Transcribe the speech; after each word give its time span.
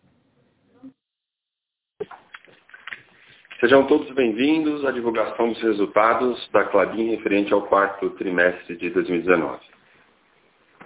Sejam 3.61 3.87
todos 3.87 4.11
bem-vindos 4.15 4.87
à 4.87 4.91
divulgação 4.91 5.51
dos 5.51 5.61
resultados 5.61 6.49
da 6.51 6.65
Clabin 6.65 7.11
referente 7.11 7.53
ao 7.53 7.67
quarto 7.67 8.09
trimestre 8.11 8.75
de 8.75 8.89
2019. 8.89 9.61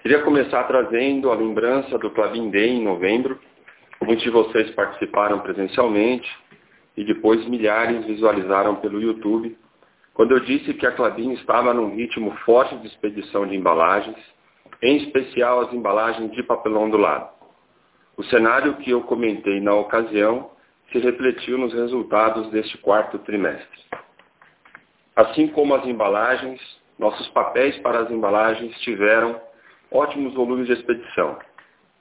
Queria 0.04 0.20
começar 0.20 0.62
trazendo 0.64 1.32
a 1.32 1.34
lembrança 1.34 1.96
do 1.96 2.10
Clabin 2.10 2.50
Day 2.50 2.72
em 2.72 2.84
novembro, 2.84 3.40
Muitos 4.02 4.22
de 4.22 4.28
vocês 4.28 4.70
participaram 4.72 5.40
presencialmente 5.40 6.30
e 6.94 7.02
depois 7.04 7.42
milhares 7.48 8.04
visualizaram 8.04 8.76
pelo 8.76 9.00
YouTube, 9.00 9.56
quando 10.12 10.32
eu 10.32 10.40
disse 10.40 10.74
que 10.74 10.86
a 10.86 10.92
Clabin 10.92 11.32
estava 11.32 11.72
num 11.72 11.94
ritmo 11.94 12.32
forte 12.44 12.76
de 12.76 12.86
expedição 12.88 13.46
de 13.46 13.56
embalagens, 13.56 14.18
em 14.82 14.98
especial 14.98 15.60
as 15.60 15.72
embalagens 15.72 16.30
de 16.32 16.42
papelão 16.42 16.90
do 16.90 16.98
lado. 16.98 17.30
O 18.14 18.22
cenário 18.24 18.74
que 18.74 18.90
eu 18.90 19.00
comentei 19.04 19.58
na 19.58 19.72
ocasião 19.74 20.50
se 20.92 20.98
refletiu 20.98 21.56
nos 21.56 21.72
resultados 21.72 22.50
deste 22.50 22.76
quarto 22.76 23.18
trimestre. 23.20 23.80
Assim 25.16 25.46
como 25.46 25.74
as 25.74 25.86
embalagens, 25.86 26.60
nossos 26.98 27.26
papéis 27.28 27.78
para 27.78 28.00
as 28.00 28.10
embalagens 28.10 28.78
tiveram 28.80 29.40
ótimos 29.94 30.34
volumes 30.34 30.66
de 30.66 30.72
expedição, 30.72 31.38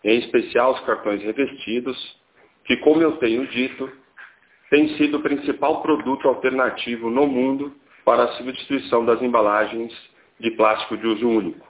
em 0.04 0.18
especial 0.20 0.74
os 0.74 0.80
cartões 0.82 1.22
revestidos, 1.22 2.22
que, 2.66 2.78
como 2.78 3.02
eu 3.02 3.18
tenho 3.18 3.46
dito, 3.48 3.90
tem 4.70 4.90
sido 4.98 5.18
o 5.18 5.22
principal 5.22 5.82
produto 5.82 6.28
alternativo 6.28 7.10
no 7.10 7.28
mundo 7.28 7.74
para 8.04 8.24
a 8.24 8.28
substituição 8.34 9.06
das 9.06 9.22
embalagens 9.22 9.94
de 10.40 10.52
plástico 10.52 10.98
de 10.98 11.06
uso 11.06 11.30
único. 11.30 11.66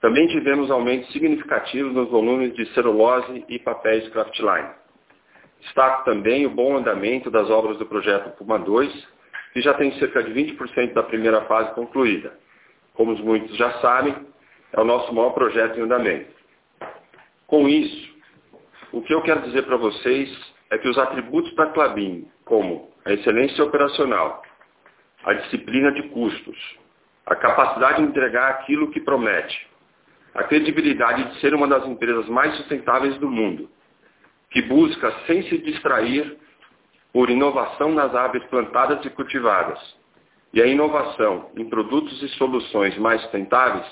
Também 0.00 0.26
tivemos 0.28 0.70
aumentos 0.70 1.10
significativos 1.12 1.94
nos 1.94 2.10
volumes 2.10 2.54
de 2.54 2.66
celulose 2.74 3.44
e 3.48 3.58
papéis 3.60 4.08
Craftline. 4.08 4.68
Destaco 5.60 6.04
também 6.04 6.44
o 6.44 6.50
bom 6.50 6.76
andamento 6.76 7.30
das 7.30 7.48
obras 7.48 7.78
do 7.78 7.86
projeto 7.86 8.36
Puma 8.36 8.58
2, 8.58 9.08
que 9.52 9.60
já 9.62 9.72
tem 9.74 9.92
cerca 9.98 10.22
de 10.22 10.32
20% 10.32 10.92
da 10.92 11.02
primeira 11.02 11.42
fase 11.42 11.72
concluída. 11.74 12.36
Como 12.94 13.16
muitos 13.16 13.56
já 13.56 13.72
sabem, 13.80 14.14
é 14.72 14.80
o 14.80 14.84
nosso 14.84 15.12
maior 15.14 15.30
projeto 15.30 15.78
em 15.78 15.82
andamento. 15.82 16.34
Com 17.46 17.68
isso, 17.68 18.14
o 18.92 19.02
que 19.02 19.14
eu 19.14 19.22
quero 19.22 19.42
dizer 19.42 19.62
para 19.62 19.76
vocês 19.76 20.54
é 20.70 20.78
que 20.78 20.88
os 20.88 20.98
atributos 20.98 21.54
da 21.54 21.66
Clabin, 21.66 22.28
como 22.44 22.90
a 23.04 23.12
excelência 23.12 23.64
operacional, 23.64 24.42
a 25.24 25.32
disciplina 25.34 25.92
de 25.92 26.02
custos, 26.10 26.56
a 27.24 27.34
capacidade 27.34 27.98
de 27.98 28.08
entregar 28.08 28.50
aquilo 28.50 28.90
que 28.90 29.00
promete, 29.00 29.68
a 30.34 30.44
credibilidade 30.44 31.24
de 31.24 31.40
ser 31.40 31.54
uma 31.54 31.66
das 31.66 31.86
empresas 31.86 32.28
mais 32.28 32.56
sustentáveis 32.56 33.16
do 33.18 33.28
mundo, 33.28 33.68
que 34.50 34.62
busca 34.62 35.12
sem 35.26 35.42
se 35.42 35.58
distrair 35.58 36.38
por 37.12 37.30
inovação 37.30 37.92
nas 37.92 38.14
aves 38.14 38.44
plantadas 38.44 39.04
e 39.04 39.10
cultivadas, 39.10 39.78
e 40.52 40.62
a 40.62 40.66
inovação 40.66 41.50
em 41.56 41.68
produtos 41.68 42.22
e 42.22 42.28
soluções 42.30 42.96
mais 42.98 43.20
sustentáveis, 43.22 43.86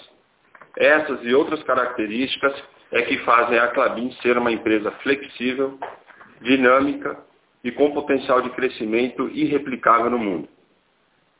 essas 0.77 1.25
e 1.25 1.35
outras 1.35 1.63
características 1.63 2.55
é 2.93 3.03
que 3.03 3.19
fazem 3.19 3.59
a 3.59 3.69
Clabin 3.69 4.11
ser 4.23 4.37
uma 4.39 4.53
empresa 4.53 4.91
flexível, 5.03 5.79
dinâmica 6.41 7.19
e 7.63 7.73
com 7.73 7.93
potencial 7.93 8.43
de 8.43 8.51
crescimento 8.51 9.29
irreplicável 9.31 10.11
no 10.11 10.19
mundo. 10.19 10.49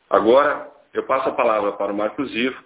Agora, 0.09 0.69
eu 0.93 1.03
passo 1.05 1.29
a 1.29 1.33
palavra 1.33 1.73
para 1.73 1.93
o 1.93 1.97
Marcos 1.97 2.35
Ivo, 2.35 2.63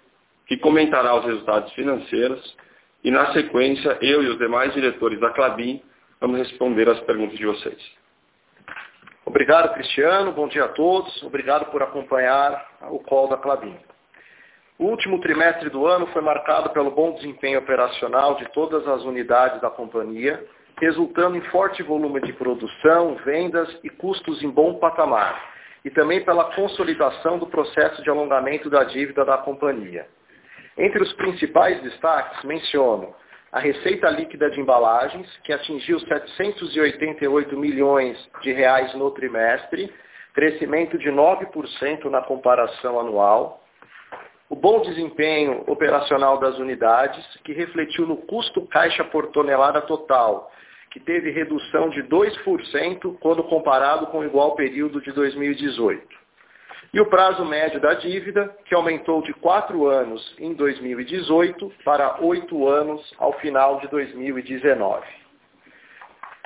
que 0.47 0.57
comentará 0.57 1.15
os 1.17 1.25
resultados 1.25 1.73
financeiros 1.73 2.57
e, 3.03 3.11
na 3.11 3.33
sequência, 3.33 3.99
eu 4.01 4.23
e 4.23 4.29
os 4.29 4.39
demais 4.39 4.73
diretores 4.75 5.21
da 5.21 5.31
Clabin 5.31 5.83
vamos 6.21 6.39
responder 6.39 6.89
as 6.89 7.01
perguntas 7.01 7.39
de 7.39 7.47
vocês. 7.47 7.99
Obrigado, 9.25 9.75
Cristiano. 9.75 10.33
Bom 10.33 10.49
dia 10.49 10.65
a 10.65 10.69
todos. 10.69 11.23
Obrigado 11.23 11.71
por 11.71 11.83
acompanhar 11.83 12.79
o 12.91 12.99
call 13.01 13.29
da 13.29 13.37
Clabin. 13.37 13.77
O 14.79 14.85
último 14.85 15.21
trimestre 15.21 15.69
do 15.71 15.89
ano 15.89 16.07
foi 16.09 16.23
marcado 16.23 16.71
pelo 16.71 16.93
bom 16.93 17.13
desempenho 17.13 17.59
operacional 17.59 18.37
de 18.37 18.49
todas 18.53 18.87
as 18.87 19.03
unidades 19.03 19.61
da 19.61 19.69
companhia, 19.69 20.41
resultando 20.81 21.37
em 21.37 21.41
forte 21.51 21.83
volume 21.83 22.21
de 22.21 22.33
produção, 22.33 23.17
vendas 23.25 23.69
e 23.83 23.91
custos 23.91 24.41
em 24.41 24.49
bom 24.49 24.75
patamar, 24.75 25.37
e 25.85 25.91
também 25.91 26.25
pela 26.25 26.55
consolidação 26.55 27.39
do 27.39 27.49
processo 27.49 28.01
de 28.05 28.09
alongamento 28.09 28.71
da 28.71 28.85
dívida 28.85 29.25
da 29.25 29.39
companhia. 29.39 30.07
Entre 30.77 31.03
os 31.03 31.13
principais 31.15 31.83
destaques, 31.83 32.45
menciono 32.45 33.13
a 33.51 33.59
receita 33.59 34.09
líquida 34.11 34.49
de 34.49 34.61
embalagens, 34.61 35.27
que 35.43 35.53
atingiu 35.53 35.99
788 35.99 37.59
milhões 37.59 38.17
de 38.43 38.53
reais 38.53 38.95
no 38.95 39.11
trimestre, 39.11 39.93
crescimento 40.35 40.97
de 40.97 41.11
9% 41.11 42.05
na 42.05 42.23
comparação 42.23 43.01
anual, 43.01 43.65
o 44.51 44.57
bom 44.57 44.81
desempenho 44.81 45.63
operacional 45.67 46.39
das 46.39 46.59
unidades, 46.59 47.25
que 47.45 47.53
refletiu 47.53 48.07
no 48.07 48.17
custo 48.17 48.67
caixa 48.67 49.05
por 49.05 49.27
tonelada 49.29 49.83
total, 49.83 50.51
que 50.91 50.99
teve 50.99 51.31
redução 51.31 51.91
de 51.91 52.03
2% 52.05 53.19
quando 53.21 53.45
comparado 53.45 54.07
com 54.07 54.21
o 54.21 54.25
igual 54.25 54.55
período 54.55 55.03
de 55.03 55.13
2018. 55.13 56.19
E 56.95 57.01
o 57.01 57.07
prazo 57.07 57.45
médio 57.45 57.79
da 57.79 57.93
dívida, 57.93 58.57
que 58.65 58.75
aumentou 58.75 59.21
de 59.21 59.35
4 59.35 59.87
anos 59.87 60.35
em 60.39 60.55
2018 60.55 61.71
para 61.85 62.19
8 62.23 62.67
anos 62.67 63.15
ao 63.19 63.35
final 63.35 63.79
de 63.81 63.89
2019. 63.89 65.07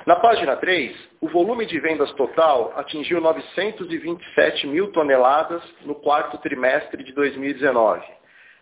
Na 0.05 0.17
página 0.17 0.57
3, 0.57 0.93
o 1.21 1.29
volume 1.29 1.65
de 1.65 1.79
vendas 1.79 2.11
total 2.13 2.73
atingiu 2.75 3.21
927 3.21 4.67
mil 4.67 4.91
toneladas 4.91 5.63
no 5.85 5.95
quarto 5.95 6.37
trimestre 6.39 7.01
de 7.05 7.13
2019, 7.13 8.05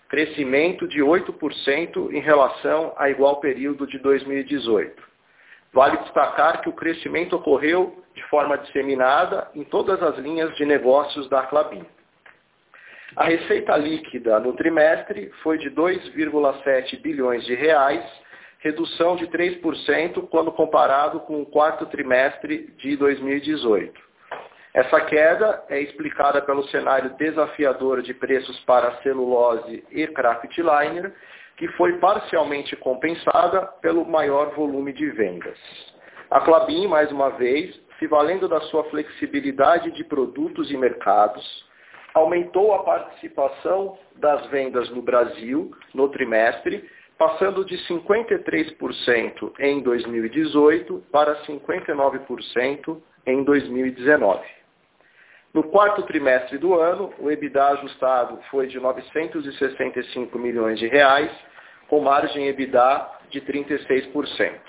crescimento 0.07 0.88
de 0.88 0.99
8% 0.99 2.13
em 2.13 2.19
relação 2.19 2.93
a 2.95 3.09
igual 3.09 3.39
período 3.39 3.88
de 3.88 3.97
2018. 3.97 5.01
Vale 5.73 5.97
destacar 5.97 6.61
que 6.61 6.69
o 6.69 6.73
crescimento 6.73 7.35
ocorreu 7.38 8.03
de 8.13 8.21
forma 8.25 8.59
disseminada 8.59 9.49
em 9.55 9.63
todas 9.63 9.99
as 10.03 10.19
linhas 10.19 10.55
de 10.57 10.63
negócios 10.63 11.27
da 11.27 11.41
Clabin. 11.47 11.83
A 13.15 13.23
receita 13.23 13.75
líquida 13.77 14.39
no 14.39 14.53
trimestre 14.53 15.31
foi 15.41 15.57
de 15.57 15.71
2,7 15.71 17.01
bilhões 17.01 17.44
de 17.45 17.55
reais, 17.55 18.05
redução 18.61 19.15
de 19.15 19.27
3% 19.27 20.27
quando 20.29 20.51
comparado 20.51 21.19
com 21.21 21.41
o 21.41 21.45
quarto 21.45 21.85
trimestre 21.87 22.73
de 22.77 22.95
2018. 22.95 23.99
Essa 24.73 25.01
queda 25.01 25.65
é 25.67 25.81
explicada 25.81 26.41
pelo 26.41 26.63
cenário 26.69 27.09
desafiador 27.17 28.01
de 28.01 28.13
preços 28.13 28.57
para 28.61 29.01
celulose 29.01 29.83
e 29.91 30.07
craftliner, 30.07 31.13
que 31.57 31.67
foi 31.69 31.97
parcialmente 31.97 32.75
compensada 32.77 33.63
pelo 33.81 34.05
maior 34.05 34.51
volume 34.55 34.93
de 34.93 35.09
vendas. 35.09 35.57
A 36.29 36.39
Clabin, 36.39 36.87
mais 36.87 37.11
uma 37.11 37.31
vez, 37.31 37.77
se 37.99 38.07
valendo 38.07 38.47
da 38.47 38.61
sua 38.61 38.85
flexibilidade 38.85 39.91
de 39.91 40.03
produtos 40.05 40.71
e 40.71 40.77
mercados, 40.77 41.43
aumentou 42.13 42.73
a 42.73 42.83
participação 42.83 43.97
das 44.15 44.45
vendas 44.47 44.89
no 44.91 45.01
Brasil 45.01 45.71
no 45.93 46.07
trimestre, 46.09 46.89
passando 47.21 47.63
de 47.63 47.77
53% 47.85 49.53
em 49.59 49.79
2018 49.83 51.03
para 51.12 51.35
59% 51.44 53.00
em 53.27 53.44
2019. 53.44 54.44
No 55.53 55.65
quarto 55.65 56.01
trimestre 56.01 56.57
do 56.57 56.73
ano, 56.73 57.13
o 57.19 57.29
EBITDA 57.29 57.63
ajustado 57.73 58.39
foi 58.50 58.65
de 58.65 58.79
965 58.79 60.39
milhões 60.39 60.79
de 60.79 60.88
reais, 60.88 61.31
com 61.88 62.01
margem 62.01 62.47
EBITDA 62.47 63.07
de 63.29 63.39
36%. 63.41 64.59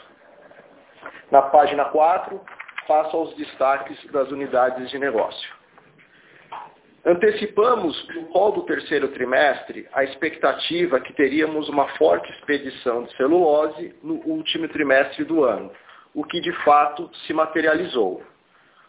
Na 1.31 1.41
página 1.41 1.87
4, 1.87 2.39
passo 2.87 3.17
aos 3.17 3.35
destaques 3.35 3.97
das 4.11 4.31
unidades 4.31 4.91
de 4.91 4.99
negócio. 4.99 5.62
Antecipamos 7.05 8.09
no 8.15 8.27
call 8.27 8.53
do 8.53 8.63
terceiro 8.63 9.09
trimestre 9.09 9.89
a 9.93 10.05
expectativa 10.05 11.01
que 11.01 11.13
teríamos 11.13 11.69
uma 11.69 11.89
forte 11.97 12.31
expedição 12.31 13.03
de 13.03 13.17
celulose 13.17 13.93
no 14.05 14.15
último 14.25 14.69
trimestre 14.69 15.25
do 15.25 15.43
ano, 15.43 15.73
o 16.15 16.23
que 16.23 16.41
de 16.41 16.53
fato 16.63 17.11
se 17.27 17.33
materializou. 17.33 18.23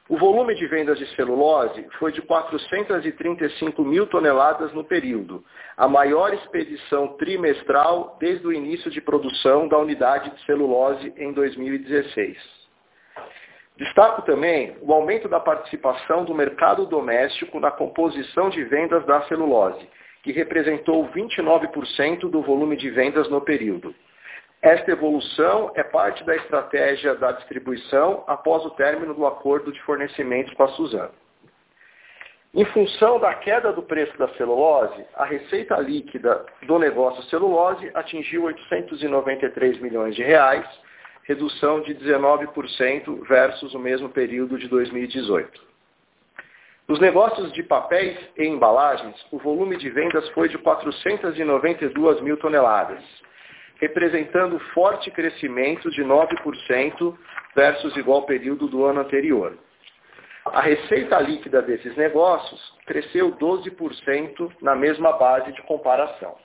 O 0.07 0.15
volume 0.15 0.53
de 0.53 0.67
vendas 0.67 0.99
de 0.99 1.07
celulose 1.15 1.87
foi 1.97 2.11
de 2.11 2.21
435 2.21 3.83
mil 3.83 4.05
toneladas 4.05 4.71
no 4.73 4.83
período, 4.83 5.43
a 5.75 5.87
maior 5.87 6.35
expedição 6.35 7.17
trimestral 7.17 8.15
desde 8.19 8.45
o 8.45 8.53
início 8.53 8.91
de 8.91 9.01
produção 9.01 9.67
da 9.67 9.79
unidade 9.79 10.29
de 10.29 10.45
celulose 10.45 11.11
em 11.17 11.33
2016. 11.33 12.37
Destaco 13.77 14.21
também 14.21 14.77
o 14.81 14.93
aumento 14.93 15.27
da 15.27 15.39
participação 15.39 16.23
do 16.23 16.33
mercado 16.33 16.85
doméstico 16.85 17.59
na 17.59 17.71
composição 17.71 18.49
de 18.49 18.63
vendas 18.63 19.03
da 19.05 19.21
celulose, 19.23 19.89
que 20.21 20.31
representou 20.31 21.07
29% 21.09 22.29
do 22.29 22.41
volume 22.41 22.77
de 22.77 22.89
vendas 22.91 23.27
no 23.29 23.41
período. 23.41 23.93
Esta 24.61 24.91
evolução 24.91 25.71
é 25.75 25.83
parte 25.83 26.23
da 26.23 26.35
estratégia 26.35 27.15
da 27.15 27.33
distribuição 27.33 28.23
após 28.27 28.63
o 28.63 28.69
término 28.69 29.13
do 29.13 29.25
acordo 29.25 29.73
de 29.73 29.81
fornecimento 29.81 30.55
com 30.55 30.63
a 30.63 30.67
Suzano. 30.69 31.11
Em 32.53 32.63
função 32.65 33.19
da 33.19 33.33
queda 33.33 33.73
do 33.73 33.81
preço 33.81 34.15
da 34.17 34.29
celulose, 34.35 35.03
a 35.15 35.25
receita 35.25 35.75
líquida 35.79 36.45
do 36.61 36.77
negócio 36.77 37.23
celulose 37.23 37.89
atingiu 37.95 38.43
893 38.43 39.79
milhões 39.79 40.15
de 40.15 40.21
reais, 40.21 40.63
redução 41.23 41.81
de 41.81 41.95
19% 41.95 43.27
versus 43.27 43.73
o 43.73 43.79
mesmo 43.79 44.09
período 44.09 44.57
de 44.57 44.67
2018. 44.67 45.73
Nos 46.87 46.99
negócios 46.99 47.51
de 47.53 47.63
papéis 47.63 48.17
e 48.37 48.45
embalagens, 48.45 49.15
o 49.31 49.39
volume 49.39 49.77
de 49.77 49.89
vendas 49.89 50.27
foi 50.29 50.49
de 50.49 50.57
492 50.57 52.21
mil 52.21 52.35
toneladas, 52.37 53.01
representando 53.79 54.59
forte 54.73 55.09
crescimento 55.09 55.89
de 55.91 56.03
9% 56.03 57.17
versus 57.55 57.95
igual 57.95 58.23
período 58.25 58.67
do 58.67 58.85
ano 58.85 58.99
anterior. 58.99 59.57
A 60.45 60.59
receita 60.59 61.19
líquida 61.21 61.61
desses 61.61 61.95
negócios 61.95 62.61
cresceu 62.85 63.31
12% 63.31 64.51
na 64.61 64.75
mesma 64.75 65.13
base 65.13 65.53
de 65.53 65.61
comparação. 65.61 66.35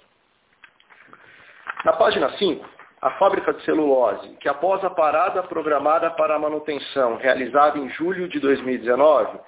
Na 1.84 1.92
página 1.94 2.30
5, 2.38 2.77
a 3.00 3.10
fábrica 3.12 3.52
de 3.52 3.62
celulose, 3.64 4.28
que 4.40 4.48
após 4.48 4.82
a 4.84 4.90
parada 4.90 5.42
programada 5.42 6.10
para 6.10 6.34
a 6.34 6.38
manutenção 6.38 7.16
realizada 7.16 7.78
em 7.78 7.88
julho 7.90 8.28
de 8.28 8.40
2019, 8.40 9.38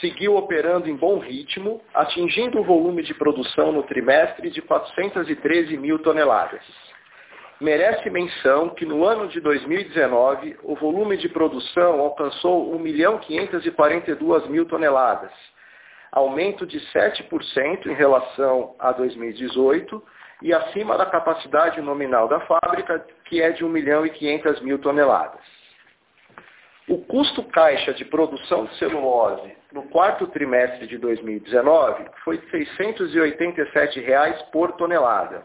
seguiu 0.00 0.36
operando 0.36 0.88
em 0.88 0.96
bom 0.96 1.18
ritmo, 1.18 1.80
atingindo 1.94 2.60
o 2.60 2.64
volume 2.64 3.02
de 3.02 3.14
produção 3.14 3.72
no 3.72 3.82
trimestre 3.84 4.50
de 4.50 4.60
413 4.60 5.76
mil 5.76 5.98
toneladas. 6.00 6.62
Merece 7.60 8.10
menção 8.10 8.70
que 8.70 8.84
no 8.84 9.04
ano 9.04 9.28
de 9.28 9.40
2019, 9.40 10.58
o 10.64 10.74
volume 10.74 11.16
de 11.16 11.28
produção 11.28 12.00
alcançou 12.00 12.76
1.542 12.78 14.48
mil 14.48 14.66
toneladas, 14.66 15.30
aumento 16.12 16.66
de 16.66 16.80
7% 16.92 17.86
em 17.86 17.94
relação 17.94 18.74
a 18.78 18.92
2018, 18.92 20.02
e 20.44 20.52
acima 20.52 20.98
da 20.98 21.06
capacidade 21.06 21.80
nominal 21.80 22.28
da 22.28 22.38
fábrica, 22.40 23.02
que 23.24 23.40
é 23.40 23.50
de 23.50 23.64
1 23.64 23.68
milhão 23.70 24.04
e 24.04 24.10
500 24.10 24.60
mil 24.60 24.78
toneladas. 24.78 25.40
O 26.86 26.98
custo 26.98 27.42
caixa 27.44 27.94
de 27.94 28.04
produção 28.04 28.66
de 28.66 28.76
celulose 28.76 29.56
no 29.72 29.84
quarto 29.84 30.26
trimestre 30.26 30.86
de 30.86 30.98
2019 30.98 32.04
foi 32.22 32.38
687 32.50 34.00
reais 34.00 34.42
por 34.52 34.72
tonelada, 34.72 35.42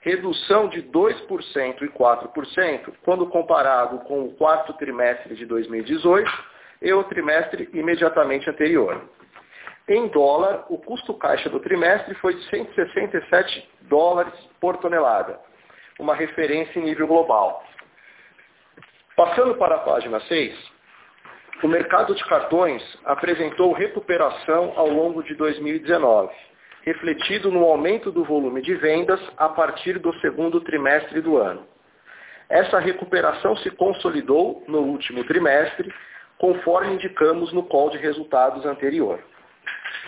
redução 0.00 0.68
de 0.68 0.80
2% 0.80 1.82
e 1.82 1.88
4% 1.88 2.92
quando 3.04 3.26
comparado 3.26 3.98
com 4.04 4.26
o 4.26 4.34
quarto 4.34 4.72
trimestre 4.74 5.34
de 5.34 5.44
2018 5.44 6.30
e 6.82 6.92
o 6.92 7.02
trimestre 7.02 7.68
imediatamente 7.72 8.48
anterior. 8.48 9.02
Em 9.88 10.08
dólar, 10.08 10.64
o 10.68 10.78
custo 10.78 11.14
caixa 11.14 11.48
do 11.48 11.60
trimestre 11.60 12.12
foi 12.16 12.34
de 12.34 12.42
167 12.50 13.70
dólares 13.82 14.34
por 14.60 14.76
tonelada, 14.78 15.38
uma 16.00 16.12
referência 16.12 16.80
em 16.80 16.82
nível 16.82 17.06
global. 17.06 17.62
Passando 19.14 19.54
para 19.54 19.76
a 19.76 19.78
página 19.78 20.18
6, 20.18 20.72
o 21.62 21.68
mercado 21.68 22.16
de 22.16 22.24
cartões 22.24 22.82
apresentou 23.04 23.72
recuperação 23.72 24.72
ao 24.74 24.88
longo 24.88 25.22
de 25.22 25.36
2019, 25.36 26.34
refletido 26.82 27.52
no 27.52 27.64
aumento 27.64 28.10
do 28.10 28.24
volume 28.24 28.62
de 28.62 28.74
vendas 28.74 29.20
a 29.36 29.48
partir 29.48 30.00
do 30.00 30.12
segundo 30.18 30.60
trimestre 30.62 31.20
do 31.20 31.36
ano. 31.36 31.64
Essa 32.48 32.80
recuperação 32.80 33.56
se 33.58 33.70
consolidou 33.70 34.64
no 34.66 34.80
último 34.80 35.22
trimestre, 35.22 35.94
conforme 36.38 36.94
indicamos 36.94 37.52
no 37.52 37.62
call 37.62 37.88
de 37.90 37.98
resultados 37.98 38.66
anterior. 38.66 39.20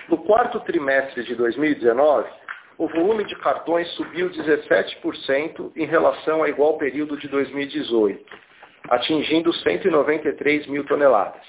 No 0.08 0.16
quarto 0.16 0.58
trimestre 0.60 1.22
de 1.22 1.34
2019, 1.34 2.26
o 2.78 2.88
volume 2.88 3.24
de 3.24 3.36
cartões 3.36 3.86
subiu 3.90 4.30
17% 4.30 5.72
em 5.76 5.84
relação 5.84 6.40
ao 6.40 6.48
igual 6.48 6.78
período 6.78 7.14
de 7.18 7.28
2018, 7.28 8.24
atingindo 8.88 9.52
193 9.52 10.66
mil 10.66 10.82
toneladas. 10.86 11.44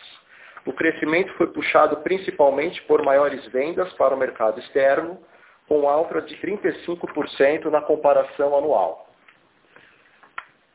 O 0.65 0.73
crescimento 0.73 1.33
foi 1.35 1.47
puxado 1.47 1.97
principalmente 1.97 2.81
por 2.81 3.01
maiores 3.01 3.45
vendas 3.47 3.93
para 3.93 4.13
o 4.13 4.17
mercado 4.17 4.59
externo, 4.59 5.17
com 5.65 5.87
alta 5.87 6.21
de 6.21 6.35
35% 6.35 7.65
na 7.65 7.79
comparação 7.79 8.57
anual. 8.57 9.07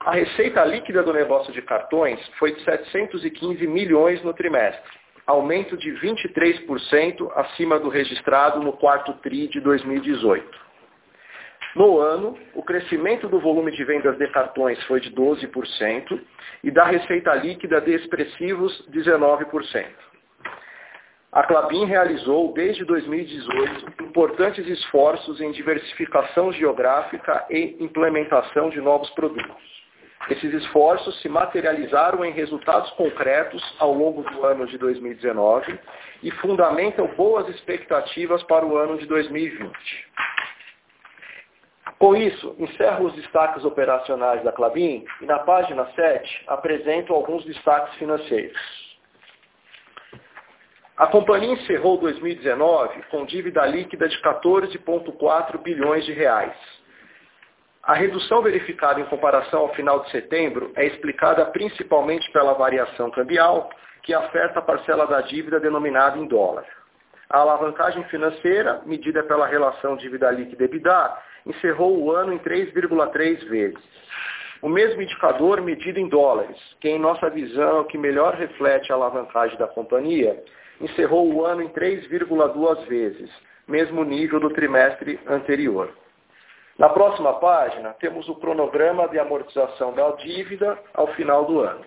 A 0.01 0.13
receita 0.13 0.65
líquida 0.65 1.03
do 1.03 1.13
negócio 1.13 1.53
de 1.53 1.61
cartões 1.61 2.19
foi 2.39 2.55
de 2.55 2.65
715 2.65 3.67
milhões 3.67 4.23
no 4.23 4.33
trimestre, 4.33 5.04
aumento 5.27 5.77
de 5.77 5.91
23% 5.93 7.31
acima 7.35 7.79
do 7.79 7.89
registrado 7.89 8.61
no 8.61 8.73
quarto 8.73 9.13
TRI 9.15 9.49
de 9.49 9.61
2018. 9.61 10.65
No 11.75 11.99
ano, 11.99 12.39
o 12.55 12.63
crescimento 12.63 13.29
do 13.29 13.41
volume 13.41 13.73
de 13.73 13.83
vendas 13.85 14.17
de 14.17 14.29
cartões 14.29 14.81
foi 14.85 15.01
de 15.01 15.11
12% 15.11 16.21
e 16.63 16.71
da 16.71 16.85
receita 16.85 17.35
líquida 17.35 17.81
de 17.81 17.93
expressivos 17.95 18.87
19%. 18.91 19.87
A 21.33 21.43
Clabin 21.43 21.85
realizou, 21.85 22.53
desde 22.53 22.85
2018, 22.85 24.05
importantes 24.05 24.65
esforços 24.69 25.41
em 25.41 25.51
diversificação 25.51 26.53
geográfica 26.53 27.45
e 27.51 27.77
implementação 27.81 28.71
de 28.71 28.81
novos 28.81 29.11
produtos. 29.11 29.74
Esses 30.31 30.55
esforços 30.55 31.21
se 31.21 31.29
materializaram 31.29 32.25
em 32.25 32.33
resultados 32.33 32.91
concretos 32.93 33.63
ao 33.79 33.93
longo 33.93 34.23
do 34.23 34.45
ano 34.45 34.67
de 34.67 34.79
2019 34.79 35.79
e 36.23 36.31
fundamentam 36.33 37.07
boas 37.09 37.49
expectativas 37.51 38.43
para 38.45 38.65
o 38.65 38.77
ano 38.77 38.97
de 38.97 39.07
2020. 39.07 39.75
Com 41.99 42.17
isso, 42.17 42.57
encerro 42.59 43.07
os 43.07 43.15
destaques 43.15 43.65
operacionais 43.65 44.43
da 44.43 44.53
Clabin 44.53 45.05
e 45.21 45.27
na 45.27 45.39
página 45.41 45.87
7 45.95 46.45
apresento 46.49 47.13
alguns 47.13 47.45
destaques 47.45 47.95
financeiros. 47.95 48.59
A 50.97 51.07
companhia 51.09 51.53
encerrou 51.53 51.99
2019 51.99 53.03
com 53.11 53.25
dívida 53.25 53.67
líquida 53.67 54.09
de 54.09 54.17
14,4 54.23 55.59
bilhões 55.59 56.05
de 56.05 56.13
reais, 56.13 56.55
A 57.87 57.93
redução 57.93 58.41
verificada 58.41 58.99
em 58.99 59.05
comparação 59.05 59.61
ao 59.61 59.75
final 59.75 60.01
de 60.01 60.11
setembro 60.11 60.73
é 60.75 60.87
explicada 60.87 61.45
principalmente 61.45 62.33
pela 62.33 62.55
variação 62.55 63.11
cambial, 63.11 63.69
que 64.03 64.15
afeta 64.15 64.59
a 64.59 64.63
parcela 64.63 65.07
da 65.07 65.21
dívida 65.21 65.61
denominada 65.61 66.17
em 66.17 66.27
dólar. 66.27 66.65
A 67.29 67.41
alavancagem 67.41 68.03
financeira, 68.05 68.81
medida 68.87 69.23
pela 69.25 69.47
relação 69.47 69.97
dívida 69.97 70.31
líquida 70.31 70.65
EBITDA, 70.65 71.19
encerrou 71.45 72.03
o 72.03 72.11
ano 72.11 72.33
em 72.33 72.39
3,3 72.39 73.47
vezes. 73.51 73.85
O 74.63 74.69
mesmo 74.69 75.03
indicador 75.03 75.61
medido 75.61 76.01
em 76.01 76.09
dólares, 76.09 76.57
que 76.81 76.89
em 76.89 76.99
nossa 76.99 77.29
visão 77.29 77.77
é 77.77 77.81
o 77.81 77.85
que 77.85 77.99
melhor 77.99 78.33
reflete 78.33 78.91
a 78.91 78.95
alavancagem 78.95 79.59
da 79.59 79.67
companhia, 79.67 80.43
encerrou 80.81 81.31
o 81.31 81.45
ano 81.45 81.61
em 81.61 81.69
3,2 81.69 82.87
vezes, 82.87 83.31
mesmo 83.69 84.05
nível 84.05 84.41
do 84.41 84.49
trimestre 84.49 85.21
anterior. 85.27 85.93
Na 86.79 86.89
próxima 86.89 87.35
página, 87.35 87.95
temos 88.01 88.29
o 88.29 88.35
cronograma 88.35 89.09
de 89.09 89.19
amortização 89.19 89.93
da 89.93 90.11
dívida 90.13 90.77
ao 90.93 91.07
final 91.15 91.45
do 91.45 91.61
ano. 91.61 91.85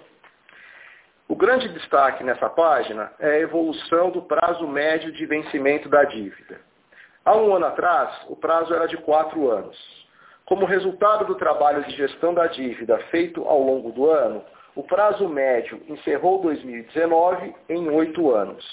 O 1.28 1.36
grande 1.36 1.68
destaque 1.70 2.24
nessa 2.24 2.50
página 2.50 3.12
é 3.20 3.32
a 3.32 3.40
evolução 3.40 4.12
do 4.12 4.22
prazo 4.22 4.66
médio 4.66 5.12
de 5.12 5.26
vencimento 5.26 5.90
da 5.90 6.06
dívida. 6.06 6.62
Há 7.26 7.36
um 7.36 7.54
ano 7.54 7.66
atrás, 7.66 8.26
o 8.30 8.36
prazo 8.38 8.74
era 8.74 8.88
de 8.88 8.96
quatro 8.96 9.52
anos. 9.52 9.78
Como 10.46 10.66
resultado 10.66 11.26
do 11.26 11.36
trabalho 11.36 11.84
de 11.84 11.92
gestão 11.92 12.34
da 12.34 12.48
dívida 12.48 12.98
feito 13.12 13.44
ao 13.44 13.60
longo 13.62 13.92
do 13.92 14.10
ano, 14.10 14.42
o 14.74 14.84
prazo 14.84 15.28
médio 15.28 15.82
encerrou 15.90 16.42
2019 16.42 17.54
em 17.68 17.90
oito 17.90 18.34
anos. 18.34 18.66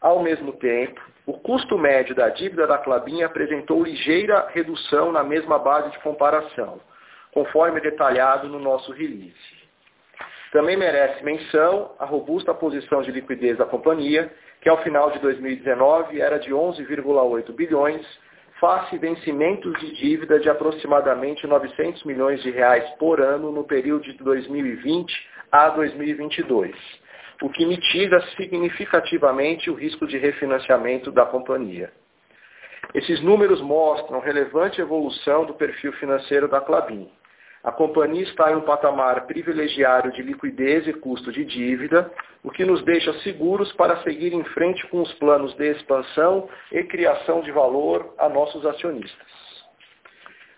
Ao 0.00 0.22
mesmo 0.22 0.52
tempo, 0.52 1.00
o 1.26 1.32
custo 1.32 1.78
médio 1.78 2.14
da 2.14 2.28
dívida 2.28 2.66
da 2.66 2.76
Clabin 2.76 3.22
apresentou 3.22 3.82
ligeira 3.82 4.46
redução 4.52 5.10
na 5.10 5.24
mesma 5.24 5.58
base 5.58 5.90
de 5.90 5.98
comparação, 6.00 6.78
conforme 7.32 7.80
detalhado 7.80 8.46
no 8.46 8.58
nosso 8.58 8.92
release. 8.92 9.64
Também 10.52 10.76
merece 10.76 11.24
menção 11.24 11.92
a 11.98 12.04
robusta 12.04 12.52
posição 12.52 13.00
de 13.00 13.10
liquidez 13.10 13.56
da 13.56 13.64
companhia, 13.64 14.30
que 14.60 14.68
ao 14.68 14.82
final 14.82 15.10
de 15.10 15.18
2019 15.18 16.20
era 16.20 16.38
de 16.38 16.50
11,8 16.50 17.52
bilhões, 17.52 18.06
face 18.60 18.98
vencimentos 18.98 19.72
de 19.80 19.94
dívida 19.94 20.38
de 20.38 20.50
aproximadamente 20.50 21.46
900 21.46 22.04
milhões 22.04 22.42
de 22.42 22.50
reais 22.50 22.88
por 22.98 23.20
ano 23.20 23.50
no 23.50 23.64
período 23.64 24.04
de 24.04 24.12
2020 24.18 25.28
a 25.50 25.70
2022 25.70 27.03
o 27.44 27.50
que 27.50 27.66
mitiga 27.66 28.22
significativamente 28.38 29.70
o 29.70 29.74
risco 29.74 30.06
de 30.06 30.16
refinanciamento 30.16 31.12
da 31.12 31.26
companhia. 31.26 31.92
Esses 32.94 33.20
números 33.20 33.60
mostram 33.60 34.18
relevante 34.18 34.80
evolução 34.80 35.44
do 35.44 35.52
perfil 35.52 35.92
financeiro 35.94 36.48
da 36.48 36.62
Clabin. 36.62 37.06
A 37.62 37.70
companhia 37.70 38.22
está 38.22 38.50
em 38.50 38.54
um 38.54 38.62
patamar 38.62 39.26
privilegiado 39.26 40.10
de 40.12 40.22
liquidez 40.22 40.88
e 40.88 40.94
custo 40.94 41.30
de 41.30 41.44
dívida, 41.44 42.10
o 42.42 42.50
que 42.50 42.64
nos 42.64 42.82
deixa 42.82 43.12
seguros 43.20 43.70
para 43.74 44.02
seguir 44.02 44.32
em 44.32 44.44
frente 44.44 44.86
com 44.86 45.02
os 45.02 45.12
planos 45.14 45.54
de 45.54 45.70
expansão 45.70 46.48
e 46.72 46.82
criação 46.84 47.42
de 47.42 47.52
valor 47.52 48.14
a 48.16 48.26
nossos 48.26 48.64
acionistas. 48.64 49.26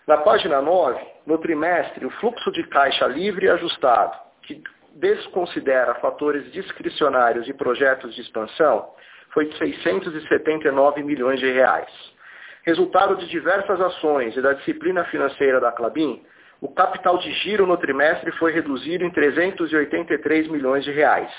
Na 0.07 0.19
página 0.19 0.61
9, 0.61 1.05
no 1.25 1.37
trimestre, 1.37 2.05
o 2.05 2.11
fluxo 2.11 2.49
de 2.53 2.65
caixa 2.67 3.07
livre 3.07 3.49
ajustado, 3.49 4.17
que 4.43 4.63
desconsidera 4.95 5.95
fatores 5.95 6.51
discricionários 6.51 7.47
e 7.47 7.53
projetos 7.53 8.15
de 8.15 8.21
expansão 8.21 8.89
foi 9.33 9.45
de 9.45 9.57
679 9.57 11.03
milhões 11.03 11.39
de 11.39 11.51
reais. 11.51 11.91
Resultado 12.63 13.15
de 13.15 13.27
diversas 13.27 13.79
ações 13.79 14.35
e 14.35 14.41
da 14.41 14.53
disciplina 14.53 15.05
financeira 15.05 15.59
da 15.59 15.71
Clabin, 15.71 16.21
o 16.59 16.67
capital 16.67 17.17
de 17.19 17.31
giro 17.31 17.67
no 17.67 17.77
trimestre 17.77 18.31
foi 18.33 18.51
reduzido 18.51 19.05
em 19.05 19.11
383 19.11 20.47
milhões 20.47 20.83
de 20.83 20.91
reais, 20.91 21.31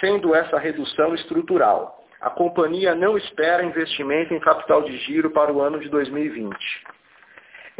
sendo 0.00 0.34
essa 0.34 0.58
redução 0.58 1.14
estrutural. 1.14 2.04
A 2.20 2.30
companhia 2.30 2.94
não 2.94 3.16
espera 3.16 3.64
investimento 3.64 4.34
em 4.34 4.40
capital 4.40 4.82
de 4.82 4.96
giro 4.98 5.30
para 5.30 5.52
o 5.52 5.60
ano 5.60 5.78
de 5.78 5.88
2020. 5.88 6.56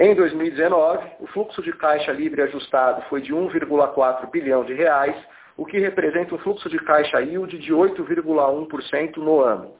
Em 0.00 0.14
2019, 0.14 1.04
o 1.18 1.26
fluxo 1.26 1.60
de 1.60 1.72
caixa 1.72 2.12
livre 2.12 2.40
ajustado 2.42 3.02
foi 3.08 3.20
de 3.20 3.34
1,4 3.34 4.30
bilhão 4.30 4.64
de 4.64 4.72
reais, 4.72 5.16
o 5.56 5.66
que 5.66 5.76
representa 5.76 6.36
um 6.36 6.38
fluxo 6.38 6.70
de 6.70 6.78
caixa 6.78 7.20
yield 7.20 7.58
de 7.58 7.74
8,1% 7.74 9.16
no 9.16 9.40
ano. 9.40 9.72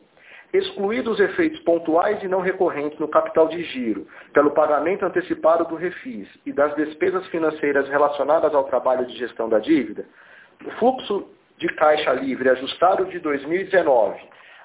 Excluídos 0.53 1.15
os 1.15 1.21
efeitos 1.21 1.61
pontuais 1.61 2.21
e 2.21 2.27
não 2.27 2.41
recorrentes 2.41 2.99
no 2.99 3.07
capital 3.07 3.47
de 3.47 3.63
giro, 3.63 4.09
pelo 4.33 4.51
pagamento 4.51 5.07
antecipado 5.07 5.65
do 5.67 5.77
refis 5.77 6.29
e 6.45 6.53
das 6.53 6.75
despesas 6.75 7.25
financeiras 7.29 7.89
relacionadas 7.89 8.53
ao 8.53 8.65
trabalho 8.65 9.07
de 9.07 9.17
gestão 9.17 9.49
da 9.49 9.61
dívida, 9.61 10.05
o 10.67 10.71
fluxo 10.73 11.29
de 11.59 11.69
caixa 11.77 12.13
livre 12.15 12.49
ajustado 12.49 13.05
de 13.05 13.21
2019 13.21 14.19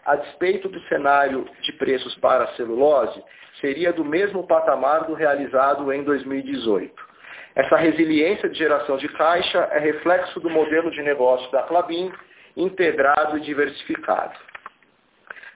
a 0.06 0.16
despeito 0.16 0.68
do 0.70 0.80
cenário 0.84 1.46
de 1.62 1.72
preços 1.74 2.16
para 2.16 2.46
a 2.46 2.56
celulose, 2.56 3.24
seria 3.62 3.94
do 3.94 4.04
mesmo 4.04 4.46
patamar 4.46 5.06
do 5.06 5.14
realizado 5.14 5.92
em 5.92 6.04
2018. 6.04 6.94
Essa 7.56 7.78
resiliência 7.78 8.50
de 8.50 8.58
geração 8.58 8.98
de 8.98 9.08
caixa 9.10 9.60
é 9.72 9.80
reflexo 9.80 10.40
do 10.40 10.50
modelo 10.50 10.90
de 10.92 11.02
negócio 11.04 11.50
da 11.52 11.62
Clabin, 11.64 12.12
integrado 12.58 13.38
e 13.38 13.42
diversificado. 13.42 14.34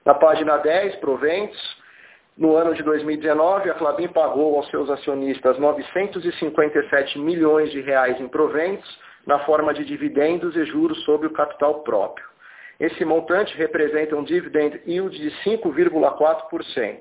Na 0.04 0.14
página 0.14 0.56
10, 0.58 0.96
proventos, 0.96 1.58
no 2.36 2.56
ano 2.56 2.72
de 2.72 2.84
2019, 2.84 3.68
a 3.68 3.74
Clabin 3.74 4.08
pagou 4.08 4.56
aos 4.56 4.68
seus 4.70 4.88
acionistas 4.88 5.58
957 5.58 7.18
milhões 7.18 7.70
de 7.72 7.80
reais 7.80 8.20
em 8.20 8.28
proventos, 8.28 8.88
na 9.26 9.40
forma 9.40 9.74
de 9.74 9.84
dividendos 9.84 10.54
e 10.56 10.64
juros 10.64 11.02
sobre 11.04 11.26
o 11.26 11.32
capital 11.32 11.82
próprio. 11.82 12.27
Esse 12.78 13.04
montante 13.04 13.56
representa 13.56 14.14
um 14.14 14.22
dividend 14.22 14.80
yield 14.86 15.18
de 15.18 15.30
5,4%. 15.42 17.00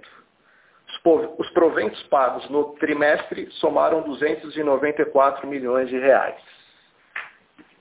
Os 1.37 1.49
proventos 1.51 2.01
pagos 2.03 2.49
no 2.49 2.73
trimestre 2.75 3.47
somaram 3.51 4.01
294 4.01 5.47
milhões 5.47 5.87
de 5.89 5.97
reais. 5.97 6.41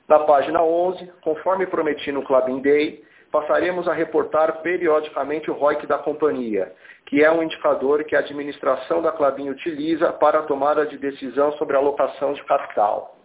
Na 0.07 0.21
página 0.21 0.63
11, 0.63 1.11
conforme 1.23 1.67
prometi 1.67 2.13
no 2.13 2.23
Club 2.23 2.61
Day, 2.63 3.03
passaremos 3.33 3.89
a 3.89 3.93
reportar 3.93 4.61
periodicamente 4.63 5.51
o 5.51 5.55
ROIC 5.55 5.87
da 5.87 5.99
companhia, 5.99 6.73
que 7.07 7.25
é 7.25 7.31
um 7.31 7.43
indicador 7.43 8.05
que 8.05 8.15
a 8.15 8.21
administração 8.21 9.03
da 9.03 9.11
Clabin 9.11 9.51
utiliza 9.51 10.13
para 10.13 10.41
a 10.41 10.43
tomada 10.43 10.87
de 10.87 10.97
decisão 10.99 11.53
sobre 11.55 11.77
a 11.77 11.81
alocação 11.81 12.35
de 12.35 12.45
capital. 12.45 13.16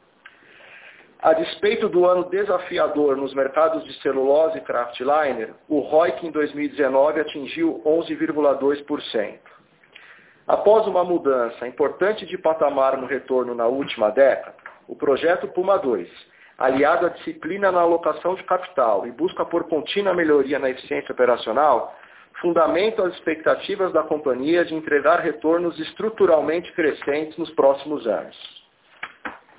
A 1.21 1.33
despeito 1.33 1.87
do 1.87 2.07
ano 2.07 2.23
desafiador 2.31 3.15
nos 3.15 3.31
mercados 3.35 3.83
de 3.83 3.93
celulose 4.01 4.57
e 4.57 4.61
kraftliner, 4.61 5.53
o 5.69 5.79
ROIC 5.79 6.25
em 6.25 6.31
2019 6.31 7.21
atingiu 7.21 7.79
11,2%. 7.85 9.37
Após 10.47 10.87
uma 10.87 11.03
mudança 11.03 11.67
importante 11.67 12.25
de 12.25 12.39
patamar 12.39 12.97
no 12.97 13.05
retorno 13.05 13.53
na 13.53 13.67
última 13.67 14.09
década, 14.09 14.55
o 14.87 14.95
projeto 14.95 15.47
Puma 15.49 15.77
2, 15.77 16.09
aliado 16.57 17.05
à 17.05 17.09
disciplina 17.09 17.71
na 17.71 17.81
alocação 17.81 18.33
de 18.33 18.43
capital 18.45 19.05
e 19.05 19.11
busca 19.11 19.45
por 19.45 19.65
contínua 19.65 20.15
melhoria 20.15 20.57
na 20.57 20.71
eficiência 20.71 21.13
operacional, 21.13 21.95
fundamenta 22.41 23.05
as 23.05 23.13
expectativas 23.13 23.93
da 23.93 24.01
companhia 24.01 24.65
de 24.65 24.73
entregar 24.73 25.19
retornos 25.19 25.79
estruturalmente 25.79 26.71
crescentes 26.73 27.37
nos 27.37 27.51
próximos 27.51 28.07
anos. 28.07 28.60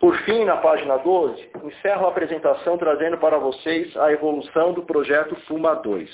Por 0.03 0.17
fim, 0.25 0.45
na 0.45 0.57
página 0.57 0.97
12, 0.97 1.49
encerro 1.63 2.07
a 2.07 2.09
apresentação 2.09 2.77
trazendo 2.77 3.19
para 3.19 3.39
vocês 3.39 3.97
a 3.97 4.11
evolução 4.11 4.73
do 4.73 4.83
projeto 4.83 5.37
Fuma 5.47 5.77
2. 5.77 6.11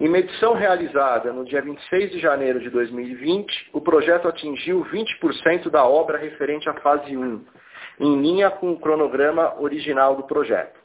Em 0.00 0.08
medição 0.08 0.52
realizada 0.52 1.32
no 1.32 1.44
dia 1.44 1.62
26 1.62 2.10
de 2.10 2.18
janeiro 2.18 2.58
de 2.58 2.68
2020, 2.68 3.70
o 3.72 3.80
projeto 3.80 4.26
atingiu 4.26 4.84
20% 4.84 5.70
da 5.70 5.86
obra 5.86 6.18
referente 6.18 6.68
à 6.68 6.74
fase 6.80 7.16
1, 7.16 7.44
em 8.00 8.20
linha 8.20 8.50
com 8.50 8.72
o 8.72 8.80
cronograma 8.80 9.54
original 9.60 10.16
do 10.16 10.24
projeto. 10.24 10.80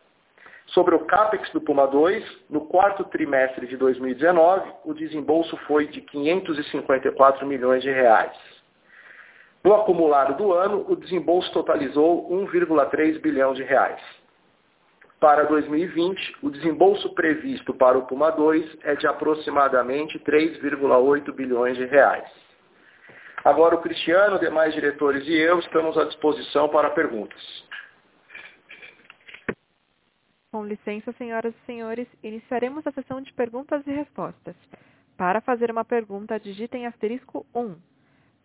Sobre 0.68 0.94
o 0.94 1.00
CAPEX 1.00 1.50
do 1.50 1.62
Puma 1.62 1.88
2, 1.88 2.24
no 2.48 2.62
quarto 2.62 3.06
trimestre 3.06 3.66
de 3.66 3.76
2019, 3.76 4.72
o 4.86 4.94
desembolso 4.94 5.58
foi 5.66 5.88
de 5.88 6.00
554 6.02 7.44
milhões 7.48 7.82
de 7.82 7.90
reais. 7.90 8.61
No 9.63 9.75
acumulado 9.75 10.36
do 10.38 10.53
ano, 10.53 10.86
o 10.89 10.96
desembolso 10.96 11.51
totalizou 11.53 12.30
1,3 12.32 13.20
bilhão 13.22 13.53
de 13.53 13.63
reais. 13.63 14.01
Para 15.20 15.44
2020, 15.44 16.38
o 16.41 16.50
desembolso 16.50 17.13
previsto 17.13 17.72
para 17.75 17.96
o 17.96 18.08
Puma 18.08 18.32
2 18.32 18.80
é 18.82 18.96
de 18.96 19.06
aproximadamente 19.06 20.18
3,8 20.20 21.32
bilhões 21.32 21.77
de 21.77 21.86
reais. 21.86 22.27
Agora 23.44 23.75
o 23.75 23.82
Cristiano, 23.82 24.39
demais 24.39 24.74
diretores 24.74 25.27
e 25.27 25.34
eu 25.34 25.60
estamos 25.60 25.96
à 25.96 26.06
disposição 26.06 26.70
para 26.70 26.89
perguntas. 26.89 27.39
Com 30.51 30.65
licença, 30.65 31.13
senhoras 31.13 31.53
e 31.56 31.65
senhores, 31.68 32.08
iniciaremos 32.24 32.86
a 32.86 32.91
sessão 32.91 33.22
de 33.22 33.32
perguntas 33.34 33.86
e 33.86 33.91
respostas. 33.91 34.56
Para 35.18 35.39
fazer 35.39 35.70
uma 35.70 35.86
pergunta, 35.86 36.39
digitem 36.39 36.88
asterisco 36.88 37.46
1. 37.53 37.75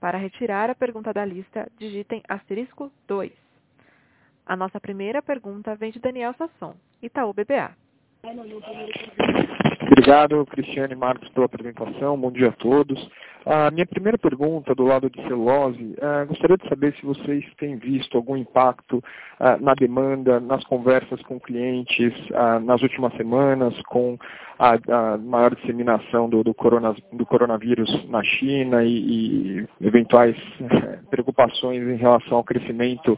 Para 0.00 0.18
retirar 0.18 0.70
a 0.70 0.74
pergunta 0.74 1.12
da 1.12 1.24
lista, 1.24 1.70
digitem 1.78 2.22
asterisco 2.28 2.92
2. 3.08 3.32
A 4.44 4.54
nossa 4.54 4.80
primeira 4.80 5.22
pergunta 5.22 5.74
vem 5.74 5.90
de 5.90 5.98
Daniel 5.98 6.34
Sasson, 6.34 6.74
Itaú 7.02 7.32
BBA. 7.32 7.74
Obrigado, 9.82 10.44
Cristiane 10.46 10.92
e 10.92 10.96
Marcos, 10.96 11.28
pela 11.30 11.46
apresentação. 11.46 12.18
Bom 12.18 12.30
dia 12.30 12.48
a 12.48 12.52
todos. 12.52 13.10
A 13.48 13.70
minha 13.70 13.86
primeira 13.86 14.18
pergunta, 14.18 14.74
do 14.74 14.82
lado 14.82 15.08
de 15.08 15.22
celulose, 15.22 15.94
uh, 15.98 16.26
gostaria 16.26 16.56
de 16.56 16.68
saber 16.68 16.92
se 16.94 17.06
vocês 17.06 17.44
têm 17.56 17.76
visto 17.76 18.16
algum 18.16 18.36
impacto 18.36 18.96
uh, 18.96 19.62
na 19.62 19.72
demanda, 19.72 20.40
nas 20.40 20.64
conversas 20.64 21.22
com 21.22 21.38
clientes 21.38 22.12
uh, 22.30 22.58
nas 22.58 22.82
últimas 22.82 23.14
semanas, 23.14 23.72
com 23.82 24.18
a, 24.58 24.72
a 25.12 25.18
maior 25.18 25.54
disseminação 25.54 26.28
do, 26.28 26.42
do, 26.42 26.52
corona, 26.52 26.92
do, 27.12 27.24
coronavírus 27.24 27.88
na 28.08 28.20
China 28.24 28.82
e, 28.82 29.60
e 29.60 29.68
eventuais 29.80 30.36
preocupações 31.08 31.82
em 31.86 31.96
relação 31.96 32.38
ao 32.38 32.44
crescimento 32.44 33.16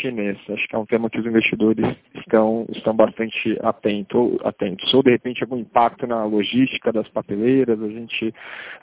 chinês. 0.00 0.38
Acho 0.48 0.68
que 0.68 0.74
é 0.74 0.78
um 0.78 0.86
tema 0.86 1.10
que 1.10 1.18
os 1.18 1.26
investidores 1.26 1.84
estão, 2.14 2.64
estão 2.70 2.94
bastante 2.94 3.58
atento, 3.60 4.38
atentos. 4.44 4.94
Ou, 4.94 5.02
de 5.02 5.10
repente, 5.10 5.42
algum 5.42 5.56
impacto 5.56 6.06
na 6.06 6.24
logística 6.24 6.92
das 6.92 7.08
papeleiras. 7.08 7.82
A 7.82 7.88
gente 7.88 8.32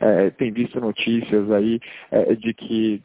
é, 0.02 0.29
tem 0.32 0.52
visto 0.52 0.80
notícias 0.80 1.52
aí 1.52 1.80
é, 2.12 2.36
de 2.36 2.54
que 2.54 3.02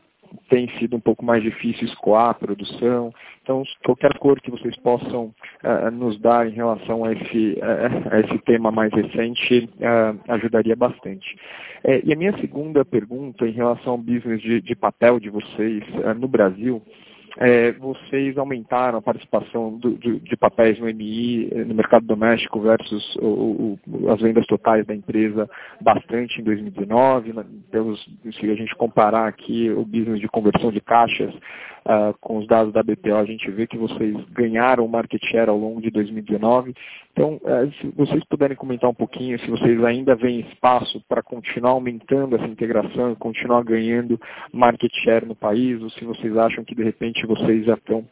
tem 0.48 0.68
sido 0.78 0.96
um 0.96 1.00
pouco 1.00 1.24
mais 1.24 1.42
difícil 1.42 1.86
escoar 1.86 2.30
a 2.30 2.34
produção. 2.34 3.12
Então, 3.42 3.62
qualquer 3.84 4.16
cor 4.18 4.40
que 4.40 4.50
vocês 4.50 4.76
possam 4.78 5.32
uh, 5.62 5.90
nos 5.92 6.18
dar 6.20 6.46
em 6.46 6.52
relação 6.52 7.04
a 7.04 7.12
esse, 7.12 7.58
uh, 7.58 8.14
a 8.14 8.20
esse 8.20 8.38
tema 8.40 8.70
mais 8.70 8.92
recente 8.92 9.70
uh, 9.78 10.32
ajudaria 10.32 10.76
bastante. 10.76 11.36
e 12.04 12.12
a 12.12 12.16
minha 12.16 12.36
segunda 12.38 12.84
pergunta 12.84 13.46
em 13.46 13.52
relação 13.52 13.92
ao 13.92 13.98
business 13.98 14.40
de, 14.40 14.60
de 14.60 14.74
papel 14.74 15.20
de 15.20 15.30
vocês 15.30 15.84
no 16.18 16.26
Brasil, 16.28 16.82
é, 17.38 17.72
vocês 17.72 18.38
aumentaram 18.38 18.98
a 18.98 19.02
participação 19.02 19.76
do, 19.78 19.98
de, 19.98 20.20
de, 20.20 20.36
papéis 20.36 20.78
no 20.78 20.86
MI, 20.86 21.50
no 21.66 21.74
mercado 21.74 22.06
doméstico 22.06 22.60
versus 22.60 23.16
o, 23.16 23.78
o, 23.86 24.10
as 24.10 24.20
vendas 24.20 24.46
totais 24.46 24.86
da 24.86 24.94
empresa 24.94 25.48
bastante 25.80 26.40
em 26.40 26.44
2019. 26.44 27.32
Né? 27.32 27.44
Pelos, 27.70 28.00
se 28.38 28.50
a 28.50 28.54
gente 28.54 28.74
comparar 28.76 29.26
aqui 29.26 29.68
o 29.70 29.84
business 29.84 30.20
de 30.20 30.28
conversão 30.28 30.70
de 30.70 30.80
caixas 30.80 31.34
uh, 31.86 32.14
com 32.20 32.38
os 32.38 32.46
dados 32.46 32.72
da 32.72 32.82
BPO, 32.82 33.16
a 33.16 33.24
gente 33.24 33.50
vê 33.50 33.66
que 33.66 33.76
vocês 33.76 34.16
ganharam 34.32 34.88
market 34.88 35.22
share 35.30 35.50
ao 35.50 35.58
longo 35.58 35.80
de 35.80 35.90
2019. 35.90 36.74
Então, 37.12 37.40
uh, 37.42 37.72
se 37.80 37.88
vocês 37.96 38.22
puderem 38.24 38.56
comentar 38.56 38.90
um 38.90 38.94
pouquinho, 38.94 39.38
se 39.38 39.50
vocês 39.50 39.82
ainda 39.84 40.14
veem 40.14 40.40
espaço 40.40 41.02
para 41.08 41.22
continuar 41.22 41.72
aumentando 41.72 42.36
essa 42.36 42.46
integração 42.46 43.12
e 43.12 43.16
continuar 43.16 43.62
ganhando 43.62 44.20
market 44.52 44.92
share 45.04 45.26
no 45.26 45.34
país, 45.34 45.82
ou 45.82 45.90
se 45.90 46.04
vocês 46.04 46.36
acham 46.36 46.64
que 46.64 46.74
de 46.74 46.82
repente 46.82 47.26
vocês 47.26 47.64
já 47.64 47.74
estão 47.74 48.04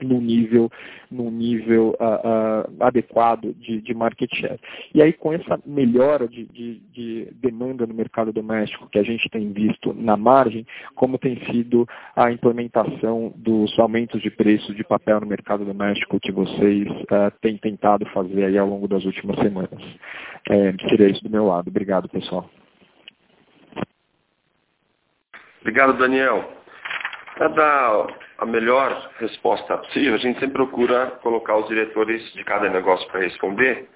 no 0.00 0.20
nível, 0.20 0.70
no 1.10 1.30
nível 1.30 1.96
uh, 2.00 2.68
uh, 2.68 2.84
adequado 2.84 3.54
de, 3.54 3.80
de 3.80 3.94
market 3.94 4.30
share. 4.34 4.60
E 4.92 5.02
aí, 5.02 5.12
com 5.12 5.32
essa 5.32 5.58
melhora 5.64 6.26
de, 6.26 6.44
de, 6.46 6.80
de, 6.92 7.28
demanda 7.34 7.86
no 7.86 7.94
mercado 7.94 8.32
doméstico 8.32 8.88
que 8.88 8.98
a 8.98 9.02
gente 9.02 9.28
tem 9.30 9.52
visto 9.52 9.94
na 9.94 10.16
margem, 10.16 10.66
como 10.94 11.18
tem 11.18 11.38
sido 11.46 11.88
a 12.16 12.30
implementação 12.30 13.32
dos 13.36 13.78
aumentos 13.78 14.20
de 14.20 14.30
preço 14.30 14.74
de 14.74 14.84
papel 14.84 15.20
no 15.20 15.26
mercado 15.26 15.64
doméstico 15.64 16.20
que 16.20 16.32
vocês 16.32 16.88
uh, 16.88 17.30
têm 17.40 17.56
tentado 17.56 18.04
fazer 18.06 18.44
aí 18.44 18.58
ao 18.58 18.68
longo 18.68 18.88
das 18.88 19.04
últimas 19.04 19.38
semanas. 19.38 19.82
É, 20.50 20.74
seria 20.88 21.08
isso 21.08 21.22
do 21.22 21.30
meu 21.30 21.46
lado. 21.46 21.68
Obrigado, 21.68 22.08
pessoal. 22.08 22.48
Obrigado, 25.60 25.96
Daniel. 25.96 26.52
Para 27.36 27.48
a 28.38 28.46
melhor 28.46 29.10
resposta 29.18 29.76
possível, 29.78 30.14
a 30.14 30.18
gente 30.18 30.40
sempre 30.40 30.54
procura 30.54 31.18
colocar 31.22 31.56
os 31.56 31.68
diretores 31.68 32.22
de 32.32 32.44
cada 32.44 32.68
negócio 32.68 33.06
para 33.08 33.20
responder. 33.20 33.88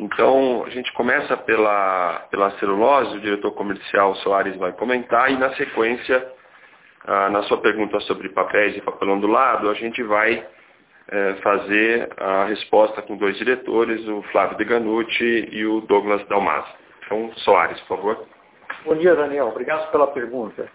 Então, 0.00 0.64
a 0.66 0.70
gente 0.70 0.92
começa 0.94 1.36
pela, 1.36 2.26
pela 2.30 2.50
celulose, 2.58 3.16
o 3.16 3.20
diretor 3.20 3.52
comercial 3.52 4.14
Soares 4.16 4.56
vai 4.56 4.72
comentar, 4.72 5.30
e 5.30 5.36
na 5.36 5.54
sequência, 5.54 6.26
ah, 7.06 7.28
na 7.28 7.42
sua 7.42 7.58
pergunta 7.58 8.00
sobre 8.00 8.28
papéis 8.30 8.76
e 8.76 8.80
papelão 8.80 9.20
do 9.20 9.26
lado, 9.26 9.68
a 9.68 9.74
gente 9.74 10.02
vai 10.02 10.44
eh, 11.08 11.34
fazer 11.42 12.08
a 12.16 12.44
resposta 12.44 13.02
com 13.02 13.16
dois 13.16 13.36
diretores, 13.36 14.06
o 14.08 14.22
Flávio 14.32 14.56
Deganucci 14.56 15.48
e 15.52 15.66
o 15.66 15.82
Douglas 15.82 16.26
Dalmas. 16.26 16.64
Então, 17.04 17.30
Soares, 17.36 17.78
por 17.82 17.96
favor. 17.96 18.26
Bom 18.84 18.96
dia, 18.96 19.14
Daniel. 19.14 19.48
Obrigado 19.48 19.90
pela 19.90 20.06
pergunta. 20.06 20.66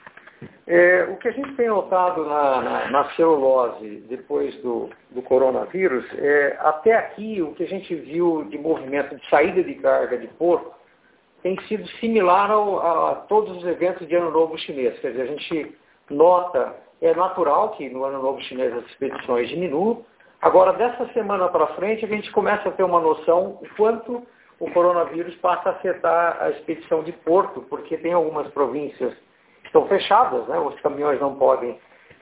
É, 0.68 1.08
o 1.10 1.18
que 1.18 1.30
a 1.30 1.32
gente 1.32 1.56
tem 1.56 1.68
notado 1.68 2.26
na, 2.26 2.62
na, 2.62 2.92
na 2.92 3.10
celulose 3.12 4.04
depois 4.10 4.56
do, 4.62 4.90
do, 5.12 5.22
coronavírus, 5.22 6.06
é, 6.16 6.58
até 6.60 6.94
aqui 6.94 7.42
o 7.42 7.54
que 7.54 7.64
a 7.64 7.68
gente 7.68 7.96
viu 7.96 8.44
de 8.44 8.58
movimento 8.58 9.16
de 9.16 9.30
saída 9.30 9.64
de 9.64 9.76
carga 9.76 10.18
de 10.18 10.28
porco 10.28 10.76
tem 11.42 11.60
sido 11.62 11.88
similar 12.00 12.52
ao, 12.52 12.80
a, 12.80 13.16
todos 13.28 13.58
os 13.58 13.66
eventos 13.66 14.08
de 14.08 14.16
Ano 14.16 14.32
Novo 14.32 14.58
Chinês. 14.58 15.00
Quer 15.00 15.12
dizer, 15.12 15.22
a 15.24 15.28
gente 15.28 15.76
nota, 16.10 16.76
é 17.02 17.14
natural 17.16 17.72
que 17.72 17.90
no 17.90 18.04
Ano 18.04 18.22
Novo 18.22 18.42
Chinês 18.42 18.74
as 18.74 18.86
expedições 18.88 19.48
diminuam. 19.50 20.06
Agora, 20.42 20.74
dessa 20.74 21.08
semana 21.14 21.48
para 21.48 21.68
frente, 21.76 22.06
a 22.06 22.08
gente 22.08 22.32
começa 22.32 22.70
a 22.70 22.72
ter 22.72 22.84
uma 22.84 23.00
noção 23.00 23.58
o 23.62 23.68
quanto 23.76 24.22
o 24.60 24.70
coronavírus 24.72 25.36
passa 25.36 25.70
a 25.70 25.72
afetar 25.74 26.38
a 26.42 26.50
expedição 26.50 27.04
de 27.04 27.12
porto, 27.12 27.62
porque 27.70 27.98
tem 27.98 28.14
algumas 28.14 28.48
províncias 28.52 29.14
estão 29.68 29.88
fechadas, 29.88 30.48
né? 30.48 30.60
os 30.60 30.80
caminhões 30.82 31.20
não 31.22 31.36
podem 31.36 31.80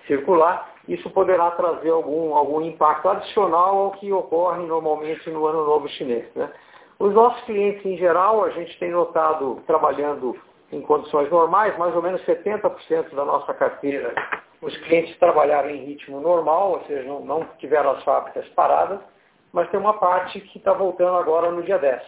circular, 0.07 0.73
isso 0.87 1.09
poderá 1.09 1.51
trazer 1.51 1.89
algum, 1.89 2.35
algum 2.35 2.61
impacto 2.61 3.09
adicional 3.09 3.77
ao 3.77 3.91
que 3.91 4.11
ocorre 4.11 4.63
normalmente 4.65 5.29
no 5.29 5.45
Ano 5.45 5.65
Novo 5.65 5.87
Chinês. 5.89 6.27
Né? 6.35 6.51
Os 6.99 7.13
nossos 7.13 7.41
clientes 7.43 7.85
em 7.85 7.97
geral, 7.97 8.43
a 8.43 8.49
gente 8.51 8.77
tem 8.79 8.91
notado 8.91 9.61
trabalhando 9.65 10.35
em 10.71 10.81
condições 10.81 11.29
normais, 11.29 11.77
mais 11.77 11.95
ou 11.95 12.01
menos 12.01 12.23
70% 12.25 13.15
da 13.15 13.25
nossa 13.25 13.53
carteira, 13.53 14.13
os 14.61 14.75
clientes 14.79 15.17
trabalharam 15.19 15.69
em 15.69 15.85
ritmo 15.85 16.19
normal, 16.19 16.71
ou 16.71 16.83
seja, 16.85 17.03
não, 17.03 17.19
não 17.19 17.45
tiveram 17.59 17.91
as 17.91 18.03
fábricas 18.03 18.47
paradas, 18.49 18.99
mas 19.51 19.69
tem 19.69 19.79
uma 19.79 19.93
parte 19.93 20.39
que 20.39 20.57
está 20.57 20.73
voltando 20.73 21.17
agora 21.17 21.51
no 21.51 21.63
dia 21.63 21.77
10. 21.77 22.01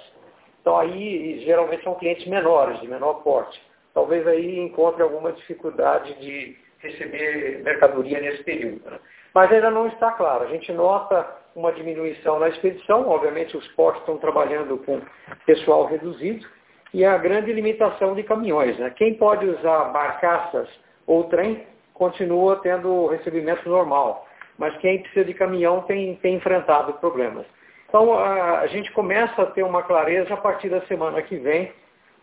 Então 0.62 0.78
aí, 0.78 1.40
geralmente 1.46 1.84
são 1.84 1.96
clientes 1.96 2.28
menores, 2.28 2.80
de 2.80 2.88
menor 2.88 3.16
porte 3.24 3.67
talvez 3.98 4.28
aí 4.28 4.60
encontre 4.60 5.02
alguma 5.02 5.32
dificuldade 5.32 6.14
de 6.20 6.56
receber 6.78 7.64
mercadoria 7.64 8.22
nesse 8.22 8.44
período. 8.44 8.88
Né? 8.88 9.00
Mas 9.34 9.52
ainda 9.52 9.72
não 9.72 9.88
está 9.88 10.12
claro. 10.12 10.44
A 10.44 10.48
gente 10.50 10.72
nota 10.72 11.28
uma 11.56 11.72
diminuição 11.72 12.38
na 12.40 12.48
expedição, 12.50 13.10
obviamente 13.10 13.58
os 13.58 13.68
portos 13.70 14.02
estão 14.02 14.20
trabalhando 14.20 14.78
com 14.86 15.02
pessoal 15.48 15.88
reduzido, 15.88 16.46
e 16.94 17.04
a 17.04 17.18
grande 17.18 17.52
limitação 17.52 18.14
de 18.14 18.22
caminhões. 18.22 18.78
Né? 18.78 18.92
Quem 18.92 19.16
pode 19.16 19.48
usar 19.48 19.86
barcaças 19.86 20.70
ou 21.08 21.24
trem 21.24 21.66
continua 21.96 22.58
tendo 22.58 23.08
recebimento 23.08 23.68
normal, 23.68 24.28
mas 24.60 24.78
quem 24.78 25.02
precisa 25.02 25.26
de 25.26 25.34
caminhão 25.34 25.82
tem, 25.82 26.18
tem 26.18 26.36
enfrentado 26.36 26.94
problemas. 26.94 27.48
Então 27.90 28.14
a, 28.14 28.60
a 28.60 28.68
gente 28.68 28.92
começa 28.92 29.42
a 29.42 29.48
ter 29.48 29.64
uma 29.64 29.82
clareza 29.82 30.36
a 30.36 30.38
partir 30.38 30.70
da 30.70 30.82
semana 30.82 31.20
que 31.24 31.38
vem 31.38 31.74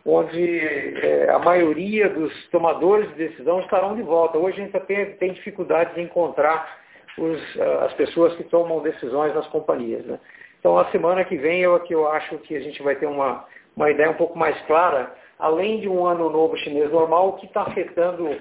onde 0.06 0.60
é, 0.60 1.30
a 1.30 1.38
maioria 1.38 2.10
dos 2.10 2.32
tomadores 2.50 3.08
de 3.10 3.28
decisão 3.28 3.60
estarão 3.60 3.96
de 3.96 4.02
volta. 4.02 4.38
Hoje 4.38 4.60
a 4.60 4.64
gente 4.64 4.80
tem, 4.86 5.16
tem 5.16 5.32
dificuldades 5.32 5.96
em 5.96 6.02
encontrar 6.02 6.78
os, 7.16 7.60
as 7.82 7.92
pessoas 7.94 8.34
que 8.36 8.44
tomam 8.44 8.82
decisões 8.82 9.34
nas 9.34 9.46
companhias. 9.48 10.04
Né? 10.04 10.18
Então, 10.58 10.78
a 10.78 10.90
semana 10.90 11.24
que 11.24 11.36
vem 11.36 11.60
eu, 11.60 11.78
que 11.80 11.94
eu 11.94 12.08
acho 12.08 12.38
que 12.38 12.56
a 12.56 12.60
gente 12.60 12.82
vai 12.82 12.96
ter 12.96 13.06
uma, 13.06 13.46
uma 13.76 13.90
ideia 13.90 14.10
um 14.10 14.16
pouco 14.16 14.38
mais 14.38 14.60
clara, 14.66 15.14
além 15.38 15.80
de 15.80 15.88
um 15.88 16.06
ano 16.06 16.28
novo 16.30 16.56
chinês 16.58 16.90
normal, 16.90 17.28
o 17.28 17.32
que 17.34 17.46
está 17.46 17.62
afetando 17.62 18.24
uh, 18.24 18.38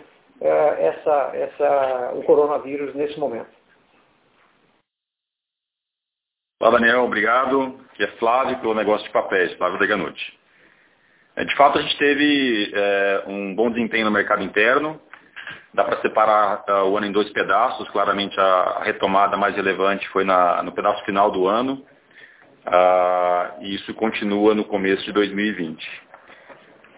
essa, 0.77 1.31
essa, 1.33 2.11
o 2.15 2.23
coronavírus 2.23 2.93
nesse 2.95 3.19
momento. 3.19 3.49
Olá, 6.61 6.71
Daniel. 6.71 7.03
Obrigado. 7.03 7.77
Aqui 7.91 8.03
é 8.03 8.07
Flávio, 8.17 8.59
pelo 8.59 8.73
negócio 8.73 9.05
de 9.05 9.11
papéis, 9.11 9.53
Flávio 9.55 9.79
Deganucci. 9.79 10.42
É, 11.35 11.43
de 11.43 11.55
fato, 11.55 11.79
a 11.79 11.81
gente 11.81 11.97
teve 11.97 12.71
é, 12.73 13.23
um 13.27 13.55
bom 13.55 13.69
desempenho 13.69 14.05
no 14.05 14.11
mercado 14.11 14.43
interno. 14.43 14.99
Dá 15.73 15.83
para 15.83 15.99
separar 16.01 16.63
uh, 16.69 16.87
o 16.87 16.97
ano 16.97 17.07
em 17.07 17.11
dois 17.11 17.29
pedaços. 17.31 17.89
Claramente, 17.89 18.39
a, 18.39 18.81
retomada 18.83 19.35
mais 19.35 19.55
relevante 19.55 20.07
foi 20.09 20.23
na, 20.23 20.61
no 20.61 20.71
pedaço 20.71 21.03
final 21.03 21.31
do 21.31 21.47
ano. 21.47 21.83
Uh, 22.65 23.63
e 23.63 23.75
isso 23.75 23.91
continua 23.95 24.53
no 24.53 24.63
começo 24.63 25.03
de 25.03 25.11
2020. 25.11 25.83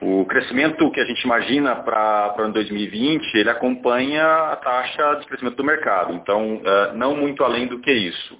O 0.02 0.26
crescimento 0.26 0.92
que 0.92 1.00
a 1.00 1.06
gente 1.06 1.24
imagina 1.24 1.74
para 1.78 2.36
o 2.38 2.42
ano 2.42 2.54
2020, 2.54 3.34
ele 3.36 3.50
acompanha 3.50 4.26
a 4.52 4.58
taxa 4.58 5.16
de 5.22 5.28
crescimento 5.28 5.56
do 5.56 5.64
mercado. 5.64 6.14
Então, 6.14 6.58
uh, 6.58 6.94
não 6.96 7.16
muito 7.16 7.46
além 7.46 7.68
do 7.68 7.80
que 7.80 7.92
isso. 7.92 8.38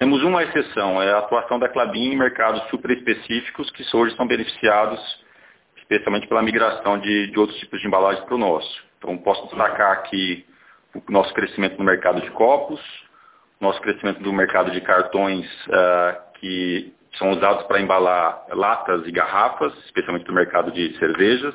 Temos 0.00 0.22
uma 0.22 0.42
exceção, 0.42 1.02
é 1.02 1.12
a 1.12 1.18
atuação 1.18 1.58
da 1.58 1.68
Clabin 1.68 2.12
em 2.12 2.16
mercados 2.16 2.62
super 2.70 2.90
específicos 2.90 3.70
que 3.70 3.84
hoje 3.94 4.16
são 4.16 4.26
beneficiados 4.26 4.98
especialmente 5.76 6.26
pela 6.26 6.42
migração 6.42 6.98
de, 6.98 7.26
de 7.26 7.38
outros 7.38 7.58
tipos 7.58 7.78
de 7.82 7.86
embalagem 7.86 8.24
para 8.24 8.34
o 8.34 8.38
nosso. 8.38 8.82
Então, 8.96 9.18
posso 9.18 9.42
destacar 9.48 9.92
aqui 9.92 10.46
o 10.94 11.12
nosso 11.12 11.34
crescimento 11.34 11.76
no 11.76 11.84
mercado 11.84 12.22
de 12.22 12.30
copos, 12.30 12.80
nosso 13.60 13.78
crescimento 13.82 14.22
no 14.22 14.32
mercado 14.32 14.70
de 14.70 14.80
cartões 14.80 15.46
uh, 15.66 16.32
que 16.40 16.94
são 17.18 17.32
usados 17.32 17.64
para 17.64 17.78
embalar 17.78 18.46
latas 18.52 19.06
e 19.06 19.12
garrafas, 19.12 19.76
especialmente 19.84 20.26
no 20.26 20.32
mercado 20.32 20.72
de 20.72 20.96
cervejas, 20.98 21.54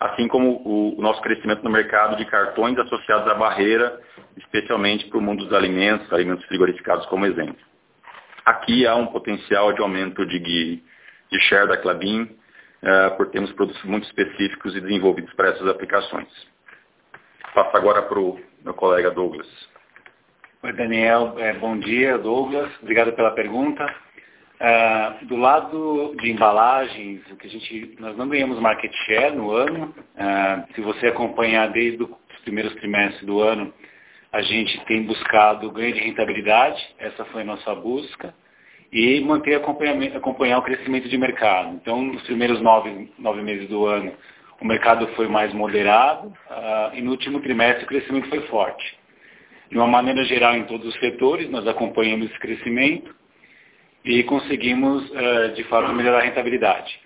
assim 0.00 0.28
como 0.28 0.62
o, 0.64 1.00
nosso 1.00 1.20
crescimento 1.22 1.62
no 1.62 1.70
mercado 1.70 2.16
de 2.16 2.24
cartões 2.24 2.78
associados 2.78 3.30
à 3.30 3.34
barreira, 3.34 4.00
especialmente 4.36 5.06
para 5.06 5.18
o 5.18 5.22
mundo 5.22 5.44
dos 5.44 5.52
alimentos, 5.52 6.12
alimentos 6.12 6.44
frigorificados 6.46 7.06
como 7.06 7.26
exemplo. 7.26 7.56
Aqui 8.44 8.86
há 8.86 8.94
um 8.94 9.06
potencial 9.06 9.72
de 9.72 9.80
aumento 9.80 10.24
de, 10.24 10.38
de 10.38 11.40
share 11.40 11.68
da 11.68 11.76
Clabin, 11.76 12.22
uh, 12.22 13.16
por 13.16 13.28
termos 13.30 13.52
produtos 13.52 13.82
muito 13.84 14.06
específicos 14.06 14.74
e 14.76 14.80
desenvolvidos 14.80 15.32
para 15.34 15.50
essas 15.50 15.66
aplicações. 15.68 16.28
Passo 17.54 17.76
agora 17.76 18.02
para 18.02 18.18
o 18.18 18.40
meu 18.64 18.74
colega 18.74 19.10
Douglas. 19.10 19.48
Oi, 20.62 20.72
Daniel. 20.72 21.34
É, 21.38 21.52
bom 21.54 21.78
dia, 21.78 22.18
Douglas. 22.18 22.70
Obrigado 22.82 23.12
pela 23.12 23.32
pergunta. 23.32 23.86
Uh, 24.60 25.24
do 25.26 25.36
lado 25.36 26.16
de 26.20 26.32
embalagens, 26.32 27.20
o 27.30 27.36
que 27.36 27.46
a 27.46 27.50
gente, 27.50 27.96
nós 28.00 28.16
não 28.16 28.28
ganhamos 28.28 28.58
market 28.58 28.92
share 29.06 29.34
no 29.34 29.52
ano. 29.52 29.94
Uh, 30.16 30.74
se 30.74 30.80
você 30.80 31.06
acompanhar 31.06 31.68
desde 31.68 32.02
os 32.02 32.10
primeiros 32.42 32.74
trimestres 32.74 33.24
do 33.24 33.40
ano, 33.40 33.72
a 34.32 34.42
gente 34.42 34.84
tem 34.86 35.04
buscado 35.04 35.70
ganho 35.70 35.94
de 35.94 36.00
rentabilidade, 36.00 36.84
essa 36.98 37.24
foi 37.26 37.42
a 37.42 37.44
nossa 37.44 37.72
busca, 37.76 38.34
e 38.92 39.20
manter 39.20 39.54
acompanhar 39.54 40.58
o 40.58 40.62
crescimento 40.62 41.08
de 41.08 41.16
mercado. 41.16 41.74
Então, 41.74 42.02
nos 42.02 42.22
primeiros 42.22 42.60
nove, 42.60 43.12
nove 43.16 43.42
meses 43.42 43.68
do 43.68 43.86
ano, 43.86 44.12
o 44.60 44.66
mercado 44.66 45.06
foi 45.14 45.28
mais 45.28 45.52
moderado 45.52 46.28
uh, 46.28 46.94
e 46.94 47.00
no 47.00 47.12
último 47.12 47.38
trimestre 47.40 47.84
o 47.84 47.88
crescimento 47.88 48.28
foi 48.28 48.40
forte. 48.48 48.98
De 49.70 49.76
uma 49.76 49.86
maneira 49.86 50.24
geral, 50.24 50.56
em 50.56 50.64
todos 50.64 50.88
os 50.88 50.98
setores, 50.98 51.48
nós 51.48 51.66
acompanhamos 51.68 52.28
esse 52.28 52.38
crescimento 52.40 53.14
e 54.08 54.22
conseguimos, 54.24 55.08
uh, 55.10 55.54
de 55.54 55.62
fato, 55.64 55.92
melhorar 55.92 56.18
a 56.18 56.22
rentabilidade. 56.22 57.00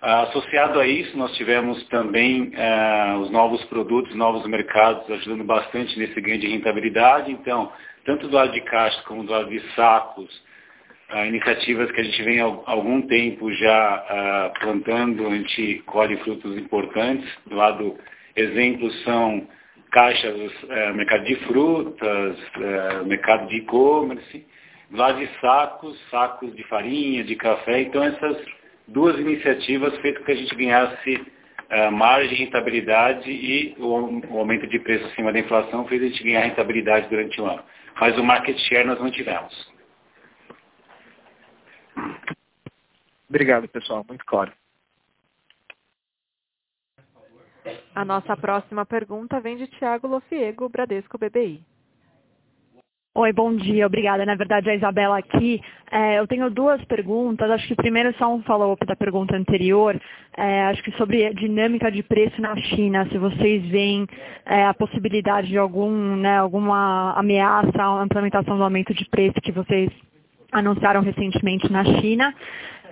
Associado 0.00 0.78
a 0.78 0.86
isso, 0.86 1.16
nós 1.16 1.34
tivemos 1.34 1.82
também 1.88 2.52
os 3.22 3.30
novos 3.30 3.64
produtos, 3.64 4.14
novos 4.14 4.46
mercados 4.46 5.10
ajudando 5.10 5.44
bastante 5.44 5.98
nesse 5.98 6.20
ganho 6.20 6.38
de 6.38 6.46
rentabilidade. 6.46 7.32
Então, 7.32 7.72
tanto 8.04 8.28
do 8.28 8.36
lado 8.36 8.52
de 8.52 8.60
caixa 8.60 9.02
como 9.04 9.24
do 9.24 9.32
lado 9.32 9.48
de 9.48 9.60
sacos, 9.74 10.30
uh, 11.12 11.24
iniciativas 11.26 11.90
que 11.90 12.00
a 12.00 12.04
gente 12.04 12.22
vem 12.22 12.40
há 12.40 12.44
algum 12.44 13.02
tempo 13.02 13.52
já 13.52 14.52
uh, 14.54 14.60
plantando, 14.60 15.26
a 15.26 15.30
gente 15.30 15.82
colhe 15.86 16.16
frutos 16.18 16.56
importantes. 16.56 17.28
Do 17.46 17.56
lado, 17.56 17.96
exemplos 18.36 19.02
são 19.04 19.46
caixas, 19.90 20.34
uh, 20.64 20.94
mercado 20.94 21.24
de 21.24 21.36
frutas, 21.46 22.36
mercado 23.06 23.48
de 23.48 23.56
e-commerce, 23.56 24.46
lado 24.90 25.18
de 25.18 25.40
sacos, 25.40 25.98
sacos 26.10 26.54
de 26.54 26.62
farinha, 26.64 27.24
de 27.24 27.36
café. 27.36 27.82
Então, 27.82 28.02
essas 28.02 28.44
duas 28.86 29.18
iniciativas 29.18 29.96
feitas 29.98 30.20
com 30.20 30.26
que 30.26 30.32
a 30.32 30.36
gente 30.36 30.54
ganhasse 30.54 31.14
uh, 31.16 31.92
margem, 31.92 32.36
rentabilidade 32.38 33.30
e 33.30 33.74
o, 33.78 34.34
o, 34.34 34.38
aumento 34.38 34.66
de 34.66 34.78
preço 34.78 35.06
acima 35.06 35.32
da 35.32 35.38
inflação 35.38 35.86
fez 35.86 36.02
a 36.02 36.06
gente 36.06 36.22
ganhar 36.22 36.40
rentabilidade 36.40 37.08
durante 37.08 37.40
o 37.40 37.46
ano. 37.46 37.62
Mas 38.00 38.16
o 38.18 38.24
market 38.24 38.58
share 38.58 38.86
nós 38.86 39.00
não 39.00 39.10
tivemos. 39.10 39.72
Obrigado, 43.28 43.68
pessoal. 43.68 44.04
Muito 44.08 44.24
claro. 44.24 44.52
A 47.94 48.04
nossa 48.04 48.36
próxima 48.36 48.84
pergunta 48.84 49.40
vem 49.40 49.56
de 49.56 49.66
Tiago 49.66 50.06
Lofiego, 50.06 50.68
Bradesco 50.68 51.16
BBI. 51.16 51.62
Oi, 53.16 53.32
bom 53.32 53.54
dia, 53.54 53.86
obrigada. 53.86 54.26
Na 54.26 54.34
verdade, 54.34 54.68
a 54.68 54.74
Isabela 54.74 55.18
aqui. 55.18 55.60
É, 55.88 56.18
eu 56.18 56.26
tenho 56.26 56.50
duas 56.50 56.84
perguntas. 56.86 57.48
Acho 57.48 57.68
que 57.68 57.76
primeiro 57.76 58.12
só 58.18 58.34
um 58.34 58.42
follow-up 58.42 58.84
da 58.84 58.96
pergunta 58.96 59.36
anterior. 59.36 59.96
É, 60.36 60.64
acho 60.64 60.82
que 60.82 60.90
sobre 60.96 61.24
a 61.24 61.32
dinâmica 61.32 61.92
de 61.92 62.02
preço 62.02 62.42
na 62.42 62.56
China, 62.56 63.06
se 63.12 63.16
vocês 63.16 63.64
veem 63.66 64.04
é, 64.44 64.66
a 64.66 64.74
possibilidade 64.74 65.46
de 65.46 65.56
algum, 65.56 66.16
né, 66.16 66.38
alguma 66.38 67.12
ameaça 67.12 68.00
à 68.00 68.04
implementação 68.04 68.56
do 68.56 68.64
aumento 68.64 68.92
de 68.92 69.08
preço 69.08 69.40
que 69.40 69.52
vocês 69.52 69.88
anunciaram 70.54 71.02
recentemente 71.02 71.70
na 71.70 71.84
China. 71.84 72.32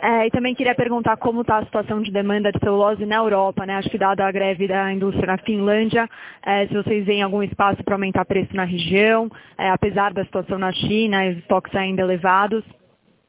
É, 0.04 0.26
e 0.26 0.30
também 0.30 0.52
queria 0.52 0.74
perguntar 0.74 1.16
como 1.16 1.42
está 1.42 1.58
a 1.58 1.64
situação 1.64 2.02
de 2.02 2.10
demanda 2.10 2.50
de 2.50 2.58
celulose 2.58 3.06
na 3.06 3.16
Europa, 3.16 3.64
né? 3.64 3.76
Acho 3.76 3.88
que 3.88 3.96
dada 3.96 4.26
a 4.26 4.32
greve 4.32 4.66
da 4.66 4.92
indústria 4.92 5.28
na 5.28 5.38
Finlândia, 5.38 6.10
é, 6.44 6.66
se 6.66 6.74
vocês 6.74 7.06
veem 7.06 7.22
algum 7.22 7.40
espaço 7.40 7.84
para 7.84 7.94
aumentar 7.94 8.24
preço 8.24 8.54
na 8.56 8.64
região, 8.64 9.30
é, 9.56 9.70
apesar 9.70 10.12
da 10.12 10.24
situação 10.24 10.58
na 10.58 10.72
China, 10.72 11.24
os 11.30 11.38
estoques 11.38 11.72
ainda 11.76 12.02
elevados. 12.02 12.64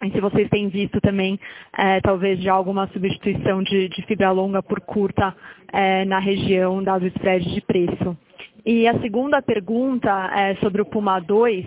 E 0.03 0.09
se 0.11 0.19
vocês 0.19 0.49
têm 0.49 0.67
visto 0.67 0.99
também, 0.99 1.39
é, 1.77 2.01
talvez, 2.01 2.41
já 2.41 2.53
alguma 2.53 2.87
substituição 2.87 3.61
de, 3.61 3.87
de 3.89 4.01
fibra 4.07 4.31
longa 4.31 4.63
por 4.63 4.81
curta 4.81 5.33
é, 5.71 6.05
na 6.05 6.17
região, 6.17 6.83
dado 6.83 7.03
o 7.03 7.07
spread 7.07 7.53
de 7.53 7.61
preço. 7.61 8.17
E 8.65 8.87
a 8.87 8.99
segunda 8.99 9.41
pergunta 9.41 10.09
é 10.35 10.55
sobre 10.55 10.81
o 10.81 10.85
Puma 10.85 11.19
2. 11.19 11.65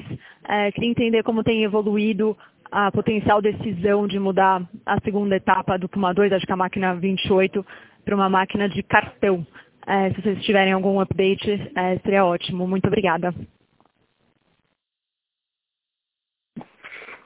É, 0.48 0.72
queria 0.72 0.90
entender 0.90 1.22
como 1.22 1.44
tem 1.44 1.62
evoluído 1.62 2.36
a 2.70 2.90
potencial 2.90 3.40
decisão 3.40 4.06
de 4.06 4.18
mudar 4.18 4.62
a 4.84 5.00
segunda 5.00 5.36
etapa 5.36 5.78
do 5.78 5.88
Puma 5.88 6.12
2, 6.12 6.32
acho 6.32 6.46
que 6.46 6.52
a 6.52 6.56
máquina 6.56 6.94
28, 6.94 7.64
para 8.04 8.14
uma 8.14 8.28
máquina 8.28 8.68
de 8.68 8.82
cartão. 8.82 9.46
É, 9.86 10.10
se 10.10 10.20
vocês 10.20 10.44
tiverem 10.44 10.72
algum 10.72 11.00
update, 11.00 11.72
é, 11.76 11.98
seria 11.98 12.24
ótimo. 12.24 12.66
Muito 12.66 12.86
obrigada. 12.86 13.34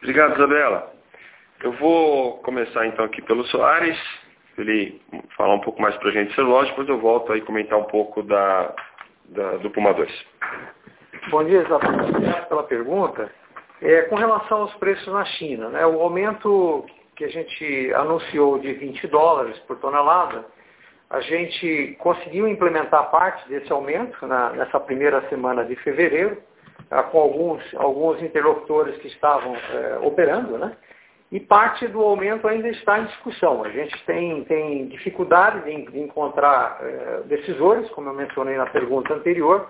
Obrigado, 0.02 0.34
Isabela. 0.34 0.92
Eu 1.62 1.72
vou 1.72 2.38
começar 2.38 2.86
então 2.86 3.04
aqui 3.04 3.20
pelo 3.22 3.44
Soares, 3.44 3.98
ele 4.56 5.00
falar 5.36 5.54
um 5.54 5.60
pouco 5.60 5.80
mais 5.80 5.94
para 5.96 6.08
a 6.08 6.12
gente 6.12 6.28
de 6.28 6.34
celulose, 6.34 6.70
depois 6.70 6.88
eu 6.88 6.98
volto 6.98 7.32
aí 7.32 7.42
comentar 7.42 7.78
um 7.78 7.84
pouco 7.84 8.22
da, 8.22 8.74
da, 9.26 9.56
do 9.58 9.70
Puma 9.70 9.92
2. 9.92 10.26
Bom 11.30 11.44
dia, 11.44 11.62
Isabela. 11.62 12.08
Obrigado 12.08 12.48
pela 12.48 12.62
pergunta. 12.62 13.39
É, 13.82 14.02
com 14.02 14.16
relação 14.16 14.62
aos 14.62 14.74
preços 14.74 15.06
na 15.12 15.24
China, 15.24 15.68
né, 15.70 15.86
o 15.86 16.00
aumento 16.00 16.84
que 17.16 17.24
a 17.24 17.28
gente 17.28 17.92
anunciou 17.94 18.58
de 18.58 18.72
20 18.74 19.06
dólares 19.08 19.58
por 19.60 19.78
tonelada, 19.78 20.44
a 21.08 21.20
gente 21.20 21.96
conseguiu 21.98 22.46
implementar 22.46 23.10
parte 23.10 23.48
desse 23.48 23.72
aumento 23.72 24.26
na, 24.26 24.50
nessa 24.50 24.78
primeira 24.78 25.26
semana 25.28 25.64
de 25.64 25.74
fevereiro, 25.76 26.38
tá, 26.88 27.02
com 27.04 27.18
alguns, 27.18 27.62
alguns 27.74 28.22
interlocutores 28.22 28.96
que 28.98 29.08
estavam 29.08 29.56
é, 29.56 29.98
operando, 30.02 30.56
né? 30.56 30.76
E 31.32 31.38
parte 31.38 31.86
do 31.86 32.00
aumento 32.00 32.46
ainda 32.48 32.68
está 32.68 32.98
em 32.98 33.04
discussão. 33.04 33.64
A 33.64 33.68
gente 33.70 34.04
tem, 34.04 34.44
tem 34.44 34.88
dificuldade 34.88 35.64
de, 35.64 36.00
encontrar 36.00 36.78
é, 36.80 37.20
decisores, 37.26 37.88
como 37.90 38.08
eu 38.08 38.14
mencionei 38.14 38.56
na 38.56 38.66
pergunta 38.66 39.14
anterior, 39.14 39.68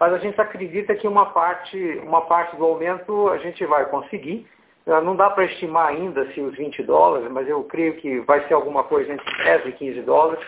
mas 0.00 0.14
a 0.14 0.18
gente 0.18 0.40
acredita 0.40 0.94
que 0.94 1.06
uma 1.06 1.26
parte, 1.26 1.78
uma 2.02 2.22
parte 2.22 2.56
do 2.56 2.64
aumento 2.64 3.28
a 3.28 3.36
gente 3.36 3.64
vai 3.66 3.84
conseguir. 3.84 4.46
Ah, 4.86 5.02
não 5.02 5.14
dá 5.14 5.28
para 5.28 5.44
estimar 5.44 5.88
ainda 5.88 6.26
se 6.32 6.40
os 6.40 6.56
20 6.56 6.82
dólares, 6.84 7.30
mas 7.30 7.46
eu 7.46 7.62
creio 7.64 7.94
que 7.96 8.18
vai 8.20 8.46
ser 8.48 8.54
alguma 8.54 8.82
coisa 8.82 9.12
entre 9.12 9.44
10 9.44 9.66
e 9.66 9.72
15 9.72 10.00
dólares, 10.00 10.44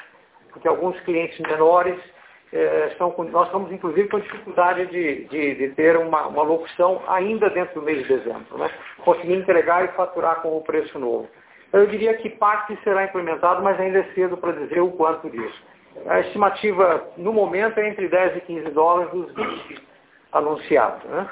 porque 0.50 0.66
alguns 0.66 0.98
clientes 1.00 1.38
menores 1.40 2.00
eh, 2.50 2.94
com, 2.98 3.24
nós 3.24 3.46
estamos 3.46 3.70
inclusive 3.70 4.08
com 4.08 4.20
dificuldade 4.20 4.86
de, 4.86 5.24
de, 5.24 5.54
de 5.54 5.68
ter 5.74 5.98
uma, 5.98 6.26
uma, 6.28 6.42
locução 6.42 7.02
ainda 7.06 7.50
dentro 7.50 7.80
do 7.80 7.82
mês 7.82 8.02
de 8.02 8.08
dezembro, 8.08 8.58
né? 8.58 8.70
conseguir 9.04 9.34
entregar 9.34 9.84
e 9.84 9.88
faturar 9.88 10.40
com 10.40 10.56
o 10.56 10.62
preço 10.62 10.98
novo. 10.98 11.28
Eu 11.72 11.86
diria 11.86 12.14
que 12.14 12.28
parte 12.30 12.78
será 12.84 13.04
implementado, 13.04 13.62
mas 13.62 13.78
ainda 13.78 13.98
é 13.98 14.04
cedo 14.14 14.36
para 14.36 14.52
dizer 14.52 14.80
o 14.80 14.92
quanto 14.92 15.30
disso. 15.30 15.62
A 16.07 16.20
estimativa, 16.20 17.07
no 17.16 17.33
momento, 17.33 17.78
é 17.78 17.88
entre 17.88 18.09
10 18.09 18.38
e 18.38 18.40
15 18.40 18.70
dólares 18.70 19.12
os 19.12 19.35
20 19.35 19.83
anunciados. 20.33 21.05
Né? 21.05 21.28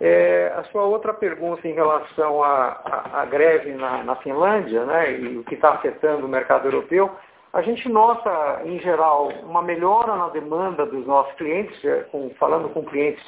É, 0.00 0.52
a 0.56 0.64
sua 0.64 0.82
outra 0.82 1.14
pergunta 1.14 1.66
em 1.66 1.72
relação 1.72 2.42
à, 2.42 3.26
greve 3.30 3.72
na, 3.72 4.02
na, 4.02 4.16
Finlândia 4.16 4.84
né, 4.84 5.18
e 5.18 5.38
o 5.38 5.44
que 5.44 5.54
está 5.54 5.70
afetando 5.70 6.26
o 6.26 6.28
mercado 6.28 6.66
europeu, 6.66 7.10
a 7.52 7.62
gente 7.62 7.88
nota, 7.88 8.62
em 8.64 8.80
geral, 8.80 9.28
uma 9.44 9.62
melhora 9.62 10.16
na 10.16 10.28
demanda 10.28 10.84
dos 10.84 11.06
nossos 11.06 11.32
clientes, 11.34 11.84
é, 11.84 12.00
com, 12.10 12.30
falando 12.38 12.68
com 12.70 12.84
clientes 12.84 13.24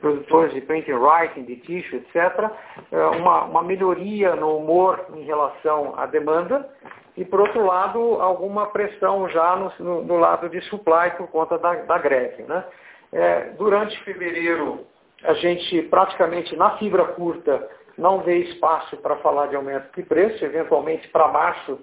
produtores 0.00 0.52
de 0.54 0.60
print 0.60 0.90
and 0.90 0.98
writing, 0.98 1.44
de 1.44 1.56
tissue, 1.56 1.96
etc., 1.96 2.50
é, 2.92 3.04
uma, 3.16 3.44
uma 3.44 3.62
melhoria 3.62 4.34
no 4.36 4.56
humor 4.56 5.06
em 5.14 5.24
relação 5.24 5.94
à 5.96 6.06
demanda, 6.06 6.68
e, 7.16 7.24
por 7.24 7.40
outro 7.40 7.64
lado, 7.64 7.98
alguma 8.20 8.66
pressão 8.66 9.28
já 9.28 9.56
no, 9.56 9.72
no, 9.80 10.04
no 10.04 10.16
lado 10.18 10.48
de 10.48 10.60
supply 10.62 11.10
por 11.16 11.26
conta 11.28 11.58
da, 11.58 11.74
da 11.74 11.98
greve. 11.98 12.44
Né? 12.44 12.64
É, 13.12 13.40
durante 13.58 14.00
fevereiro, 14.04 14.86
a 15.24 15.32
gente 15.34 15.82
praticamente 15.82 16.54
na 16.54 16.76
fibra 16.78 17.04
curta 17.06 17.68
não 17.96 18.20
vê 18.20 18.36
espaço 18.36 18.96
para 18.98 19.16
falar 19.16 19.48
de 19.48 19.56
aumento 19.56 19.92
de 19.96 20.04
preço, 20.04 20.44
eventualmente 20.44 21.08
para 21.08 21.26
março 21.26 21.80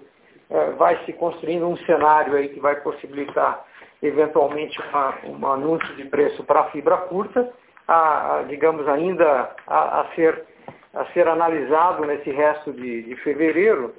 vai 0.78 1.04
se 1.04 1.12
construindo 1.12 1.66
um 1.66 1.76
cenário 1.78 2.34
aí 2.34 2.48
que 2.48 2.60
vai 2.60 2.76
possibilitar 2.76 3.64
eventualmente 4.02 4.78
um 5.24 5.46
anúncio 5.46 5.94
de 5.96 6.04
preço 6.04 6.44
para 6.44 6.60
a 6.60 6.70
fibra 6.70 6.96
curta, 6.98 7.50
a, 7.86 8.38
a, 8.38 8.42
digamos 8.44 8.88
ainda 8.88 9.50
a, 9.66 10.00
a, 10.00 10.14
ser, 10.14 10.44
a 10.94 11.04
ser 11.06 11.28
analisado 11.28 12.04
nesse 12.04 12.30
resto 12.30 12.72
de, 12.72 13.02
de 13.02 13.16
fevereiro, 13.16 13.94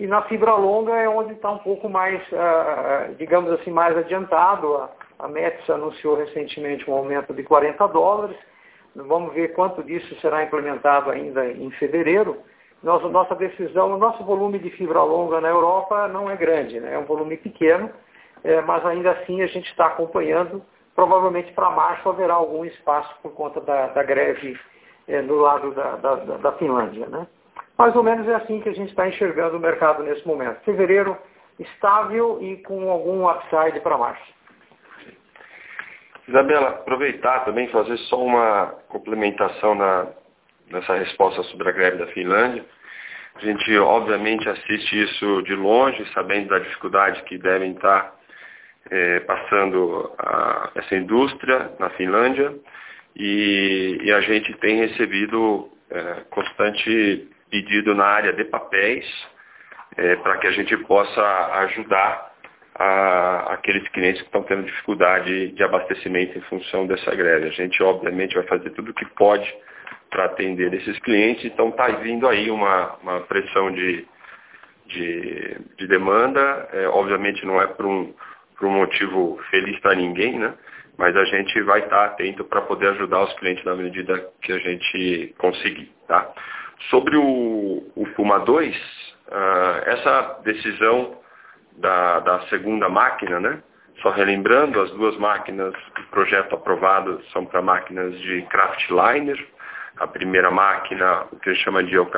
e 0.00 0.06
na 0.06 0.22
fibra 0.22 0.54
longa 0.54 0.94
é 0.96 1.08
onde 1.08 1.34
está 1.34 1.50
um 1.50 1.58
pouco 1.58 1.88
mais, 1.88 2.20
digamos 3.18 3.52
assim, 3.52 3.70
mais 3.70 3.96
adiantado. 3.96 4.74
A, 4.76 4.90
a 5.20 5.28
Metz 5.28 5.70
anunciou 5.70 6.16
recentemente 6.16 6.90
um 6.90 6.94
aumento 6.94 7.32
de 7.32 7.44
40 7.44 7.86
dólares. 7.86 8.36
Vamos 8.96 9.32
ver 9.32 9.54
quanto 9.54 9.82
disso 9.82 10.12
será 10.20 10.42
implementado 10.42 11.08
ainda 11.10 11.46
em 11.46 11.70
fevereiro. 11.72 12.36
Nossa, 12.82 13.08
nossa 13.08 13.36
decisão, 13.36 13.92
o 13.92 13.96
nosso 13.96 14.24
volume 14.24 14.58
de 14.58 14.70
fibra 14.70 15.04
longa 15.04 15.40
na 15.40 15.48
Europa 15.48 16.08
não 16.08 16.28
é 16.28 16.36
grande, 16.36 16.80
né? 16.80 16.94
é 16.94 16.98
um 16.98 17.04
volume 17.04 17.36
pequeno, 17.36 17.88
é, 18.42 18.60
mas 18.62 18.84
ainda 18.84 19.12
assim 19.12 19.40
a 19.40 19.46
gente 19.46 19.70
está 19.70 19.86
acompanhando. 19.86 20.60
Provavelmente 20.94 21.52
para 21.52 21.70
março 21.70 22.08
haverá 22.08 22.34
algum 22.34 22.64
espaço 22.64 23.14
por 23.22 23.32
conta 23.32 23.60
da, 23.60 23.88
da 23.88 24.02
greve 24.02 24.58
é, 25.08 25.22
do 25.22 25.36
lado 25.36 25.72
da, 25.72 25.96
da, 25.96 26.14
da 26.14 26.52
Finlândia. 26.52 27.06
Né? 27.06 27.26
Mais 27.78 27.96
ou 27.96 28.02
menos 28.02 28.28
é 28.28 28.34
assim 28.34 28.60
que 28.60 28.68
a 28.68 28.74
gente 28.74 28.90
está 28.90 29.08
enxergando 29.08 29.56
o 29.56 29.60
mercado 29.60 30.02
nesse 30.02 30.26
momento. 30.26 30.62
Fevereiro 30.64 31.16
estável 31.58 32.38
e 32.40 32.56
com 32.58 32.90
algum 32.90 33.28
upside 33.28 33.80
para 33.80 33.98
março. 33.98 34.32
Isabela, 36.28 36.68
aproveitar 36.68 37.44
também 37.44 37.68
fazer 37.68 37.96
só 37.98 38.22
uma 38.22 38.74
complementação 38.88 39.74
na, 39.74 40.06
nessa 40.70 40.94
resposta 40.94 41.42
sobre 41.44 41.68
a 41.68 41.72
greve 41.72 41.98
da 41.98 42.06
Finlândia. 42.08 42.64
A 43.34 43.40
gente, 43.40 43.76
obviamente, 43.78 44.48
assiste 44.48 45.02
isso 45.02 45.42
de 45.42 45.54
longe, 45.54 46.04
sabendo 46.12 46.48
da 46.48 46.58
dificuldade 46.58 47.22
que 47.24 47.38
devem 47.38 47.72
estar 47.72 48.14
é, 48.90 49.20
passando 49.20 50.12
a, 50.18 50.70
essa 50.74 50.96
indústria 50.96 51.72
na 51.78 51.90
Finlândia, 51.90 52.54
e, 53.14 53.98
e, 54.02 54.12
a 54.12 54.20
gente 54.22 54.52
tem 54.54 54.78
recebido 54.86 55.68
é, 55.90 56.24
constante 56.30 57.28
pedido 57.50 57.94
na 57.94 58.06
área 58.06 58.32
de 58.32 58.44
papéis 58.44 59.04
é, 59.96 60.16
para 60.16 60.38
que 60.38 60.46
a 60.46 60.50
gente 60.52 60.74
possa 60.78 61.22
ajudar 61.64 62.32
a, 62.74 63.52
aqueles 63.52 63.86
clientes 63.88 64.22
que 64.22 64.28
estão 64.28 64.42
tendo 64.42 64.64
dificuldade 64.64 65.48
de 65.48 65.62
abastecimento 65.62 66.38
em 66.38 66.40
função 66.42 66.86
dessa 66.86 67.14
greve. 67.14 67.48
A 67.48 67.50
gente, 67.50 67.82
obviamente, 67.82 68.34
vai 68.34 68.44
fazer 68.44 68.70
tudo 68.70 68.90
o 68.90 68.94
que 68.94 69.04
pode 69.14 69.52
para 70.10 70.26
atender 70.26 70.72
esses 70.74 70.98
clientes, 71.00 71.44
então 71.44 71.70
está 71.70 71.88
vindo 71.88 72.28
aí 72.28 72.50
uma, 72.50 72.96
uma 73.02 73.20
pressão 73.20 73.72
de, 73.72 74.06
de, 74.86 75.56
de 75.78 75.86
demanda, 75.86 76.68
é, 76.72 76.86
obviamente 76.88 77.46
não 77.46 77.60
é 77.60 77.66
por 77.66 77.86
um, 77.86 78.12
por 78.62 78.68
um 78.68 78.78
motivo 78.78 79.40
feliz 79.50 79.76
para 79.80 79.96
ninguém, 79.96 80.38
né? 80.38 80.54
mas 80.96 81.16
a 81.16 81.24
gente 81.24 81.60
vai 81.62 81.80
estar 81.80 81.96
tá 81.96 82.04
atento 82.04 82.44
para 82.44 82.60
poder 82.60 82.90
ajudar 82.90 83.24
os 83.24 83.32
clientes 83.34 83.64
na 83.64 83.74
medida 83.74 84.24
que 84.40 84.52
a 84.52 84.58
gente 84.58 85.34
conseguir. 85.36 85.92
Tá? 86.06 86.30
Sobre 86.88 87.16
o, 87.16 87.82
o 87.96 88.06
Puma 88.14 88.38
2, 88.38 88.76
uh, 88.76 89.30
essa 89.84 90.40
decisão 90.44 91.18
da, 91.78 92.20
da, 92.20 92.42
segunda 92.42 92.88
máquina, 92.88 93.40
né? 93.40 93.60
Só 94.00 94.10
relembrando, 94.10 94.80
as 94.80 94.92
duas 94.92 95.16
máquinas 95.16 95.72
do 95.96 96.02
projeto 96.12 96.54
aprovado 96.54 97.20
são 97.32 97.44
para 97.44 97.60
máquinas 97.60 98.16
de 98.20 98.42
Craftliner. 98.42 99.44
A 99.96 100.06
primeira 100.06 100.52
máquina, 100.52 101.26
o 101.32 101.36
que 101.36 101.50
a 101.50 101.52
gente 101.52 101.64
chama 101.64 101.82
de 101.82 101.98
uh, 101.98 102.08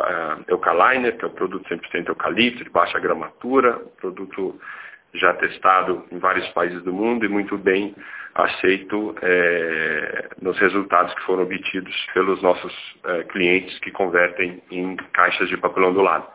Eucaliner, 0.47 1.17
que 1.17 1.25
é 1.25 1.29
o 1.29 1.31
produto 1.31 1.67
100% 1.69 2.09
eucalipto, 2.09 2.65
de 2.65 2.71
baixa 2.71 2.99
gramatura, 2.99 3.81
produto 3.99 4.61
já 5.15 5.33
testado 5.35 6.05
em 6.11 6.19
vários 6.19 6.47
países 6.49 6.83
do 6.83 6.93
mundo 6.93 7.25
e 7.25 7.29
muito 7.29 7.57
bem 7.57 7.95
aceito 8.35 9.15
é, 9.23 10.29
nos 10.43 10.59
resultados 10.59 11.15
que 11.15 11.23
foram 11.23 11.45
obtidos 11.45 11.95
pelos 12.13 12.43
nossos 12.43 12.73
é, 13.05 13.23
clientes 13.25 13.79
que 13.79 13.93
convertem 13.93 14.61
em 14.71 14.97
caixas 15.13 15.49
de 15.49 15.57
papelão 15.57 15.93
do 15.93 16.03
lado. 16.03 16.27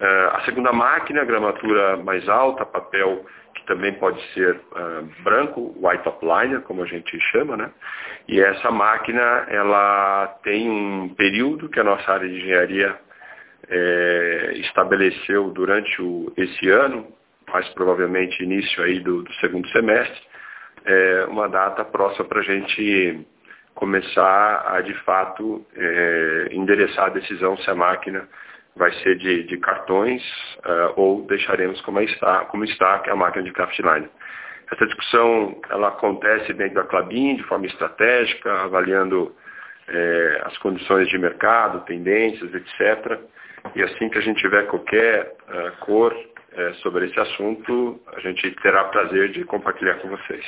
É, 0.00 0.30
a 0.32 0.42
segunda 0.44 0.72
máquina, 0.72 1.24
gramatura 1.24 1.96
mais 1.96 2.28
alta, 2.28 2.64
papel 2.64 3.26
que 3.54 3.66
também 3.66 3.92
pode 3.94 4.22
ser 4.32 4.54
é, 4.54 5.22
branco, 5.24 5.74
white 5.80 6.04
top 6.04 6.24
liner, 6.24 6.60
como 6.62 6.82
a 6.82 6.86
gente 6.86 7.18
chama, 7.32 7.56
né? 7.56 7.70
E 8.28 8.40
essa 8.40 8.70
máquina, 8.70 9.46
ela 9.48 10.38
tem 10.44 10.70
um 10.70 11.08
período 11.14 11.68
que 11.68 11.80
a 11.80 11.84
nossa 11.84 12.12
área 12.12 12.28
de 12.28 12.36
engenharia 12.36 12.96
é, 13.68 14.52
estabeleceu 14.56 15.50
durante 15.50 16.00
o, 16.00 16.32
esse 16.36 16.68
ano, 16.68 17.06
mais 17.52 17.68
provavelmente 17.70 18.42
início 18.42 18.82
aí 18.82 19.00
do, 19.00 19.22
do 19.22 19.34
segundo 19.34 19.68
semestre, 19.70 20.20
é 20.84 21.26
uma 21.28 21.48
data 21.48 21.84
próxima 21.84 22.24
para 22.26 22.40
a 22.40 22.44
gente 22.44 23.26
começar 23.74 24.64
a, 24.66 24.80
de 24.80 24.94
fato, 25.04 25.64
é, 25.76 26.48
endereçar 26.52 27.06
a 27.06 27.10
decisão 27.10 27.56
se 27.58 27.70
a 27.70 27.74
máquina 27.74 28.28
vai 28.78 28.92
ser 29.02 29.16
de, 29.16 29.42
de 29.44 29.56
cartões 29.58 30.22
uh, 30.58 30.92
ou 30.96 31.22
deixaremos 31.26 31.80
como 31.82 32.00
está, 32.00 32.44
como 32.46 32.64
está, 32.64 33.00
que 33.00 33.10
é 33.10 33.12
a 33.12 33.16
máquina 33.16 33.42
de 33.44 33.52
Craftline. 33.52 34.08
Essa 34.70 34.86
discussão 34.86 35.60
ela 35.70 35.88
acontece 35.88 36.52
dentro 36.52 36.74
da 36.74 36.84
Clabin 36.84 37.36
de 37.36 37.42
forma 37.44 37.66
estratégica, 37.66 38.52
avaliando 38.62 39.34
é, 39.88 40.42
as 40.44 40.56
condições 40.58 41.08
de 41.08 41.18
mercado, 41.18 41.84
tendências, 41.86 42.54
etc. 42.54 43.18
E 43.74 43.82
assim 43.82 44.08
que 44.08 44.18
a 44.18 44.20
gente 44.20 44.40
tiver 44.40 44.66
qualquer 44.66 45.34
uh, 45.48 45.84
cor 45.84 46.14
é, 46.58 46.74
sobre 46.74 47.06
esse 47.06 47.18
assunto, 47.20 48.00
a 48.08 48.20
gente 48.20 48.50
terá 48.62 48.84
prazer 48.84 49.30
de 49.30 49.44
compartilhar 49.44 49.94
com 50.00 50.08
vocês. 50.08 50.44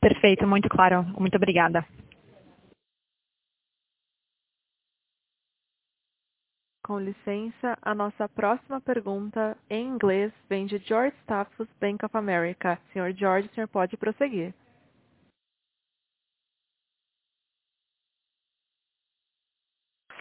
Perfeito, 0.00 0.46
muito 0.46 0.68
claro. 0.68 1.02
Muito 1.18 1.36
obrigada. 1.36 1.84
Com 6.86 6.98
licença, 6.98 7.78
a 7.80 7.94
nossa 7.94 8.28
próxima 8.28 8.80
pergunta 8.80 9.56
em 9.70 9.86
inglês 9.86 10.32
vem 10.48 10.66
de 10.66 10.78
George 10.78 11.16
Staffos, 11.22 11.68
Bank 11.80 12.04
of 12.04 12.16
America. 12.16 12.78
Senhor 12.92 13.12
George, 13.12 13.48
o 13.48 13.54
senhor 13.54 13.68
pode 13.68 13.96
prosseguir. 13.96 14.52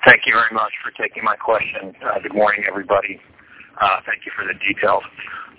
Thank 0.05 0.23
you 0.25 0.33
very 0.33 0.51
much 0.53 0.73
for 0.83 0.91
taking 0.91 1.23
my 1.23 1.37
question. 1.37 1.95
Uh, 2.03 2.19
good 2.21 2.35
morning, 2.35 2.65
everybody. 2.67 3.21
Uh, 3.79 3.99
thank 4.05 4.25
you 4.25 4.33
for 4.35 4.43
the 4.45 4.53
details. 4.59 5.03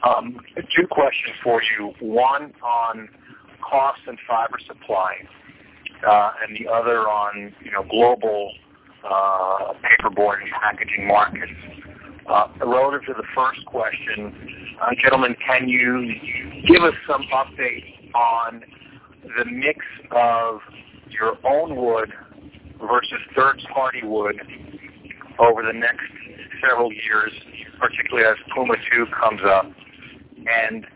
Um, 0.07 0.39
two 0.77 0.87
questions 0.87 1.35
for 1.43 1.63
you. 1.63 1.95
One 2.01 2.53
on 2.63 3.09
cost 3.63 4.01
and 4.07 4.19
fiber 4.29 4.59
supply, 4.67 5.15
uh, 6.07 6.33
and 6.47 6.55
the 6.59 6.71
other 6.71 7.09
on 7.09 7.55
you 7.65 7.71
know 7.71 7.85
global 7.89 8.53
paperboard 9.03 10.43
and 10.43 10.51
packaging 10.61 11.09
markets. 11.09 11.53
Relative 12.61 13.07
to 13.07 13.15
the 13.15 13.25
first 13.35 13.65
question, 13.65 14.69
gentlemen, 15.03 15.37
can 15.47 15.69
you 15.71 16.13
give 16.67 16.83
us 16.83 16.95
some 17.09 17.25
update 17.33 18.15
on 18.15 18.63
the 19.39 19.45
mix 19.47 19.79
of 20.11 20.61
your 21.09 21.39
own 21.47 21.77
wood 21.77 22.13
versus 22.81 23.21
third-party 23.37 24.03
wood 24.05 24.41
over 25.39 25.63
the 25.63 25.73
next 25.73 26.05
several 26.63 26.93
years, 26.93 27.33
particularly 27.81 28.27
as 28.27 28.37
Puma 28.55 28.75
2 28.93 29.07
comes 29.21 29.41
up, 29.45 29.67
and 30.47 30.87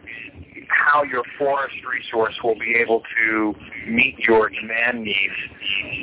how 0.69 1.03
your 1.03 1.23
forest 1.39 1.77
resource 1.85 2.35
will 2.45 2.59
be 2.59 2.77
able 2.77 3.03
to 3.19 3.55
meet 3.87 4.19
your 4.19 4.51
demand 4.51 5.03
needs, 5.03 5.39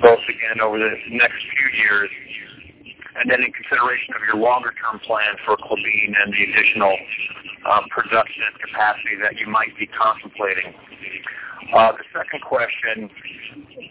both 0.01 0.19
again 0.27 0.61
over 0.61 0.77
the 0.77 0.91
next 1.09 1.38
few 1.55 1.83
years, 1.83 2.09
and 3.17 3.29
then 3.29 3.41
in 3.41 3.51
consideration 3.53 4.13
of 4.15 4.21
your 4.27 4.35
longer-term 4.41 4.99
plan 5.05 5.35
for 5.45 5.55
Klabin 5.57 6.13
and 6.21 6.33
the 6.33 6.43
additional 6.51 6.95
uh, 7.65 7.81
production 7.89 8.43
capacity 8.59 9.15
that 9.21 9.38
you 9.39 9.47
might 9.47 9.77
be 9.77 9.88
contemplating. 9.88 10.73
Uh, 11.73 11.91
the 11.91 12.04
second 12.13 12.41
question, 12.41 13.10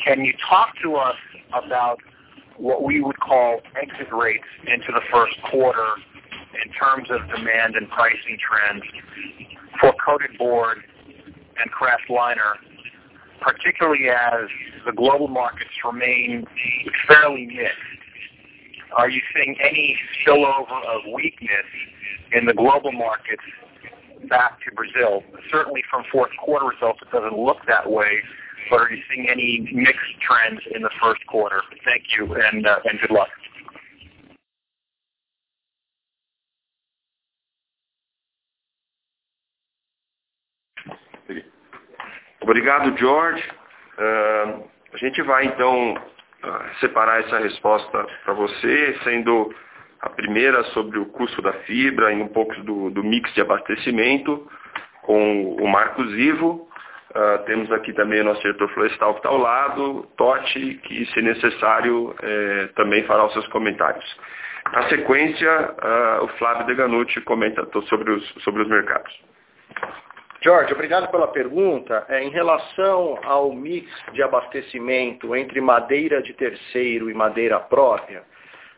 can 0.05 0.25
you 0.25 0.33
talk 0.49 0.71
to 0.83 0.95
us 0.95 1.17
about 1.53 1.99
what 2.57 2.85
we 2.85 3.01
would 3.01 3.19
call 3.19 3.61
exit 3.81 4.13
rates 4.13 4.45
into 4.67 4.93
the 4.93 5.01
first 5.13 5.35
quarter 5.51 5.89
in 6.65 6.73
terms 6.73 7.09
of 7.11 7.21
demand 7.35 7.75
and 7.75 7.89
pricing 7.91 8.39
trends 8.39 8.85
for 9.81 9.93
coated 10.05 10.39
board 10.39 10.79
and 11.61 11.71
craft 11.71 12.09
liner, 12.09 12.55
particularly 13.41 14.09
as 14.09 14.49
the 14.87 14.93
global 14.93 15.29
markets 15.29 15.71
remain 15.85 16.45
fairly 17.09 17.47
mixed. 17.47 17.75
Are 18.97 19.11
you 19.11 19.21
seeing 19.35 19.57
any 19.61 19.99
spillover 20.25 20.85
of 20.87 21.13
weakness 21.13 21.67
in 22.33 22.47
the 22.47 22.55
global 22.55 22.93
markets 22.93 23.43
back 24.29 24.59
to 24.65 24.75
Brazil? 24.75 25.23
Certainly 25.51 25.83
from 25.91 26.05
fourth 26.11 26.31
quarter 26.45 26.67
results, 26.67 27.01
it 27.03 27.11
doesn't 27.11 27.39
look 27.39 27.59
that 27.67 27.91
way, 27.91 28.21
but 28.71 28.81
are 28.81 28.91
you 28.91 29.03
seeing 29.13 29.29
any 29.29 29.69
mixed 29.73 30.21
trends 30.21 30.61
in 30.75 30.83
the 30.83 30.91
first 31.03 31.27
quarter? 31.27 31.63
Thank 31.85 32.05
you, 32.17 32.35
and 32.35 32.67
uh, 32.67 32.77
good 33.01 33.11
luck. 33.11 33.29
Obrigado, 42.43 42.95
Jorge. 43.01 43.43
Uh, 43.99 44.69
a 44.93 44.97
gente 44.99 45.23
vai 45.23 45.47
então 45.47 45.95
uh, 45.95 46.79
separar 46.79 47.21
essa 47.21 47.39
resposta 47.39 48.07
para 48.23 48.35
você, 48.35 48.99
sendo 49.03 49.55
a 50.05 50.11
primeira 50.11 50.63
sobre 50.65 50.99
o 50.99 51.07
custo 51.07 51.41
da 51.41 51.55
fibra 51.65 52.13
e 52.13 52.21
um 52.21 52.29
pouco 52.29 52.55
do, 52.63 52.91
do 52.91 53.03
mix 53.03 53.33
de 53.33 53.41
abastecimento 53.41 54.47
com 55.03 55.57
o 55.57 55.67
Marcos 55.67 56.13
Ivo. 56.13 56.69
Uh, 57.11 57.45
temos 57.47 57.73
aqui 57.73 57.93
também 57.95 58.21
o 58.21 58.25
nosso 58.25 58.43
diretor 58.43 58.69
florestal 58.75 59.15
que 59.15 59.21
está 59.21 59.31
ao 59.31 59.39
lado, 59.39 60.07
Totti, 60.17 60.75
que 60.83 61.07
se 61.07 61.23
necessário 61.23 62.15
eh, 62.21 62.69
também 62.75 63.05
fará 63.05 63.25
os 63.25 63.33
seus 63.33 63.47
comentários. 63.49 64.05
Na 64.73 64.89
sequência, 64.89 65.51
uh, 65.51 66.25
o 66.25 66.29
Flávio 66.37 66.67
Deganucci 66.67 67.21
comenta 67.23 67.67
sobre 67.89 68.11
os, 68.11 68.29
sobre 68.43 68.63
os 68.63 68.69
mercados. 68.69 69.13
Jorge, 70.43 70.75
obrigado 70.75 71.11
pela 71.11 71.29
pergunta. 71.29 72.05
É, 72.09 72.23
em 72.23 72.31
relação 72.31 73.19
ao 73.23 73.53
mix 73.53 73.89
de 74.13 74.23
abastecimento 74.23 75.35
entre 75.35 75.61
madeira 75.61 76.21
de 76.21 76.35
terceiro 76.35 77.09
e 77.09 77.15
madeira 77.15 77.61
própria, 77.61 78.23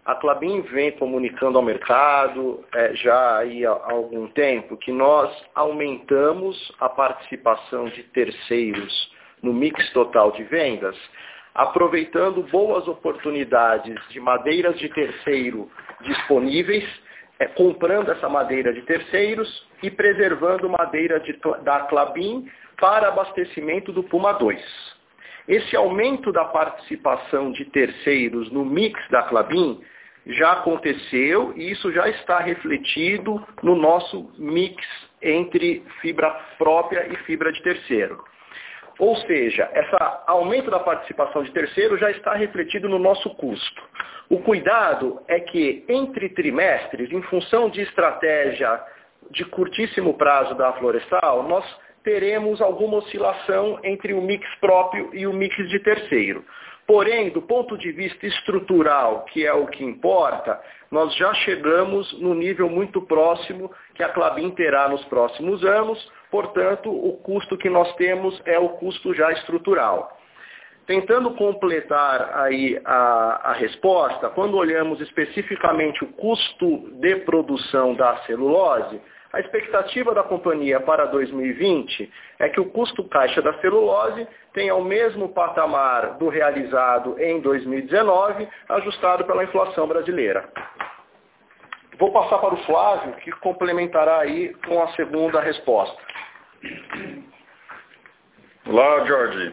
a 0.06 0.14
Clabin 0.14 0.60
vem 0.60 0.92
comunicando 0.92 1.58
ao 1.58 1.64
mercado 1.64 2.64
é, 2.72 2.94
já 2.94 3.40
há 3.40 3.92
algum 3.92 4.28
tempo 4.28 4.76
que 4.76 4.92
nós 4.92 5.36
aumentamos 5.52 6.72
a 6.78 6.88
participação 6.88 7.86
de 7.88 8.04
terceiros 8.04 9.10
no 9.42 9.52
mix 9.52 9.92
total 9.92 10.30
de 10.30 10.44
vendas, 10.44 10.96
aproveitando 11.52 12.40
boas 12.44 12.86
oportunidades 12.86 13.96
de 14.10 14.20
madeiras 14.20 14.78
de 14.78 14.88
terceiro 14.90 15.68
disponíveis, 16.02 16.84
é, 17.40 17.48
comprando 17.48 18.12
essa 18.12 18.28
madeira 18.28 18.72
de 18.72 18.82
terceiros 18.82 19.66
e 19.82 19.90
preservando 19.90 20.68
madeira 20.68 21.18
de, 21.18 21.36
da 21.64 21.80
Clabin 21.80 22.48
para 22.80 23.08
abastecimento 23.08 23.92
do 23.92 24.04
Puma 24.04 24.34
2. 24.34 24.96
Esse 25.48 25.74
aumento 25.74 26.30
da 26.30 26.44
participação 26.44 27.50
de 27.50 27.64
terceiros 27.66 28.52
no 28.52 28.64
mix 28.64 29.00
da 29.10 29.24
Clabin 29.24 29.80
já 30.26 30.52
aconteceu 30.52 31.52
e 31.56 31.70
isso 31.70 31.92
já 31.92 32.08
está 32.08 32.40
refletido 32.40 33.44
no 33.62 33.76
nosso 33.76 34.30
mix 34.38 34.76
entre 35.22 35.84
fibra 36.00 36.30
própria 36.58 37.06
e 37.12 37.16
fibra 37.24 37.52
de 37.52 37.62
terceiro. 37.62 38.22
Ou 38.98 39.14
seja, 39.18 39.70
esse 39.74 39.96
aumento 40.26 40.70
da 40.70 40.80
participação 40.80 41.42
de 41.42 41.52
terceiro 41.52 41.98
já 41.98 42.10
está 42.10 42.34
refletido 42.34 42.88
no 42.88 42.98
nosso 42.98 43.28
custo. 43.36 43.82
O 44.28 44.40
cuidado 44.40 45.20
é 45.28 45.38
que 45.38 45.84
entre 45.88 46.30
trimestres, 46.30 47.12
em 47.12 47.22
função 47.22 47.68
de 47.68 47.82
estratégia 47.82 48.82
de 49.30 49.44
curtíssimo 49.44 50.14
prazo 50.14 50.54
da 50.54 50.72
florestal, 50.74 51.42
nós 51.42 51.64
teremos 52.02 52.60
alguma 52.60 52.98
oscilação 52.98 53.78
entre 53.84 54.14
o 54.14 54.22
mix 54.22 54.46
próprio 54.60 55.10
e 55.12 55.26
o 55.26 55.32
mix 55.32 55.56
de 55.68 55.78
terceiro. 55.80 56.44
Porém, 56.86 57.30
do 57.30 57.42
ponto 57.42 57.76
de 57.76 57.90
vista 57.90 58.26
estrutural, 58.26 59.24
que 59.24 59.44
é 59.44 59.52
o 59.52 59.66
que 59.66 59.84
importa, 59.84 60.60
nós 60.90 61.14
já 61.16 61.34
chegamos 61.34 62.12
no 62.20 62.32
nível 62.32 62.68
muito 62.68 63.02
próximo 63.02 63.72
que 63.94 64.04
a 64.04 64.08
Clabin 64.08 64.50
terá 64.50 64.88
nos 64.88 65.04
próximos 65.06 65.64
anos, 65.64 66.12
portanto, 66.30 66.88
o 66.90 67.16
custo 67.18 67.58
que 67.58 67.68
nós 67.68 67.92
temos 67.96 68.40
é 68.44 68.56
o 68.58 68.68
custo 68.70 69.12
já 69.14 69.32
estrutural. 69.32 70.16
Tentando 70.86 71.32
completar 71.34 72.30
aí 72.38 72.80
a, 72.84 73.50
a 73.50 73.52
resposta, 73.54 74.30
quando 74.30 74.56
olhamos 74.56 75.00
especificamente 75.00 76.04
o 76.04 76.12
custo 76.12 76.88
de 77.00 77.16
produção 77.16 77.94
da 77.94 78.18
celulose, 78.18 79.00
a 79.36 79.40
expectativa 79.40 80.14
da 80.14 80.22
companhia 80.22 80.80
para 80.80 81.04
2020 81.04 82.10
é 82.38 82.48
que 82.48 82.58
o 82.58 82.70
custo 82.70 83.06
caixa 83.06 83.42
da 83.42 83.52
celulose 83.60 84.26
tenha 84.54 84.74
o 84.74 84.82
mesmo 84.82 85.28
patamar 85.28 86.14
do 86.14 86.30
realizado 86.30 87.20
em 87.20 87.38
2019, 87.42 88.48
ajustado 88.70 89.26
pela 89.26 89.44
inflação 89.44 89.86
brasileira. 89.86 90.48
Vou 91.98 92.10
passar 92.12 92.38
para 92.38 92.54
o 92.54 92.64
Flávio, 92.64 93.12
que 93.16 93.30
complementará 93.32 94.20
aí 94.20 94.54
com 94.66 94.82
a 94.82 94.88
segunda 94.92 95.38
resposta. 95.38 96.00
Olá, 98.66 99.04
Jorge. 99.04 99.52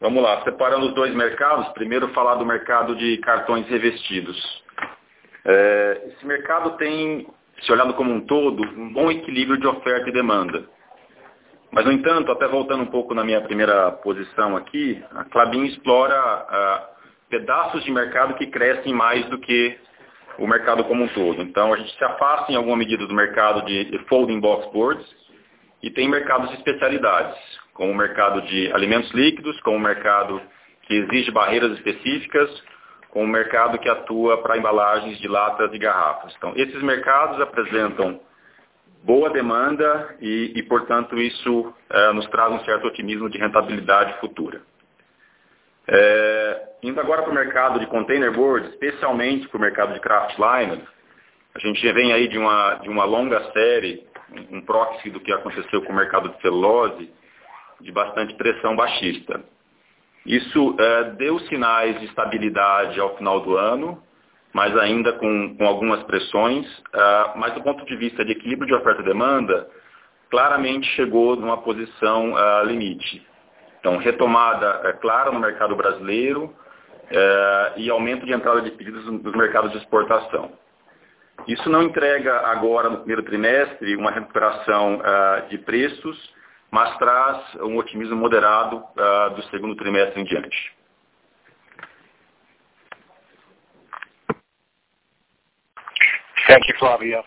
Vamos 0.00 0.24
lá, 0.24 0.42
separando 0.42 0.86
os 0.86 0.94
dois 0.94 1.14
mercados, 1.14 1.68
primeiro 1.68 2.08
falar 2.08 2.34
do 2.34 2.44
mercado 2.44 2.96
de 2.96 3.16
cartões 3.18 3.68
revestidos. 3.68 4.64
É, 5.44 6.02
esse 6.08 6.26
mercado 6.26 6.76
tem 6.78 7.28
se 7.62 7.72
olhado 7.72 7.94
como 7.94 8.12
um 8.12 8.20
todo, 8.20 8.62
um 8.62 8.92
bom 8.92 9.10
equilíbrio 9.10 9.58
de 9.58 9.66
oferta 9.66 10.08
e 10.08 10.12
demanda. 10.12 10.64
Mas, 11.70 11.84
no 11.84 11.92
entanto, 11.92 12.32
até 12.32 12.48
voltando 12.48 12.82
um 12.82 12.90
pouco 12.90 13.14
na 13.14 13.22
minha 13.22 13.40
primeira 13.40 13.92
posição 13.92 14.56
aqui, 14.56 15.02
a 15.14 15.24
Clabin 15.24 15.64
explora 15.66 16.16
uh, 16.16 17.28
pedaços 17.28 17.84
de 17.84 17.92
mercado 17.92 18.34
que 18.34 18.48
crescem 18.48 18.92
mais 18.92 19.24
do 19.26 19.38
que 19.38 19.78
o 20.38 20.46
mercado 20.46 20.82
como 20.84 21.04
um 21.04 21.08
todo. 21.08 21.42
Então, 21.42 21.72
a 21.72 21.76
gente 21.76 21.96
se 21.96 22.04
afasta 22.04 22.50
em 22.50 22.56
alguma 22.56 22.76
medida 22.76 23.06
do 23.06 23.14
mercado 23.14 23.64
de 23.66 23.98
folding 24.08 24.40
box 24.40 24.72
boards 24.72 25.06
e 25.82 25.90
tem 25.90 26.08
mercados 26.08 26.50
de 26.50 26.56
especialidades, 26.56 27.36
como 27.72 27.92
o 27.92 27.96
mercado 27.96 28.42
de 28.42 28.72
alimentos 28.72 29.10
líquidos, 29.12 29.58
como 29.60 29.76
o 29.76 29.80
mercado 29.80 30.40
que 30.82 30.94
exige 30.94 31.30
barreiras 31.30 31.72
específicas, 31.72 32.50
com 33.10 33.24
o 33.24 33.28
mercado 33.28 33.78
que 33.78 33.88
atua 33.88 34.40
para 34.42 34.56
embalagens 34.56 35.18
de 35.18 35.28
latas 35.28 35.72
e 35.72 35.78
garrafas. 35.78 36.34
Então, 36.36 36.52
esses 36.56 36.80
mercados 36.82 37.40
apresentam 37.40 38.20
boa 39.02 39.30
demanda 39.30 40.16
e, 40.20 40.52
e 40.54 40.62
portanto, 40.64 41.18
isso 41.18 41.74
é, 41.88 42.12
nos 42.12 42.26
traz 42.28 42.52
um 42.52 42.64
certo 42.64 42.86
otimismo 42.86 43.28
de 43.28 43.38
rentabilidade 43.38 44.18
futura. 44.20 44.62
É, 45.88 46.68
indo 46.82 47.00
agora 47.00 47.22
para 47.22 47.32
o 47.32 47.34
mercado 47.34 47.80
de 47.80 47.86
container 47.86 48.32
board, 48.32 48.68
especialmente 48.68 49.48
para 49.48 49.58
o 49.58 49.60
mercado 49.60 49.92
de 49.94 50.00
craft 50.00 50.38
liner, 50.38 50.80
a 51.54 51.58
gente 51.58 51.92
vem 51.92 52.12
aí 52.12 52.28
de 52.28 52.38
uma, 52.38 52.74
de 52.74 52.88
uma 52.88 53.04
longa 53.04 53.50
série, 53.52 54.06
um, 54.52 54.60
proxy 54.60 55.10
do 55.10 55.18
que 55.18 55.32
aconteceu 55.32 55.82
com 55.82 55.92
o 55.92 55.96
mercado 55.96 56.28
de 56.28 56.40
celulose, 56.40 57.12
de 57.80 57.90
bastante 57.90 58.34
pressão 58.34 58.76
baixista. 58.76 59.42
Isso 60.26 60.76
é, 60.78 61.04
deu 61.12 61.38
sinais 61.40 61.98
de 61.98 62.06
estabilidade 62.06 63.00
ao 63.00 63.16
final 63.16 63.40
do 63.40 63.56
ano, 63.56 64.02
mas 64.52 64.76
ainda 64.76 65.12
com, 65.14 65.56
com 65.56 65.66
algumas 65.66 66.02
pressões, 66.04 66.66
uh, 66.78 67.36
mas 67.38 67.54
do 67.54 67.62
ponto 67.62 67.84
de 67.84 67.96
vista 67.96 68.24
de 68.24 68.32
equilíbrio 68.32 68.66
de 68.66 68.74
oferta 68.74 69.00
e 69.00 69.04
demanda, 69.04 69.68
claramente 70.28 70.86
chegou 70.94 71.36
numa 71.36 71.58
posição 71.58 72.32
uh, 72.32 72.64
limite. 72.64 73.26
Então, 73.78 73.96
retomada 73.96 74.82
é, 74.84 74.92
clara 74.94 75.32
no 75.32 75.40
mercado 75.40 75.74
brasileiro 75.74 76.54
e 77.76 77.90
aumento 77.90 78.24
de 78.24 78.32
entrada 78.32 78.60
de 78.60 78.70
pedidos 78.70 79.04
nos 79.04 79.34
mercados 79.34 79.72
de 79.72 79.78
exportação. 79.78 80.52
Isso 81.48 81.68
não 81.68 81.82
entrega 81.82 82.46
agora, 82.46 82.88
no 82.88 82.98
primeiro 82.98 83.24
trimestre, 83.24 83.96
uma 83.96 84.12
recuperação 84.12 85.00
de 85.48 85.58
preços, 85.58 86.32
mas 86.70 86.96
traz 86.98 87.54
um 87.56 87.76
otimismo 87.76 88.16
moderado 88.16 88.76
uh, 88.76 89.34
do 89.34 89.42
segundo 89.44 89.74
trimestre 89.76 90.20
em 90.20 90.24
diante. 90.24 90.74
Thank 96.46 96.68
you, 96.68 96.78
Flavio. 96.78 97.24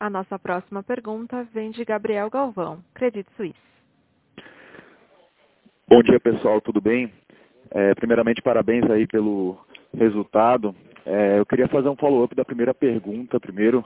A 0.00 0.10
nossa 0.10 0.38
próxima 0.38 0.82
pergunta 0.82 1.44
vem 1.44 1.70
de 1.70 1.82
Gabriel 1.82 2.28
Galvão, 2.28 2.84
Credit 2.94 3.26
Suisse. 3.36 3.73
Bom 5.94 6.02
dia 6.02 6.18
pessoal, 6.18 6.60
tudo 6.60 6.80
bem? 6.80 7.08
É, 7.70 7.94
primeiramente, 7.94 8.42
parabéns 8.42 8.82
aí 8.90 9.06
pelo 9.06 9.56
resultado. 9.96 10.74
É, 11.06 11.38
eu 11.38 11.46
queria 11.46 11.68
fazer 11.68 11.88
um 11.88 11.94
follow-up 11.94 12.34
da 12.34 12.44
primeira 12.44 12.74
pergunta 12.74 13.38
primeiro. 13.38 13.84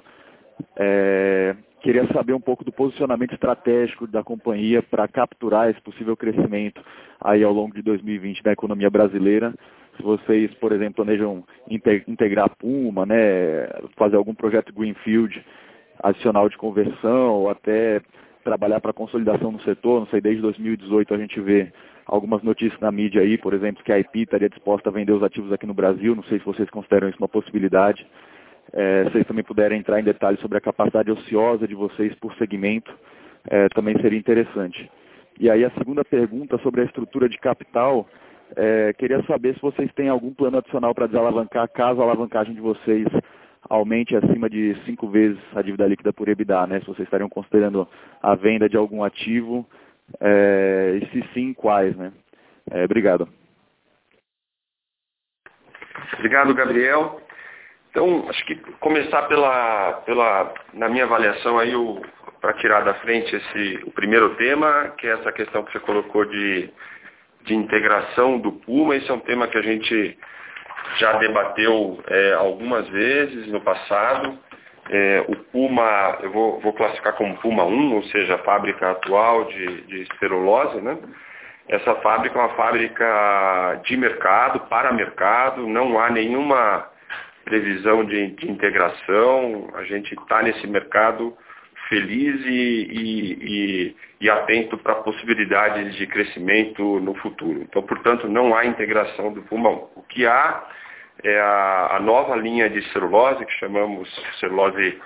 É, 0.74 1.54
queria 1.82 2.06
saber 2.06 2.32
um 2.32 2.40
pouco 2.40 2.64
do 2.64 2.72
posicionamento 2.72 3.34
estratégico 3.34 4.06
da 4.06 4.24
companhia 4.24 4.82
para 4.82 5.06
capturar 5.06 5.68
esse 5.68 5.82
possível 5.82 6.16
crescimento 6.16 6.80
aí 7.20 7.44
ao 7.44 7.52
longo 7.52 7.74
de 7.74 7.82
2020 7.82 8.42
da 8.42 8.52
economia 8.52 8.88
brasileira. 8.88 9.52
Se 9.98 10.02
vocês, 10.02 10.50
por 10.54 10.72
exemplo, 10.72 11.04
planejam 11.04 11.44
integrar 11.68 12.46
a 12.46 12.48
Puma, 12.48 13.04
né, 13.04 13.68
fazer 13.98 14.16
algum 14.16 14.34
projeto 14.34 14.72
Greenfield 14.72 15.44
adicional 16.02 16.48
de 16.48 16.56
conversão 16.56 17.34
ou 17.34 17.50
até 17.50 18.00
trabalhar 18.42 18.80
para 18.80 18.94
consolidação 18.94 19.52
no 19.52 19.61
setor. 19.61 20.00
Não 20.00 20.06
sei, 20.06 20.22
desde 20.22 20.40
2018 20.40 21.12
a 21.12 21.18
gente 21.18 21.38
vê 21.38 21.70
algumas 22.09 22.42
notícias 22.42 22.80
na 22.80 22.90
mídia 22.90 23.22
aí, 23.22 23.38
por 23.38 23.52
exemplo, 23.52 23.84
que 23.84 23.92
a 23.92 23.98
IP 24.00 24.22
estaria 24.22 24.48
disposta 24.48 24.88
a 24.88 24.92
vender 24.92 25.12
os 25.12 25.22
ativos 25.22 25.52
aqui 25.52 25.66
no 25.66 25.74
Brasil. 25.74 26.16
Não 26.16 26.24
sei 26.24 26.38
se 26.38 26.44
vocês 26.44 26.68
consideram 26.70 27.09
isso 27.09 27.18
uma 27.18 27.28
possibilidade. 27.28 28.04
É, 28.72 29.04
se 29.04 29.11
vocês 29.12 29.26
também 29.26 29.44
puderem 29.44 29.78
entrar 29.78 30.00
em 30.00 30.04
detalhes 30.04 30.40
sobre 30.40 30.59
a 30.59 30.61
capacidade 30.61 31.11
ociosa 31.11 31.68
de 31.68 31.74
vocês 31.74 32.14
por 32.16 32.34
segmento, 32.36 32.92
é, 33.48 33.68
também 33.68 33.94
seria 34.00 34.18
interessante. 34.18 34.90
E 35.38 35.48
aí 35.50 35.64
a 35.64 35.70
segunda 35.72 36.04
pergunta 36.04 36.59
sobre 36.59 36.80
a 36.80 36.84
estrutura 36.84 37.28
de 37.28 37.38
capital, 37.38 38.09
É, 38.56 38.94
queria 38.94 39.22
saber 39.24 39.54
se 39.54 39.61
vocês 39.61 39.92
têm 39.92 40.09
algum 40.09 40.32
plano 40.32 40.56
adicional 40.56 40.94
para 40.94 41.06
desalavancar, 41.06 41.68
caso 41.68 42.00
a 42.00 42.04
alavancagem 42.04 42.54
de 42.54 42.62
vocês 42.62 43.06
aumente 43.68 44.16
acima 44.16 44.48
de 44.48 44.74
cinco 44.86 45.06
vezes 45.06 45.38
a 45.54 45.61
dívida 45.61 45.86
líquida 45.86 46.14
por 46.14 46.28
EBITDA, 46.28 46.66
né? 46.66 46.80
Se 46.80 46.86
vocês 46.86 47.06
estariam 47.06 47.28
considerando 47.28 47.86
a 48.22 48.34
venda 48.34 48.66
de 48.66 48.78
algum 48.78 49.04
ativo, 49.04 49.66
é, 50.20 51.00
e 51.02 51.06
se 51.11 51.28
sim, 51.34 51.52
quais, 51.52 51.96
né? 51.96 52.12
É, 52.70 52.84
obrigado. 52.84 53.28
Obrigado, 56.14 56.54
Gabriel. 56.54 57.20
Então, 57.90 58.26
acho 58.28 58.44
que 58.44 58.54
começar 58.80 59.22
pela, 59.22 59.92
pela 60.04 60.54
na 60.74 60.88
minha 60.88 61.04
avaliação 61.04 61.59
aí, 61.59 61.72
para 62.40 62.52
tirar 62.54 62.80
da 62.82 62.94
frente 62.94 63.34
esse, 63.34 63.80
o 63.84 63.90
primeiro 63.90 64.36
tema, 64.36 64.94
que 64.98 65.06
é 65.06 65.12
essa 65.12 65.32
questão 65.32 65.64
que 65.64 65.72
você 65.72 65.80
colocou 65.80 66.24
de, 66.24 66.70
de 67.44 67.54
integração 67.54 68.38
do 68.38 68.52
Puma. 68.52 68.96
Esse 68.96 69.11
é 69.11 69.14
um 69.14 69.20
tema 69.20 69.48
que 69.48 69.59
a 69.59 69.62
gente 69.62 70.18
já 70.98 71.14
debateu 71.14 72.02
é, 72.06 72.34
algumas 72.34 72.86
vezes 72.88 73.46
no 73.48 73.61
passado. 73.61 74.38
É, 74.91 75.24
o 75.28 75.36
Puma, 75.36 76.18
eu 76.22 76.30
vou, 76.30 76.61
vou, 76.61 76.72
classificar 76.72 77.14
como 77.14 77.36
Puma 77.39 77.64
1, 77.64 77.95
ou 77.95 78.03
seja, 78.05 78.36
a 78.36 78.39
fábrica 78.39 78.91
atual 78.91 79.45
de, 79.45 79.82
de 79.82 80.09
né? 80.82 80.99
Essa 81.68 81.95
fábrica 81.97 82.39
é 82.39 82.43
uma 82.43 82.55
fábrica 82.55 83.80
de 83.84 83.97
mercado, 83.97 84.61
para 84.68 84.93
mercado, 84.93 85.66
não 85.68 86.01
há 86.01 86.09
nenhuma 86.09 86.89
previsão 87.45 88.05
de, 88.05 88.28
de 88.28 88.51
integração, 88.51 89.70
a 89.74 89.84
gente 89.84 90.14
está 90.14 90.43
nesse 90.43 90.66
mercado 90.66 91.36
feliz 91.89 92.45
e, 92.45 92.49
e, 92.51 93.32
e, 93.41 93.97
e 94.20 94.30
atento 94.30 94.76
para 94.78 94.97
possibilidades 94.97 95.95
de 95.97 96.07
crescimento 96.07 97.01
no 97.01 97.14
futuro. 97.14 97.62
Então, 97.62 97.82
portanto, 97.82 98.28
não 98.28 98.55
há 98.55 98.66
integração 98.66 99.32
do 99.32 99.43
pulmão. 99.43 99.91
O 99.97 100.03
que 100.03 100.26
há 100.26 100.64
é 101.24 101.40
a, 101.40 101.96
a 101.96 102.00
nova 102.00 102.36
linha 102.36 102.68
de 102.68 102.82
celulose, 102.92 103.44
que 103.44 103.52
chamamos 103.54 104.08
celulose 104.40 105.00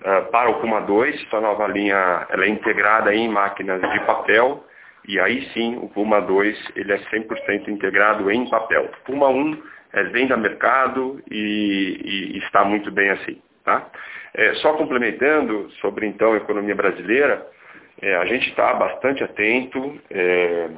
uh, 0.00 0.30
para 0.30 0.50
o 0.50 0.60
Puma 0.60 0.80
2. 0.80 1.26
Essa 1.26 1.40
nova 1.40 1.66
linha 1.66 2.26
ela 2.30 2.44
é 2.44 2.48
integrada 2.48 3.14
em 3.14 3.28
máquinas 3.28 3.80
de 3.80 4.00
papel, 4.00 4.64
e 5.06 5.18
aí 5.20 5.48
sim 5.52 5.76
o 5.76 5.88
Puma 5.88 6.20
2 6.20 6.72
ele 6.76 6.92
é 6.92 6.98
100% 6.98 7.68
integrado 7.68 8.30
em 8.30 8.48
papel. 8.48 8.90
Puma 9.04 9.28
1 9.28 9.62
é, 9.92 10.04
vem 10.04 10.30
a 10.32 10.36
mercado 10.36 11.22
e, 11.30 12.32
e, 12.34 12.38
está 12.38 12.64
muito 12.64 12.90
bem 12.90 13.10
assim. 13.10 13.40
Tá? 13.64 13.86
É, 14.34 14.54
só 14.54 14.72
complementando 14.74 15.70
sobre 15.80 16.06
então 16.06 16.32
a 16.32 16.38
economia 16.38 16.74
brasileira, 16.74 17.46
é, 18.00 18.16
a 18.16 18.24
gente 18.24 18.48
está 18.48 18.74
bastante 18.74 19.22
atento 19.22 20.00
é, 20.10 20.70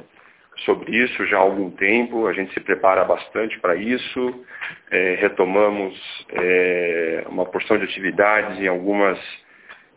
sobre 0.59 0.95
isso 0.95 1.25
já 1.25 1.37
há 1.37 1.41
algum 1.41 1.69
tempo, 1.71 2.27
a 2.27 2.33
gente 2.33 2.53
se 2.53 2.59
prepara 2.59 3.03
bastante 3.03 3.59
para 3.59 3.75
isso, 3.75 4.45
é, 4.89 5.15
retomamos 5.15 6.25
é, 6.31 7.25
uma 7.27 7.45
porção 7.45 7.77
de 7.77 7.83
atividades 7.83 8.59
em 8.59 8.67
algumas, 8.67 9.19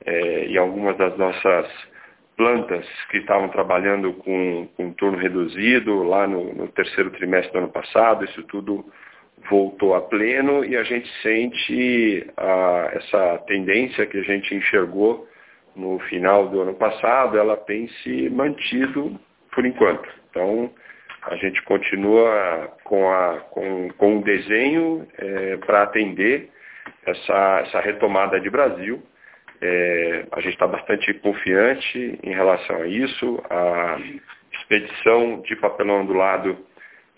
em 0.06 0.56
algumas 0.56 0.96
das 0.96 1.16
nossas 1.18 1.68
plantas 2.38 2.86
que 3.10 3.18
estavam 3.18 3.48
trabalhando 3.48 4.12
com, 4.14 4.68
com 4.76 4.92
turno 4.92 5.18
reduzido 5.18 6.04
lá 6.04 6.26
no, 6.26 6.54
no, 6.54 6.68
terceiro 6.68 7.10
trimestre 7.10 7.52
do 7.52 7.58
ano 7.58 7.68
passado, 7.68 8.24
isso 8.24 8.44
tudo 8.44 8.84
voltou 9.50 9.94
a 9.96 10.00
pleno 10.00 10.64
e 10.64 10.76
a 10.76 10.84
gente 10.84 11.08
sente 11.20 12.26
a, 12.36 12.90
essa 12.92 13.38
tendência 13.48 14.06
que 14.06 14.18
a 14.18 14.22
gente 14.22 14.54
enxergou 14.54 15.28
no 15.74 15.98
final 16.00 16.48
do 16.48 16.60
ano 16.60 16.74
passado, 16.74 17.36
ela 17.36 17.56
tem 17.56 17.88
se 18.02 18.30
mantido 18.30 19.18
por 19.52 19.66
enquanto. 19.66 20.08
Então, 20.38 20.70
a 21.22 21.36
gente 21.36 21.60
continua 21.62 22.72
com, 22.84 23.10
a, 23.10 23.40
com, 23.50 23.88
com 23.98 24.16
um 24.16 24.20
desenho 24.20 25.06
é, 25.18 25.56
para 25.58 25.82
atender 25.82 26.50
essa, 27.06 27.62
essa 27.66 27.80
retomada 27.80 28.40
de 28.40 28.48
Brasil 28.48 29.02
é, 29.60 30.26
a 30.32 30.40
gente 30.40 30.52
está 30.52 30.66
bastante 30.66 31.12
confiante 31.14 32.18
em 32.22 32.32
relação 32.32 32.76
a 32.76 32.86
isso. 32.86 33.42
A 33.50 33.98
expedição 34.52 35.40
de 35.42 35.56
papelão 35.56 36.06
do 36.06 36.12
lado 36.12 36.56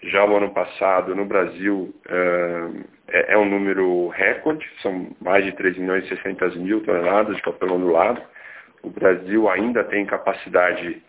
já 0.02 0.24
o 0.24 0.36
ano 0.36 0.50
passado 0.50 1.14
no 1.14 1.26
Brasil 1.26 1.94
é, 2.08 3.34
é, 3.34 3.38
um 3.38 3.44
número 3.44 4.08
recorde, 4.08 4.66
são 4.80 5.14
mais 5.20 5.44
de 5.44 5.52
3 5.52 5.76
milhões 5.76 6.04
e 6.06 6.08
600 6.08 6.56
mil 6.56 6.82
toneladas 6.82 7.36
de 7.36 7.42
papelão 7.42 7.78
do 7.78 7.88
lado. 7.88 8.22
O 8.82 8.88
Brasil 8.88 9.48
ainda 9.50 9.84
tem 9.84 10.06
capacidade 10.06 11.02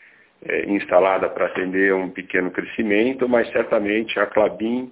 é, 0.48 0.66
instalada 0.70 1.30
para 1.30 1.48
atender 1.48 1.94
um 1.94 2.10
pequeno 2.10 2.52
crescimento, 2.52 3.28
mas 3.28 3.50
certamente 3.52 4.20
a 4.20 4.26
Clabin 4.26 4.92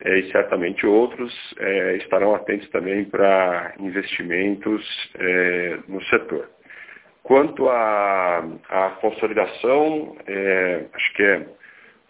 é, 0.00 0.18
e 0.18 0.30
certamente 0.30 0.86
outros 0.86 1.32
é, 1.58 1.96
estarão 1.96 2.34
atentos 2.34 2.68
também 2.70 3.04
para 3.04 3.74
investimentos 3.80 4.84
é, 5.18 5.78
no 5.88 6.02
setor. 6.04 6.48
Quanto 7.22 7.68
à, 7.68 8.42
consolidação, 9.00 10.16
é, 10.26 10.84
acho 10.94 11.12
que 11.14 11.22
é 11.22 11.46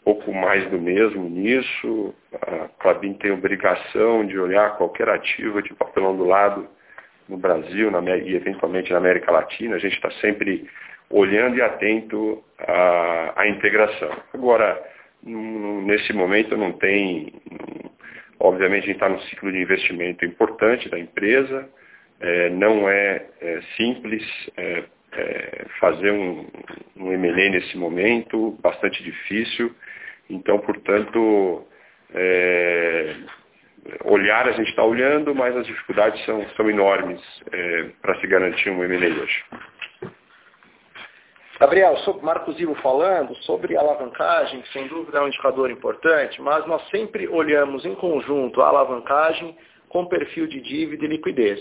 pouco 0.05 0.32
mais 0.32 0.64
do 0.70 0.78
mesmo 0.78 1.28
nisso. 1.28 2.14
A 2.41 2.68
Clabin 2.78 3.14
tem 3.14 3.32
obrigação 3.32 4.24
de 4.24 4.39
olhar 4.39 4.76
qualquer 4.76 5.09
ativo 5.09 5.61
de 5.61 5.74
papelão 5.74 6.16
do 6.16 6.24
lado 6.24 6.68
no 7.28 7.36
Brasil 7.36 7.91
na, 7.91 8.01
e 8.16 8.34
eventualmente 8.34 8.93
na 8.93 8.99
América 8.99 9.32
Latina. 9.32 9.76
A 9.76 9.78
gente 9.78 9.95
está 9.95 10.11
sempre 10.12 10.68
olhando 11.11 11.56
e 11.56 11.62
atento 11.62 12.42
à, 12.59 13.42
à 13.42 13.48
integração. 13.48 14.11
Agora, 14.34 14.82
Nesse 15.22 16.12
momento 16.12 16.56
não 16.56 16.72
tem, 16.72 17.32
obviamente 18.38 18.84
a 18.84 18.86
gente 18.86 18.96
está 18.96 19.09
num 19.09 19.20
ciclo 19.22 19.50
de 19.50 19.59
investimento 19.59 20.24
importante 20.24 20.88
da 20.88 20.98
empresa, 20.98 21.68
é, 22.20 22.50
não 22.50 22.88
é, 22.88 23.26
é 23.40 23.61
simples 23.76 24.24
é, 24.56 24.84
é 25.12 25.66
fazer 25.80 26.12
um, 26.12 26.46
um 26.96 27.12
M&A 27.12 27.50
nesse 27.50 27.76
momento, 27.76 28.56
bastante 28.62 29.02
difícil, 29.02 29.74
então, 30.30 30.59
portanto, 30.61 31.66
é, 32.14 33.14
olhar 34.04 34.48
a 34.48 34.52
gente 34.52 34.70
está 34.70 34.84
olhando, 34.84 35.34
mas 35.34 35.56
as 35.56 35.66
dificuldades 35.66 36.24
são, 36.24 36.46
são 36.50 36.70
enormes 36.70 37.20
é, 37.52 37.86
para 38.00 38.20
se 38.20 38.26
garantir 38.28 38.70
um 38.70 38.84
M&A 38.84 39.20
hoje. 39.20 39.44
Gabriel, 41.59 41.96
sobre 41.98 42.24
Marcos 42.24 42.61
Ivo 42.61 42.76
falando 42.76 43.34
sobre 43.42 43.76
alavancagem, 43.76 44.62
que 44.62 44.72
sem 44.72 44.86
dúvida 44.86 45.18
é 45.18 45.22
um 45.22 45.26
indicador 45.26 45.68
importante, 45.72 46.40
mas 46.40 46.64
nós 46.68 46.80
sempre 46.88 47.26
olhamos 47.26 47.84
em 47.84 47.96
conjunto 47.96 48.62
a 48.62 48.68
alavancagem 48.68 49.56
com 49.88 50.06
perfil 50.06 50.46
de 50.46 50.61
dívida 50.61 51.04
e 51.04 51.09
liquidez. 51.09 51.61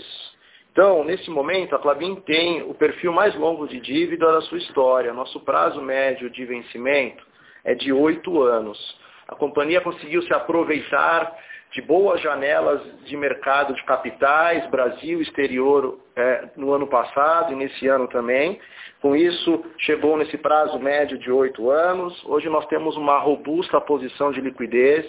Então, 0.70 1.02
nesse 1.02 1.28
momento, 1.30 1.74
a 1.74 1.80
Clabin 1.80 2.14
tem 2.20 2.62
o 2.62 2.74
perfil 2.74 3.12
mais 3.12 3.34
longo 3.34 3.66
de 3.66 3.80
dívida 3.80 4.30
da 4.30 4.40
sua 4.42 4.58
história. 4.58 5.12
Nosso 5.12 5.40
prazo 5.40 5.82
médio 5.82 6.30
de 6.30 6.44
vencimento 6.44 7.26
é 7.64 7.74
de 7.74 7.92
oito 7.92 8.40
anos. 8.40 8.78
A 9.26 9.34
companhia 9.34 9.80
conseguiu 9.80 10.22
se 10.22 10.32
aproveitar 10.32 11.36
de 11.72 11.82
boas 11.82 12.20
janelas 12.20 12.80
de 13.04 13.16
mercado 13.16 13.74
de 13.74 13.84
capitais, 13.84 14.64
Brasil, 14.70 15.20
exterior, 15.20 15.98
é, 16.18 16.50
no 16.56 16.72
ano 16.72 16.86
passado 16.86 17.52
e 17.52 17.56
nesse 17.56 17.86
ano 17.86 18.08
também. 18.08 18.60
Com 19.00 19.14
isso, 19.14 19.64
chegou 19.78 20.16
nesse 20.16 20.36
prazo 20.36 20.78
médio 20.78 21.16
de 21.16 21.30
oito 21.30 21.70
anos. 21.70 22.20
Hoje 22.24 22.48
nós 22.48 22.66
temos 22.66 22.96
uma 22.96 23.18
robusta 23.18 23.80
posição 23.80 24.32
de 24.32 24.40
liquidez 24.40 25.06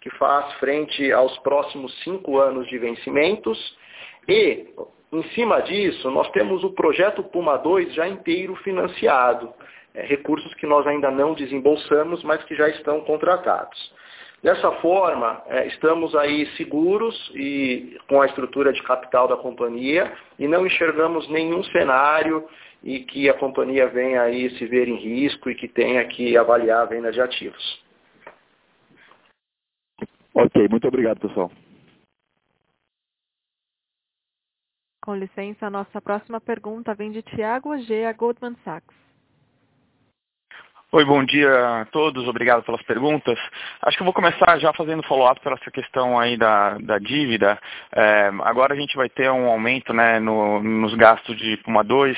que 0.00 0.10
faz 0.16 0.52
frente 0.54 1.12
aos 1.12 1.36
próximos 1.38 1.96
cinco 2.02 2.38
anos 2.38 2.66
de 2.68 2.78
vencimentos. 2.78 3.58
E, 4.28 4.66
em 5.12 5.22
cima 5.30 5.60
disso, 5.62 6.10
nós 6.10 6.28
temos 6.32 6.64
o 6.64 6.70
projeto 6.70 7.22
Puma 7.22 7.56
2 7.56 7.94
já 7.94 8.08
inteiro 8.08 8.56
financiado. 8.56 9.52
É, 9.94 10.02
recursos 10.02 10.52
que 10.54 10.66
nós 10.66 10.86
ainda 10.86 11.10
não 11.10 11.34
desembolsamos, 11.34 12.22
mas 12.24 12.42
que 12.44 12.54
já 12.54 12.68
estão 12.68 13.00
contratados. 13.02 13.92
Dessa 14.42 14.70
forma, 14.80 15.42
é, 15.46 15.66
estamos 15.66 16.14
aí 16.14 16.46
seguros 16.56 17.30
e 17.34 17.98
com 18.08 18.22
a 18.22 18.26
estrutura 18.26 18.72
de 18.72 18.82
capital 18.84 19.26
da 19.26 19.36
companhia 19.36 20.12
e 20.38 20.46
não 20.46 20.64
enxergamos 20.64 21.28
nenhum 21.28 21.64
cenário 21.64 22.48
e 22.82 23.00
que 23.00 23.28
a 23.28 23.34
companhia 23.34 23.88
venha 23.88 24.22
aí 24.22 24.48
se 24.56 24.64
ver 24.66 24.86
em 24.86 24.94
risco 24.94 25.50
e 25.50 25.56
que 25.56 25.66
tenha 25.66 26.04
que 26.06 26.36
avaliar 26.36 26.82
a 26.82 26.84
venda 26.84 27.10
de 27.10 27.20
ativos. 27.20 27.84
Ok, 30.32 30.68
muito 30.70 30.86
obrigado, 30.86 31.18
pessoal. 31.18 31.50
Com 35.02 35.16
licença, 35.16 35.66
a 35.66 35.70
nossa 35.70 36.00
próxima 36.00 36.40
pergunta 36.40 36.94
vem 36.94 37.10
de 37.10 37.22
Tiago 37.22 37.76
G. 37.78 38.04
a 38.04 38.12
Goldman 38.12 38.54
Sachs. 38.62 39.07
Oi, 40.90 41.04
bom 41.04 41.22
dia 41.22 41.82
a 41.82 41.84
todos, 41.84 42.26
obrigado 42.26 42.62
pelas 42.62 42.80
perguntas. 42.80 43.38
Acho 43.82 43.98
que 43.98 44.02
eu 44.02 44.06
vou 44.06 44.14
começar 44.14 44.58
já 44.58 44.72
fazendo 44.72 45.02
follow-up 45.02 45.38
pela 45.42 45.56
essa 45.56 45.70
questão 45.70 46.18
aí 46.18 46.34
da, 46.34 46.78
da 46.78 46.98
dívida. 46.98 47.58
É, 47.92 48.30
agora 48.40 48.72
a 48.72 48.76
gente 48.76 48.96
vai 48.96 49.06
ter 49.10 49.30
um 49.30 49.50
aumento 49.50 49.92
né, 49.92 50.18
no, 50.18 50.62
nos 50.62 50.94
gastos 50.94 51.36
de 51.36 51.58
Puma 51.58 51.84
2, 51.84 52.16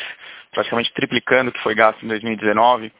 praticamente 0.53 0.95
triplicando 0.95 1.51
o 1.51 1.53
que 1.53 1.63
foi 1.65 1.75
gasto 1.75 2.01
em 2.05 2.09
2019. 2.09 2.93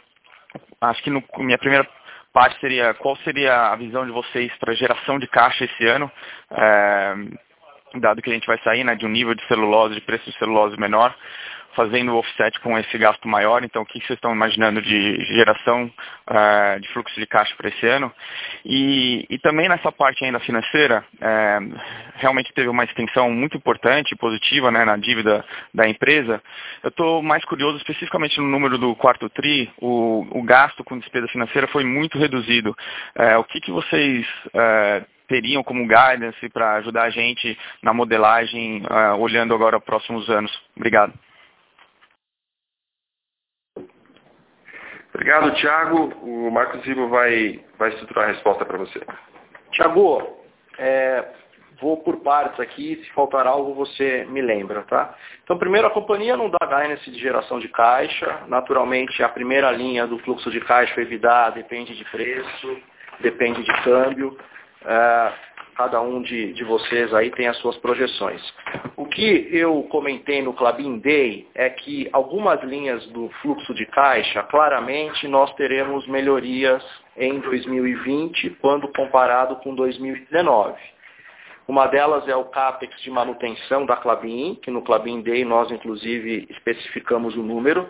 Acho 0.81 1.05
que 1.05 1.11
no, 1.11 1.23
minha 1.39 1.57
primeira 1.57 1.87
parte 2.33 2.59
seria 2.59 2.93
qual 2.95 3.15
seria 3.19 3.69
a 3.69 3.77
visão 3.77 4.05
de 4.05 4.11
vocês 4.11 4.53
para 4.59 4.75
geração 4.75 5.21
de 5.21 5.29
caixa 5.29 5.67
esse 5.67 5.87
ano, 5.87 6.11
é, 6.51 7.15
dado 7.95 8.21
que 8.23 8.31
a 8.31 8.35
gente 8.35 8.47
vai 8.49 8.59
sair 8.65 8.83
né, 8.83 8.97
de 8.97 9.07
um 9.07 9.09
nível 9.09 9.37
de 9.37 9.47
celulose, 9.47 9.95
de 9.95 10.01
preço 10.01 10.29
de 10.29 10.37
celulose 10.37 10.77
menor, 10.81 11.15
fazendo 11.75 12.13
o 12.13 12.19
offset 12.19 12.59
com 12.61 12.79
esse 12.79 12.97
gasto 12.99 13.29
maior. 13.29 13.63
Então, 13.63 13.83
o 13.83 13.87
que 13.87 13.99
vocês 14.01 14.17
estão 14.17 14.33
imaginando 14.33 14.83
de 14.83 15.17
geração 15.25 15.91
uh, 16.29 16.81
de 16.81 16.89
fluxo 16.89 17.19
de 17.19 17.27
caixa 17.27 17.55
para 17.57 17.69
esse 17.69 17.87
ano? 17.87 18.13
E, 18.65 19.27
e, 19.29 19.39
também 19.39 19.69
nessa 19.69 19.93
parte 19.93 20.25
ainda 20.25 20.41
financeira, 20.41 21.05
uh, 21.15 21.81
realmente 22.17 22.53
teve 22.53 22.69
uma 22.69 22.85
extensão 22.85 23.31
muito 23.31 23.57
importante 23.57 24.17
positiva 24.17 24.71
né, 24.71 24.85
na 24.85 24.97
dívida 24.97 25.45
da 25.73 25.89
empresa. 25.89 26.43
Eu 26.83 26.89
estou 26.89 27.23
mais 27.23 27.45
curioso 27.45 27.79
especificamente 27.79 28.39
no 28.39 28.47
número 28.47 28.79
do 28.79 28.95
quarto 28.97 29.29
TRI, 29.29 29.71
o, 29.81 30.27
o 30.31 30.43
gasto 30.43 30.85
com 30.85 30.99
despesa 30.99 31.29
financeira 31.29 31.67
foi 31.69 31.85
muito 31.85 32.19
reduzido. 32.19 32.77
Uh, 33.17 33.39
o 33.39 33.45
que, 33.45 33.61
que 33.61 33.71
vocês 33.71 34.27
teriam 35.29 35.63
como 35.63 35.87
guidance 35.87 36.49
para 36.49 36.75
ajudar 36.77 37.05
a 37.05 37.11
gente 37.11 37.57
na 37.81 37.95
modelagem, 37.95 38.83
olhando 39.19 39.55
agora 39.55 39.81
próximos 39.81 40.29
anos? 40.29 40.51
Obrigado. 40.77 41.13
Obrigado, 45.13 45.55
Tiago. 45.55 46.13
O 46.23 46.51
Marcos 46.51 46.83
Ribo 46.85 47.09
vai, 47.09 47.61
vai 47.79 47.91
estruturar 47.91 48.25
a 48.29 48.33
resposta 48.33 48.65
para 48.65 48.79
você. 48.79 49.01
Tiago, 49.73 50.41
é, 50.79 51.25
vou 51.81 51.97
por 51.99 52.21
partes 52.21 52.61
aqui, 52.61 52.97
se 53.03 53.11
faltar 53.13 53.47
algo 53.47 53.75
você 53.75 54.25
me 54.29 54.41
lembra, 54.41 54.83
tá? 54.83 55.15
Então, 55.43 55.59
primeiro, 55.59 55.87
a 55.87 55.91
companhia 55.91 56.37
não 56.37 56.51
dá 56.51 56.59
guidance 56.65 57.11
de 57.11 57.19
geração 57.19 57.59
de 57.59 57.69
caixa. 57.69 58.41
Naturalmente, 58.47 59.23
a 59.23 59.29
primeira 59.29 59.71
linha 59.71 60.07
do 60.07 60.19
fluxo 60.21 60.51
de 60.51 60.61
caixa 60.61 61.01
EBITDA 61.01 61.51
depende 61.51 61.97
de 61.97 62.05
preço, 62.05 62.79
depende 63.21 63.63
de 63.63 63.73
câmbio. 63.83 64.39
É, 64.85 65.33
cada 65.77 66.01
um 66.01 66.23
de, 66.23 66.53
de 66.53 66.65
vocês 66.65 67.13
aí 67.15 67.31
tem 67.31 67.49
as 67.49 67.57
suas 67.59 67.77
projeções. 67.79 68.43
O 68.97 69.07
que 69.07 69.49
eu 69.51 69.83
comentei 69.85 70.43
no 70.43 70.53
Clabin 70.53 70.99
Day 70.99 71.49
é 71.55 71.71
que 71.71 72.09
algumas 72.13 72.63
linhas 72.63 73.07
do 73.09 73.29
fluxo 73.41 73.75
de 73.75 73.87
caixa, 73.87 74.43
claramente 74.45 75.27
nós 75.29 75.53
teremos 75.55 76.07
melhorias 76.07 76.85
em 77.17 77.41
2020 77.41 78.51
quando 78.61 78.89
comparado 78.93 79.57
com 79.57 79.75
2019. 79.75 80.75
Uma 81.67 81.87
delas 81.87 82.27
é 82.27 82.35
o 82.35 82.47
CAPEX 82.47 83.01
de 83.01 83.11
manutenção 83.11 83.87
da 83.87 83.97
Clabin, 83.97 84.57
que 84.57 84.71
no 84.71 84.83
Clabin 84.83 85.23
Day 85.23 85.45
nós 85.45 85.71
inclusive 85.71 86.47
especificamos 86.51 87.37
o 87.37 87.43
número. 87.43 87.89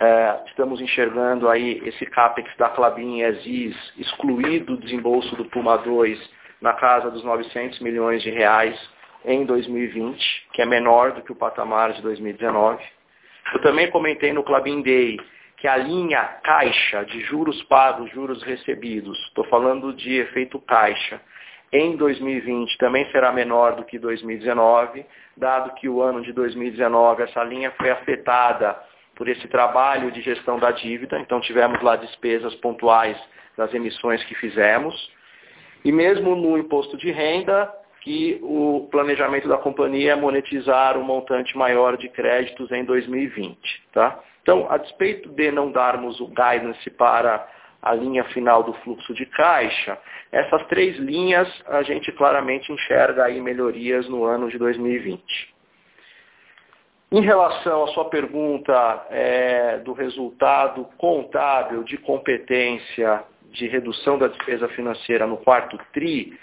É, 0.00 0.40
estamos 0.46 0.80
enxergando 0.80 1.48
aí 1.48 1.80
esse 1.84 2.06
CAPEX 2.06 2.56
da 2.56 2.70
Clabin 2.70 3.20
ESIS 3.20 3.76
excluído 3.98 4.74
do 4.74 4.82
desembolso 4.82 5.36
do 5.36 5.44
Puma 5.44 5.76
2 5.76 6.39
na 6.60 6.74
casa 6.74 7.10
dos 7.10 7.24
900 7.24 7.80
milhões 7.80 8.22
de 8.22 8.30
reais 8.30 8.78
em 9.24 9.44
2020, 9.44 10.48
que 10.52 10.62
é 10.62 10.66
menor 10.66 11.12
do 11.12 11.22
que 11.22 11.32
o 11.32 11.36
patamar 11.36 11.92
de 11.92 12.02
2019. 12.02 12.82
Eu 13.54 13.60
também 13.60 13.90
comentei 13.90 14.32
no 14.32 14.42
Clubin 14.42 14.82
Day 14.82 15.18
que 15.56 15.68
a 15.68 15.76
linha 15.76 16.22
caixa 16.42 17.04
de 17.04 17.20
juros 17.20 17.62
pagos, 17.64 18.10
juros 18.12 18.42
recebidos, 18.42 19.18
estou 19.26 19.44
falando 19.44 19.92
de 19.92 20.16
efeito 20.16 20.58
caixa, 20.60 21.20
em 21.72 21.96
2020 21.96 22.78
também 22.78 23.08
será 23.12 23.30
menor 23.30 23.76
do 23.76 23.84
que 23.84 23.98
2019, 23.98 25.06
dado 25.36 25.74
que 25.74 25.88
o 25.88 26.02
ano 26.02 26.20
de 26.20 26.32
2019 26.32 27.22
essa 27.22 27.44
linha 27.44 27.70
foi 27.72 27.90
afetada 27.90 28.76
por 29.14 29.28
esse 29.28 29.46
trabalho 29.46 30.10
de 30.10 30.20
gestão 30.20 30.58
da 30.58 30.72
dívida, 30.72 31.18
então 31.20 31.40
tivemos 31.40 31.80
lá 31.80 31.94
despesas 31.94 32.54
pontuais 32.56 33.16
das 33.56 33.72
emissões 33.72 34.24
que 34.24 34.34
fizemos. 34.34 34.94
E 35.84 35.92
mesmo 35.92 36.34
no 36.36 36.58
imposto 36.58 36.96
de 36.96 37.10
renda, 37.10 37.72
que 38.00 38.38
o 38.42 38.88
planejamento 38.90 39.48
da 39.48 39.58
companhia 39.58 40.12
é 40.12 40.16
monetizar 40.16 40.96
um 40.96 41.04
montante 41.04 41.56
maior 41.56 41.96
de 41.96 42.08
créditos 42.08 42.70
em 42.72 42.84
2020. 42.84 43.58
Tá? 43.92 44.18
Então, 44.42 44.66
a 44.70 44.78
despeito 44.78 45.28
de 45.28 45.50
não 45.50 45.70
darmos 45.70 46.18
o 46.20 46.26
guidance 46.26 46.88
para 46.90 47.46
a 47.82 47.94
linha 47.94 48.24
final 48.24 48.62
do 48.62 48.74
fluxo 48.74 49.14
de 49.14 49.24
caixa, 49.26 49.98
essas 50.30 50.66
três 50.66 50.96
linhas 50.98 51.48
a 51.66 51.82
gente 51.82 52.12
claramente 52.12 52.70
enxerga 52.70 53.24
aí 53.24 53.40
melhorias 53.40 54.08
no 54.08 54.24
ano 54.24 54.50
de 54.50 54.58
2020. 54.58 55.22
Em 57.12 57.22
relação 57.22 57.84
à 57.84 57.88
sua 57.88 58.04
pergunta 58.04 59.06
é, 59.10 59.78
do 59.78 59.92
resultado 59.92 60.86
contábil 60.96 61.82
de 61.82 61.96
competência 61.98 63.24
de 63.50 63.66
redução 63.66 64.18
da 64.18 64.28
despesa 64.28 64.68
financeira 64.68 65.26
no 65.26 65.36
quarto 65.38 65.78
TRI, 65.92 66.38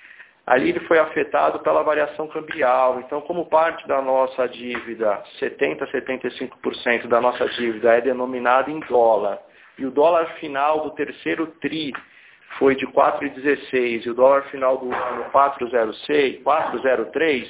ali 0.46 0.70
ele 0.70 0.80
foi 0.82 1.00
afetado 1.00 1.60
pela 1.60 1.84
variação 1.84 2.28
cambial. 2.28 3.00
Então, 3.00 3.22
como 3.22 3.46
parte 3.46 3.88
da 3.88 4.02
nossa 4.02 4.48
dívida, 4.48 5.22
70% 5.40 5.82
a 5.82 5.88
75% 5.88 7.08
da 7.08 7.20
nossa 7.20 7.48
dívida 7.50 7.94
é 7.96 8.02
denominada 8.02 8.72
em 8.72 8.80
dólar, 8.82 9.40
e 9.78 9.86
o 9.86 9.92
dólar 9.92 10.26
final 10.40 10.82
do 10.82 10.92
terceiro 10.92 11.48
TRI 11.62 11.94
foi 12.58 12.76
de 12.76 12.88
4,16 12.88 14.06
e 14.06 14.10
o 14.10 14.14
dólar 14.14 14.44
final 14.44 14.78
do 14.78 14.92
ano 14.92 15.26
4,06, 15.32 16.42
4,03, 16.42 17.48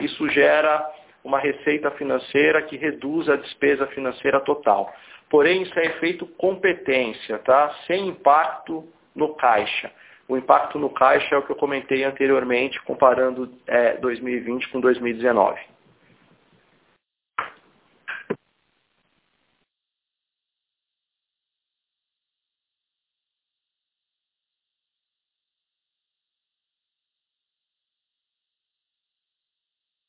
isso 0.00 0.28
gera 0.28 0.84
uma 1.24 1.38
receita 1.38 1.90
financeira 1.92 2.62
que 2.62 2.76
reduz 2.76 3.28
a 3.28 3.36
despesa 3.36 3.86
financeira 3.88 4.40
total. 4.40 4.92
Porém, 5.28 5.62
isso 5.62 5.78
é 5.78 5.86
efeito 5.86 6.26
competência, 6.26 7.38
tá? 7.40 7.74
sem 7.86 8.08
impacto 8.08 8.88
no 9.14 9.34
caixa. 9.34 9.92
O 10.28 10.36
impacto 10.36 10.78
no 10.78 10.90
caixa 10.90 11.34
é 11.34 11.38
o 11.38 11.42
que 11.42 11.50
eu 11.50 11.56
comentei 11.56 12.04
anteriormente, 12.04 12.82
comparando 12.82 13.52
é, 13.66 13.96
2020 13.96 14.68
com 14.70 14.80
2019. 14.80 15.60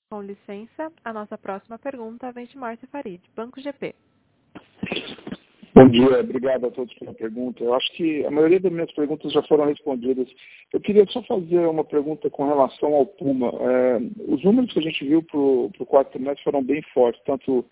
Com 0.10 0.22
licença, 0.22 0.92
a 1.04 1.12
nossa 1.12 1.38
próxima 1.38 1.78
pergunta 1.78 2.32
vem 2.32 2.46
de 2.46 2.58
Márcia 2.58 2.88
Farid, 2.88 3.22
Banco 3.36 3.60
GP. 3.60 3.94
Bom 5.78 5.88
dia, 5.90 6.22
obrigado 6.22 6.66
a 6.66 6.72
todos 6.72 6.92
pela 6.96 7.14
pergunta. 7.14 7.64
Eu 7.64 7.74
acho 7.76 7.92
que 7.94 8.26
a 8.26 8.32
maioria 8.32 8.60
das 8.60 8.72
minhas 8.72 8.92
perguntas 8.94 9.32
já 9.32 9.44
foram 9.44 9.66
respondidas. 9.66 10.28
Eu 10.74 10.80
queria 10.80 11.06
só 11.08 11.22
fazer 11.22 11.60
uma 11.68 11.84
pergunta 11.84 12.32
com 12.32 12.48
relação 12.48 12.96
ao 12.96 13.06
Puma. 13.06 13.52
É, 13.62 13.98
os 14.28 14.44
números 14.44 14.74
que 14.74 14.80
a 14.80 14.82
gente 14.82 15.06
viu 15.06 15.22
para 15.22 15.40
o 15.40 15.86
quarto 15.86 16.14
trimestre 16.14 16.44
foram 16.44 16.64
bem 16.64 16.82
fortes, 16.94 17.22
tanto 17.24 17.64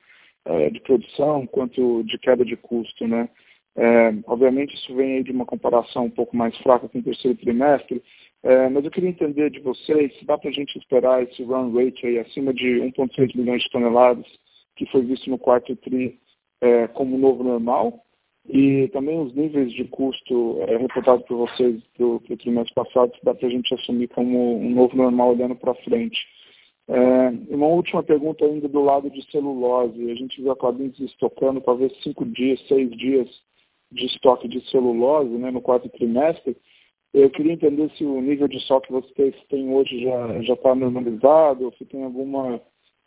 é, 0.45 0.69
de 0.69 0.79
produção 0.81 1.47
quanto 1.47 2.03
de 2.03 2.19
queda 2.19 2.45
de 2.45 2.55
custo. 2.55 3.07
Né? 3.07 3.27
É, 3.75 4.13
obviamente 4.27 4.75
isso 4.75 4.95
vem 4.95 5.23
de 5.23 5.31
uma 5.31 5.45
comparação 5.45 6.05
um 6.05 6.11
pouco 6.11 6.37
mais 6.37 6.55
fraca 6.59 6.87
com 6.87 6.99
o 6.99 7.03
terceiro 7.03 7.35
trimestre, 7.39 8.03
é, 8.43 8.69
mas 8.69 8.85
eu 8.85 8.91
queria 8.91 9.09
entender 9.09 9.49
de 9.49 9.59
vocês 9.59 10.15
se 10.19 10.25
dá 10.25 10.37
para 10.37 10.51
a 10.51 10.53
gente 10.53 10.77
esperar 10.77 11.23
esse 11.23 11.41
run 11.43 11.73
rate 11.73 12.05
aí 12.05 12.19
acima 12.19 12.53
de 12.53 12.81
1,6 12.81 13.35
milhões 13.35 13.63
de 13.63 13.69
toneladas 13.71 14.27
que 14.75 14.85
foi 14.91 15.01
visto 15.01 15.29
no 15.29 15.39
quarto 15.39 15.75
tri 15.77 16.19
é, 16.65 16.87
como 16.87 17.17
novo 17.17 17.43
normal 17.43 18.01
e 18.47 18.87
também 18.89 19.19
os 19.19 19.33
níveis 19.33 19.71
de 19.71 19.85
custo 19.85 20.57
é, 20.67 20.77
reportados 20.77 21.25
por 21.25 21.37
vocês 21.37 21.81
do, 21.97 22.19
do 22.19 22.37
trimestre 22.37 22.73
passado, 22.73 23.11
dá 23.23 23.33
para 23.33 23.47
a 23.47 23.51
gente 23.51 23.73
assumir 23.73 24.07
como 24.09 24.57
um 24.57 24.69
novo 24.69 24.95
normal 24.95 25.31
olhando 25.31 25.55
para 25.55 25.73
frente. 25.75 26.17
É, 26.87 27.29
uma 27.49 27.67
última 27.67 28.03
pergunta 28.03 28.45
ainda 28.45 28.67
do 28.67 28.81
lado 28.81 29.09
de 29.09 29.23
celulose. 29.31 30.11
A 30.11 30.15
gente 30.15 30.41
viu 30.41 30.51
a 30.51 30.55
Clabins 30.55 30.99
estocando 30.99 31.59
talvez 31.61 31.91
cinco 32.03 32.23
dias, 32.25 32.59
seis 32.67 32.89
dias 32.91 33.27
de 33.91 34.05
estoque 34.05 34.47
de 34.47 34.61
celulose 34.69 35.31
né, 35.31 35.49
no 35.49 35.61
quarto 35.61 35.89
trimestre. 35.89 36.55
Eu 37.13 37.29
queria 37.31 37.53
entender 37.53 37.89
se 37.97 38.03
o 38.03 38.21
nível 38.21 38.47
de 38.47 38.57
estoque 38.57 38.87
que 38.87 38.93
vocês 38.93 39.35
têm 39.49 39.73
hoje 39.73 40.03
já 40.43 40.53
está 40.53 40.75
normalizado, 40.75 41.65
ou 41.65 41.73
se 41.73 41.85
tem 41.85 42.03
alguma 42.03 42.61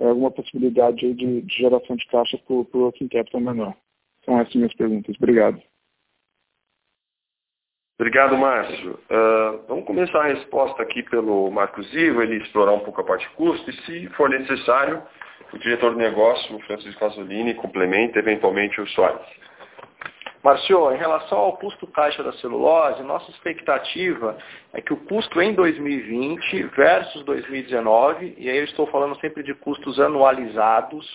alguma 0.07 0.31
possibilidade 0.31 1.13
de, 1.15 1.43
de 1.43 1.55
geração 1.57 1.97
de 1.97 2.07
caixa 2.07 2.39
para 2.39 2.55
o 2.55 2.67
working 2.75 3.09
capital 3.09 3.41
menor. 3.41 3.75
São 4.25 4.39
essas 4.41 4.55
minhas 4.55 4.75
perguntas. 4.75 5.17
Obrigado. 5.17 5.61
Obrigado, 8.01 8.37
Márcio. 8.37 8.93
Uh, 8.93 9.67
vamos 9.67 9.85
começar 9.85 10.21
a 10.21 10.29
resposta 10.29 10.81
aqui 10.83 11.03
pelo 11.03 11.51
Marcos 11.51 11.93
Ivo, 11.93 12.23
ele 12.23 12.37
explorar 12.37 12.73
um 12.73 12.81
pouco 12.81 13.01
a 13.01 13.05
parte 13.05 13.29
custo 13.31 13.69
e, 13.69 13.73
se 13.85 14.07
for 14.11 14.31
necessário, 14.31 15.03
o 15.53 15.59
diretor 15.59 15.93
de 15.93 15.99
negócio, 15.99 16.55
o 16.55 16.61
Francisco 16.61 17.05
Azzolini, 17.05 17.55
complementa 17.55 18.21
eventualmente 18.21 18.81
o 18.81 18.87
Soares. 18.87 19.27
Marcio, 20.43 20.93
em 20.93 20.97
relação 20.97 21.37
ao 21.37 21.57
custo 21.57 21.87
caixa 21.89 22.23
da 22.23 22.33
celulose, 22.35 23.03
nossa 23.03 23.29
expectativa 23.31 24.37
é 24.73 24.81
que 24.81 24.93
o 24.93 24.97
custo 24.97 25.43
em 25.43 25.53
2020 25.53 26.63
versus 26.77 27.25
2019, 27.25 28.37
e 28.39 28.49
aí 28.49 28.59
eu 28.59 28.65
estou 28.65 28.87
falando 28.87 29.19
sempre 29.21 29.43
de 29.43 29.53
custos 29.55 29.99
anualizados, 29.99 31.07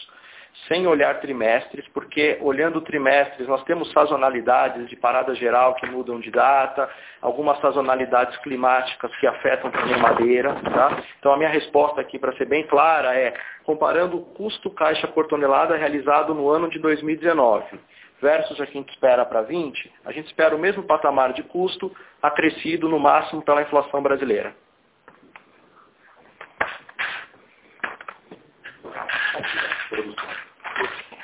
sem 0.68 0.86
olhar 0.86 1.20
trimestres, 1.22 1.88
porque 1.94 2.38
olhando 2.42 2.82
trimestres 2.82 3.48
nós 3.48 3.64
temos 3.64 3.92
sazonalidades 3.92 4.88
de 4.90 4.96
parada 4.96 5.34
geral 5.34 5.74
que 5.76 5.86
mudam 5.88 6.20
de 6.20 6.30
data, 6.30 6.88
algumas 7.22 7.60
sazonalidades 7.60 8.38
climáticas 8.40 9.10
que 9.16 9.26
afetam 9.26 9.72
também 9.72 9.98
madeira. 9.98 10.54
Tá? 10.54 11.02
Então 11.18 11.34
a 11.34 11.38
minha 11.38 11.50
resposta 11.50 12.02
aqui, 12.02 12.20
para 12.20 12.36
ser 12.36 12.46
bem 12.46 12.68
clara, 12.68 13.16
é 13.16 13.34
comparando 13.64 14.18
o 14.18 14.26
custo 14.26 14.70
caixa 14.70 15.08
por 15.08 15.28
tonelada 15.28 15.76
realizado 15.78 16.36
no 16.36 16.50
ano 16.50 16.70
de 16.70 16.78
2019 16.78 17.80
versus 18.24 18.60
a 18.62 18.66
que 18.66 18.72
a 18.72 18.82
gente 18.82 18.90
espera 18.90 19.26
para 19.26 19.42
20, 19.42 19.92
a 20.06 20.12
gente 20.14 20.28
espera 20.28 20.56
o 20.56 20.60
mesmo 20.60 20.84
patamar 20.84 21.34
de 21.34 21.44
custo 21.44 21.94
acrescido 22.22 22.88
no 22.88 22.98
máximo 22.98 23.42
pela 23.42 23.62
inflação 23.62 24.02
brasileira. 24.02 24.56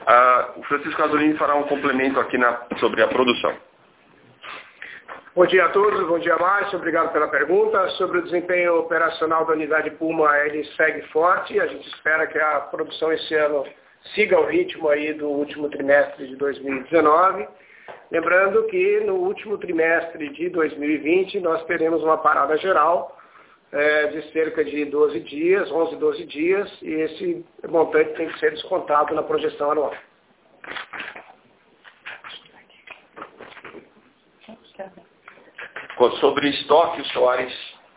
Ah, 0.05 0.53
o 0.57 0.63
Francisco 0.63 1.01
Azzolini 1.01 1.37
fará 1.37 1.55
um 1.55 1.63
complemento 1.63 2.19
aqui 2.19 2.37
na, 2.37 2.65
sobre 2.79 3.01
a 3.01 3.07
produção. 3.07 3.55
Bom 5.33 5.45
dia 5.45 5.65
a 5.65 5.69
todos, 5.69 6.05
bom 6.05 6.19
dia 6.19 6.35
Márcio, 6.35 6.77
obrigado 6.77 7.13
pela 7.13 7.29
pergunta. 7.29 7.87
Sobre 7.91 8.17
o 8.17 8.23
desempenho 8.23 8.79
operacional 8.79 9.45
da 9.45 9.53
unidade 9.53 9.91
Puma, 9.91 10.37
ele 10.39 10.65
segue 10.75 11.01
forte, 11.13 11.57
a 11.61 11.67
gente 11.67 11.87
espera 11.87 12.27
que 12.27 12.37
a 12.37 12.59
produção 12.61 13.13
esse 13.13 13.35
ano 13.35 13.63
siga 14.15 14.39
o 14.39 14.45
ritmo 14.45 14.89
aí 14.89 15.13
do 15.13 15.27
último 15.27 15.69
trimestre 15.69 16.27
de 16.27 16.35
2019. 16.35 17.47
Lembrando 18.11 18.63
que 18.67 18.99
no 19.01 19.15
último 19.15 19.57
trimestre 19.57 20.29
de 20.29 20.49
2020 20.49 21.39
nós 21.39 21.63
teremos 21.65 22.01
uma 22.03 22.17
parada 22.17 22.57
geral 22.57 23.17
é, 23.71 24.07
de 24.07 24.31
cerca 24.31 24.63
de 24.63 24.85
12 24.85 25.19
dias, 25.21 25.71
11, 25.71 25.95
12 25.95 26.25
dias, 26.25 26.81
e 26.81 26.91
esse 26.91 27.45
montante 27.67 28.13
tem 28.13 28.27
que 28.27 28.39
ser 28.39 28.51
descontado 28.51 29.13
na 29.13 29.23
projeção 29.23 29.71
anual. 29.71 29.93
Sobre 36.19 36.49
estoque, 36.49 37.01
o 37.01 37.05
Soares 37.05 37.53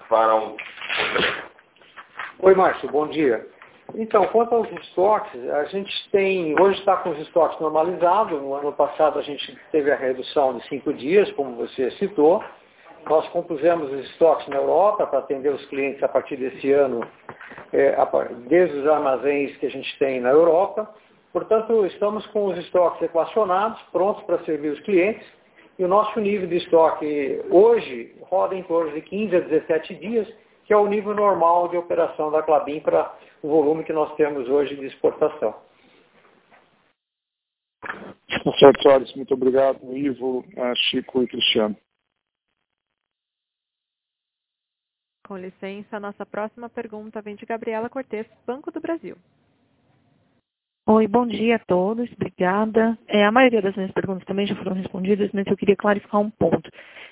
fará 0.09 0.35
Oi, 2.41 2.55
Márcio, 2.55 2.91
bom 2.91 3.07
dia. 3.07 3.47
Então, 3.95 4.27
quanto 4.29 4.55
aos 4.55 4.71
estoques, 4.73 5.49
a 5.51 5.65
gente 5.65 5.93
tem, 6.11 6.59
hoje 6.59 6.79
está 6.79 6.97
com 6.97 7.11
os 7.11 7.19
estoques 7.19 7.61
normalizados, 7.61 8.41
no 8.41 8.55
ano 8.55 8.73
passado 8.73 9.19
a 9.19 9.23
gente 9.23 9.57
teve 9.71 9.91
a 9.91 9.97
redução 9.97 10.57
de 10.57 10.67
cinco 10.69 10.93
dias, 10.95 11.31
como 11.33 11.57
você 11.57 11.91
citou, 11.93 12.43
nós 13.09 13.29
compusemos 13.29 13.93
os 13.93 14.05
estoques 14.11 14.47
na 14.49 14.57
Europa 14.57 15.07
para 15.07 15.19
atender 15.19 15.53
os 15.53 15.65
clientes 15.67 16.03
a 16.03 16.09
partir 16.09 16.37
desse 16.37 16.73
ano, 16.73 17.07
é, 17.73 17.97
desde 18.49 18.79
os 18.79 18.87
armazéns 18.87 19.57
que 19.57 19.67
a 19.67 19.71
gente 19.71 19.99
tem 19.99 20.21
na 20.21 20.31
Europa. 20.31 20.89
Portanto, 21.33 21.85
estamos 21.87 22.25
com 22.29 22.47
os 22.47 22.59
estoques 22.59 23.03
equacionados, 23.03 23.81
prontos 23.91 24.23
para 24.25 24.39
servir 24.45 24.69
os 24.69 24.81
clientes. 24.81 25.27
E 25.79 25.85
o 25.85 25.89
nosso 25.89 26.21
nível 26.21 26.47
de 26.47 26.59
estoque 26.59 27.43
hoje 27.51 28.15
roda 28.23 28.55
em 28.55 28.63
torno 28.63 28.93
de 28.93 29.01
15 29.01 29.37
a 29.37 29.41
17 29.41 29.95
dias, 29.97 30.29
que 30.65 30.73
é 30.73 30.77
o 30.77 30.87
nível 30.87 31.15
normal 31.15 31.69
de 31.69 31.77
operação 31.77 32.31
da 32.31 32.43
Clabin 32.43 32.81
para 32.81 33.13
o 33.43 33.49
volume 33.49 33.85
que 33.85 33.93
nós 33.93 34.15
temos 34.17 34.49
hoje 34.49 34.77
de 34.77 34.87
exportação. 34.87 35.55
Certo, 38.59 38.83
Soares, 38.83 39.15
muito 39.15 39.35
obrigado, 39.35 39.97
Ivo, 39.97 40.45
Chico 40.89 41.23
e 41.23 41.27
Cristiano. 41.27 41.77
Com 45.27 45.37
licença, 45.37 45.97
a 45.97 46.01
nossa 46.01 46.25
próxima 46.27 46.69
pergunta 46.69 47.23
vem 47.23 47.35
de 47.35 47.47
Gabriela 47.47 47.89
Cortes, 47.89 48.27
Banco 48.47 48.71
do 48.71 48.81
Brasil. 48.81 49.17
Oi, 50.87 51.07
bom 51.07 51.27
dia 51.27 51.57
a 51.57 51.59
todos, 51.61 52.11
obrigada. 52.13 52.99
É, 53.07 53.25
a 53.25 53.31
maioria 53.31 53.63
das 53.63 53.75
minhas 53.77 53.93
perguntas 53.93 54.25
também 54.25 54.47
já 54.47 54.57
foram 54.57 54.75
respondidas, 54.75 55.31
mas 55.33 55.47
eu 55.47 55.57
queria 55.57 55.77
clarificar 55.77 56.21
um 56.21 56.31
ponto. 56.31 56.69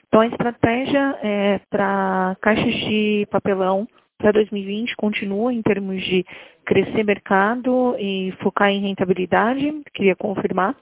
Então, 0.09 0.21
a 0.21 0.27
estratégia 0.27 1.19
é, 1.23 1.61
para 1.71 2.37
caixas 2.41 2.75
de 2.75 3.27
papelão 3.31 3.87
para 4.21 4.33
2020 4.33 4.95
continua 4.97 5.53
em 5.53 5.63
termos 5.63 6.03
de 6.03 6.25
crescer 6.65 7.03
mercado 7.03 7.97
e 7.99 8.33
focar 8.43 8.71
em 8.71 8.81
rentabilidade, 8.81 9.83
queria 9.95 10.15
confirmar. 10.15 10.77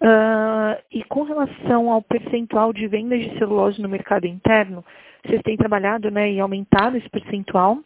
Uh, 0.00 0.80
e 0.90 1.04
com 1.04 1.24
relação 1.24 1.90
ao 1.90 2.00
percentual 2.00 2.72
de 2.72 2.86
vendas 2.86 3.20
de 3.20 3.38
celulose 3.38 3.82
no 3.82 3.88
mercado 3.88 4.26
interno, 4.26 4.82
vocês 5.24 5.42
têm 5.42 5.56
trabalhado 5.56 6.10
né, 6.10 6.32
e 6.32 6.40
aumentado 6.40 6.96
esse 6.96 7.08
percentual. 7.10 7.78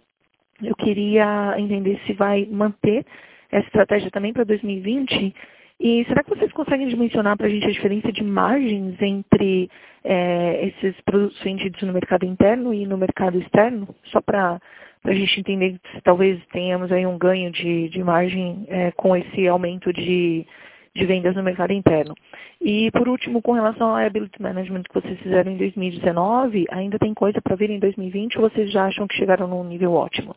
Eu 0.62 0.76
queria 0.76 1.55
entender 1.59 2.01
se 2.07 2.12
vai 2.12 2.47
manter 2.47 3.05
essa 3.51 3.66
estratégia 3.66 4.11
também 4.11 4.32
para 4.32 4.45
2020. 4.45 5.35
E 5.81 6.05
será 6.07 6.22
que 6.22 6.31
vocês 6.31 6.53
conseguem 6.53 6.89
dimensionar 6.89 7.37
para 7.37 7.47
a 7.47 7.51
gente 7.51 7.66
a 7.66 7.72
diferença 7.72 8.12
de 8.12 8.22
margens 8.22 9.01
entre 9.03 9.68
é, 10.05 10.66
esses 10.66 11.01
produtos 11.03 11.41
vendidos 11.43 11.83
no 11.83 11.93
mercado 11.93 12.25
interno 12.25 12.72
e 12.72 12.87
no 12.87 12.97
mercado 12.97 13.39
externo? 13.39 13.89
Só 14.05 14.20
para 14.20 14.61
a 15.05 15.12
gente 15.12 15.41
entender 15.41 15.81
se 15.93 16.01
talvez 16.03 16.41
tenhamos 16.53 16.93
aí 16.93 17.05
um 17.05 17.18
ganho 17.18 17.51
de, 17.51 17.89
de 17.89 18.03
margem 18.05 18.64
é, 18.68 18.93
com 18.93 19.16
esse 19.16 19.49
aumento 19.49 19.93
de, 19.93 20.47
de 20.95 21.05
vendas 21.07 21.35
no 21.35 21.43
mercado 21.43 21.72
interno. 21.72 22.14
E, 22.61 22.91
por 22.93 23.09
último, 23.09 23.43
com 23.43 23.53
relação 23.53 23.91
ao 23.91 23.99
liability 23.99 24.41
management 24.41 24.85
que 24.85 24.95
vocês 24.95 25.18
fizeram 25.20 25.53
em 25.53 25.57
2019, 25.57 26.66
ainda 26.70 26.99
tem 26.99 27.12
coisa 27.12 27.43
para 27.43 27.57
vir 27.57 27.70
em 27.70 27.81
2020 27.81 28.39
ou 28.39 28.49
vocês 28.49 28.70
já 28.70 28.87
acham 28.87 29.09
que 29.09 29.16
chegaram 29.16 29.49
num 29.49 29.64
nível 29.64 29.93
ótimo? 29.93 30.37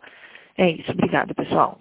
É 0.58 0.70
isso. 0.72 0.92
Obrigada, 0.92 1.34
pessoal. 1.36 1.80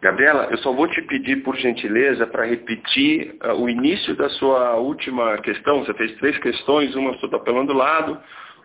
Gabriela, 0.00 0.48
eu 0.50 0.58
só 0.58 0.72
vou 0.72 0.86
te 0.88 1.00
pedir, 1.02 1.42
por 1.42 1.56
gentileza, 1.56 2.26
para 2.26 2.44
repetir 2.44 3.36
uh, 3.42 3.54
o 3.54 3.68
início 3.68 4.14
da 4.14 4.28
sua 4.30 4.76
última 4.76 5.38
questão. 5.38 5.84
Você 5.84 5.94
fez 5.94 6.14
três 6.16 6.38
questões, 6.38 6.94
uma 6.94 7.14
sobre 7.14 7.36
o 7.36 7.38
papelão 7.38 7.64
do 7.64 7.72
lado, 7.72 8.18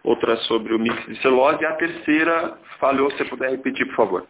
outra 0.04 0.36
sobre 0.38 0.74
o 0.74 0.80
mix 0.80 1.06
de 1.06 1.22
celulose, 1.22 1.62
e 1.62 1.66
a 1.66 1.74
terceira 1.74 2.58
falhou, 2.80 3.10
se 3.12 3.18
você 3.18 3.26
puder 3.26 3.52
repetir, 3.52 3.86
por 3.88 3.96
favor. 3.96 4.28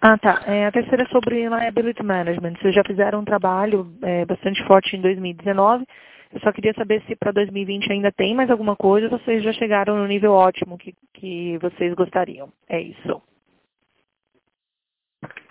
Ah, 0.00 0.18
tá. 0.18 0.42
É, 0.46 0.66
a 0.66 0.72
terceira 0.72 1.04
é 1.04 1.06
sobre 1.06 1.48
liability 1.48 2.02
management. 2.02 2.54
Vocês 2.60 2.74
já 2.74 2.82
fizeram 2.84 3.20
um 3.20 3.24
trabalho 3.24 3.86
é, 4.02 4.24
bastante 4.24 4.62
forte 4.66 4.96
em 4.96 5.00
2019. 5.00 5.84
Eu 6.32 6.40
só 6.40 6.50
queria 6.50 6.72
saber 6.74 7.02
se 7.06 7.14
para 7.14 7.30
2020 7.30 7.92
ainda 7.92 8.10
tem 8.10 8.34
mais 8.34 8.50
alguma 8.50 8.74
coisa 8.74 9.06
ou 9.06 9.18
vocês 9.18 9.44
já 9.44 9.52
chegaram 9.52 9.96
no 9.96 10.06
nível 10.06 10.32
ótimo 10.32 10.78
que, 10.78 10.94
que 11.14 11.56
vocês 11.58 11.94
gostariam. 11.94 12.48
É 12.68 12.80
isso. 12.80 13.22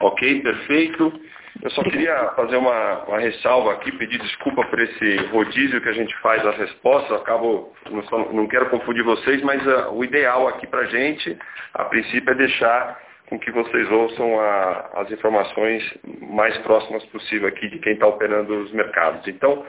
Ok, 0.01 0.41
perfeito. 0.41 1.13
Eu 1.61 1.69
só 1.71 1.83
queria 1.83 2.29
fazer 2.35 2.57
uma, 2.57 3.03
uma, 3.03 3.19
ressalva 3.19 3.73
aqui, 3.73 3.91
pedir 3.91 4.17
desculpa 4.17 4.65
por 4.65 4.79
esse 4.79 5.17
rodízio 5.27 5.81
que 5.81 5.89
a 5.89 5.93
gente 5.93 6.15
faz 6.21 6.41
das 6.41 6.57
respostas. 6.57 7.21
acabo, 7.21 7.71
não, 7.89 8.03
só, 8.03 8.17
não, 8.31 8.47
quero 8.47 8.69
confundir 8.69 9.03
vocês, 9.03 9.43
mas 9.43 9.65
uh, 9.67 9.91
o 9.91 10.03
ideal 10.03 10.47
aqui 10.47 10.65
para 10.65 10.81
a 10.81 10.85
gente, 10.85 11.37
a 11.73 11.83
princípio, 11.85 12.31
é 12.31 12.35
deixar 12.35 12.99
com 13.29 13.37
que 13.37 13.51
vocês 13.51 13.91
ouçam 13.91 14.39
a, 14.39 14.89
as 14.95 15.11
informações 15.11 15.83
mais 16.21 16.57
próximas 16.59 17.05
possível 17.05 17.47
aqui 17.47 17.69
de 17.69 17.79
quem 17.79 17.93
está 17.93 18.07
operando 18.07 18.55
os 18.55 18.71
mercados. 18.71 19.27
Então, 19.27 19.63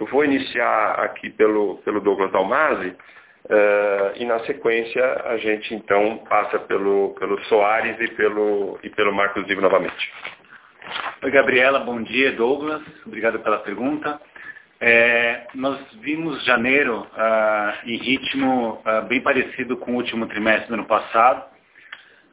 eu 0.00 0.06
vou 0.06 0.24
iniciar 0.24 1.00
aqui 1.00 1.30
pelo, 1.30 1.76
pelo 1.78 2.00
Douglas 2.00 2.32
Dalmasi, 2.32 2.94
uh, 3.46 4.12
e 4.16 4.24
na 4.24 4.40
sequência 4.40 5.04
a 5.24 5.36
gente 5.38 5.74
então 5.74 6.18
passa 6.28 6.58
pelo, 6.60 7.14
pelo 7.18 7.42
Soares 7.44 7.96
e 8.00 8.08
pelo, 8.14 8.78
e 8.82 8.90
pelo 8.90 9.14
Marcos 9.14 9.46
Vivo 9.46 9.60
novamente. 9.60 10.12
Oi, 11.22 11.30
Gabriela, 11.30 11.80
bom 11.80 12.02
dia, 12.02 12.32
Douglas, 12.32 12.82
obrigado 13.06 13.38
pela 13.40 13.58
pergunta. 13.58 14.20
É, 14.78 15.46
nós 15.54 15.78
vimos 16.00 16.44
janeiro 16.44 17.00
uh, 17.00 17.88
em 17.88 17.96
ritmo 17.96 18.82
uh, 18.84 19.06
bem 19.08 19.22
parecido 19.22 19.76
com 19.78 19.92
o 19.92 19.96
último 19.96 20.26
trimestre 20.26 20.68
do 20.68 20.74
ano 20.74 20.86
passado, 20.86 21.56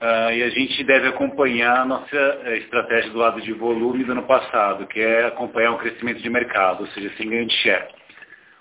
Uh, 0.03 0.33
e 0.33 0.43
a 0.43 0.49
gente 0.49 0.83
deve 0.83 1.07
acompanhar 1.07 1.79
a 1.79 1.85
nossa 1.85 2.17
eh, 2.43 2.57
estratégia 2.57 3.09
do 3.09 3.17
lado 3.17 3.39
de 3.39 3.53
volume 3.53 4.03
do 4.03 4.11
ano 4.11 4.23
passado, 4.23 4.85
que 4.85 4.99
é 4.99 5.27
acompanhar 5.27 5.71
o 5.71 5.77
crescimento 5.77 6.21
de 6.21 6.29
mercado, 6.29 6.81
ou 6.81 6.87
seja, 6.87 7.09
sem 7.15 7.29
ganho 7.29 7.45
de 7.45 7.55
share. 7.59 7.87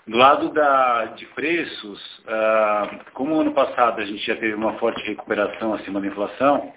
Do 0.05 0.17
lado 0.17 0.49
da, 0.49 1.05
de 1.15 1.25
preços, 1.27 2.17
uh, 2.25 3.11
como 3.13 3.39
ano 3.39 3.53
passado 3.53 4.01
a 4.01 4.05
gente 4.05 4.25
já 4.25 4.35
teve 4.35 4.53
uma 4.53 4.73
forte 4.73 5.01
recuperação 5.05 5.73
acima 5.73 6.01
da 6.01 6.07
inflação, 6.07 6.73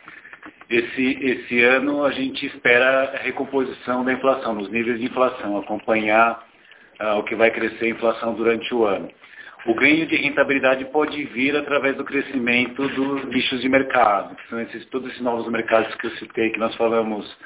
esse, 0.71 1.19
esse 1.21 1.61
ano 1.65 2.05
a 2.05 2.13
gente 2.13 2.47
espera 2.47 3.15
a 3.15 3.19
recomposição 3.19 4.05
da 4.05 4.13
inflação, 4.13 4.55
nos 4.55 4.71
níveis 4.71 5.01
de 5.01 5.07
inflação, 5.07 5.59
acompanhar 5.59 6.47
uh, 7.01 7.19
o 7.19 7.25
que 7.25 7.35
vai 7.35 7.51
crescer 7.51 7.87
a 7.87 7.91
inflação 7.91 8.33
durante 8.35 8.73
o 8.73 8.85
ano. 8.85 9.11
O 9.67 9.75
ganho 9.75 10.07
de 10.07 10.15
rentabilidade 10.15 10.85
pode 10.87 11.25
vir 11.25 11.57
através 11.57 11.97
do 11.97 12.05
crescimento 12.05 12.87
dos 12.89 13.25
nichos 13.25 13.61
de 13.61 13.69
mercado, 13.69 14.37
que 14.37 14.49
são 14.49 14.61
esses, 14.61 14.87
todos 14.87 15.11
esses 15.11 15.21
novos 15.21 15.51
mercados 15.51 15.93
que 15.97 16.07
eu 16.07 16.13
citei, 16.13 16.51
que 16.51 16.61
nós 16.61 16.77
falamos 16.77 17.37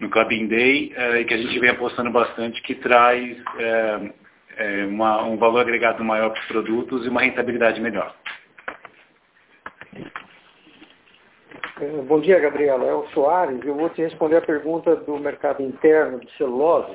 no 0.00 0.10
Club 0.10 0.48
Day, 0.48 0.92
eh, 0.96 1.20
e 1.20 1.24
que 1.24 1.34
a 1.34 1.38
gente 1.38 1.56
vem 1.60 1.70
apostando 1.70 2.10
bastante, 2.10 2.60
que 2.62 2.74
traz 2.74 3.36
eh, 3.60 4.12
eh, 4.56 4.86
uma, 4.86 5.22
um 5.24 5.36
valor 5.36 5.60
agregado 5.60 6.04
maior 6.04 6.30
para 6.30 6.40
os 6.40 6.46
produtos 6.46 7.04
e 7.04 7.08
uma 7.08 7.22
rentabilidade 7.22 7.80
melhor. 7.80 8.14
bom 12.06 12.20
dia, 12.20 12.38
Gabriela. 12.38 12.84
É 12.84 12.94
o 12.94 13.06
Soares. 13.08 13.60
Eu 13.64 13.74
vou 13.74 13.90
te 13.90 14.02
responder 14.02 14.36
a 14.36 14.42
pergunta 14.42 14.96
do 14.96 15.18
mercado 15.18 15.62
interno 15.62 16.20
de 16.20 16.30
celulose. 16.36 16.94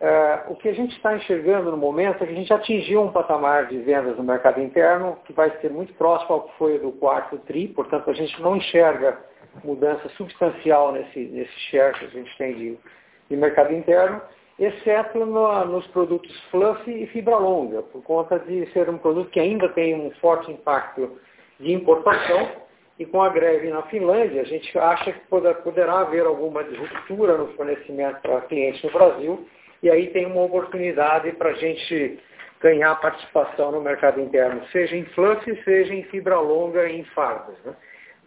Uh, 0.00 0.52
o 0.52 0.56
que 0.56 0.68
a 0.68 0.72
gente 0.72 0.96
está 0.96 1.14
enxergando 1.14 1.70
no 1.70 1.76
momento 1.76 2.24
é 2.24 2.26
que 2.26 2.32
a 2.32 2.36
gente 2.36 2.52
atingiu 2.52 3.02
um 3.02 3.12
patamar 3.12 3.66
de 3.66 3.78
vendas 3.80 4.16
no 4.16 4.24
mercado 4.24 4.58
interno 4.58 5.18
que 5.26 5.32
vai 5.34 5.50
ser 5.60 5.70
muito 5.70 5.92
próximo 5.92 6.32
ao 6.32 6.42
que 6.44 6.56
foi 6.56 6.78
do 6.78 6.90
quarto 6.92 7.36
TRI, 7.40 7.68
portanto 7.68 8.08
a 8.08 8.14
gente 8.14 8.40
não 8.40 8.56
enxerga 8.56 9.18
mudança 9.62 10.08
substancial 10.16 10.92
nesse, 10.92 11.20
nesse 11.26 11.52
share 11.70 11.98
que 11.98 12.06
a 12.06 12.08
gente 12.08 12.38
tem 12.38 12.54
de, 12.54 12.78
de 13.28 13.36
mercado 13.36 13.74
interno, 13.74 14.22
exceto 14.60 15.18
no, 15.18 15.64
nos 15.64 15.86
produtos 15.88 16.38
fluff 16.50 16.88
e 16.90 17.06
fibra 17.06 17.36
longa, 17.36 17.82
por 17.82 18.02
conta 18.02 18.38
de 18.38 18.70
ser 18.72 18.90
um 18.90 18.98
produto 18.98 19.30
que 19.30 19.40
ainda 19.40 19.68
tem 19.70 19.94
um 19.94 20.10
forte 20.20 20.52
impacto 20.52 21.18
de 21.58 21.72
importação 21.72 22.50
e 22.98 23.06
com 23.06 23.22
a 23.22 23.30
greve 23.30 23.70
na 23.70 23.80
Finlândia, 23.84 24.42
a 24.42 24.44
gente 24.44 24.78
acha 24.78 25.12
que 25.12 25.20
poderá 25.62 26.00
haver 26.00 26.26
alguma 26.26 26.60
ruptura 26.62 27.38
no 27.38 27.48
fornecimento 27.54 28.20
para 28.20 28.42
clientes 28.42 28.82
no 28.82 28.90
Brasil 28.90 29.46
e 29.82 29.88
aí 29.88 30.08
tem 30.08 30.26
uma 30.26 30.42
oportunidade 30.42 31.32
para 31.32 31.50
a 31.50 31.54
gente 31.54 32.18
ganhar 32.60 32.94
participação 32.96 33.72
no 33.72 33.80
mercado 33.80 34.20
interno, 34.20 34.62
seja 34.70 34.94
em 34.94 35.06
fluff, 35.06 35.64
seja 35.64 35.94
em 35.94 36.02
fibra 36.04 36.38
longa 36.38 36.86
e 36.86 37.00
em 37.00 37.04
fardas. 37.04 37.56
Né? 37.64 37.74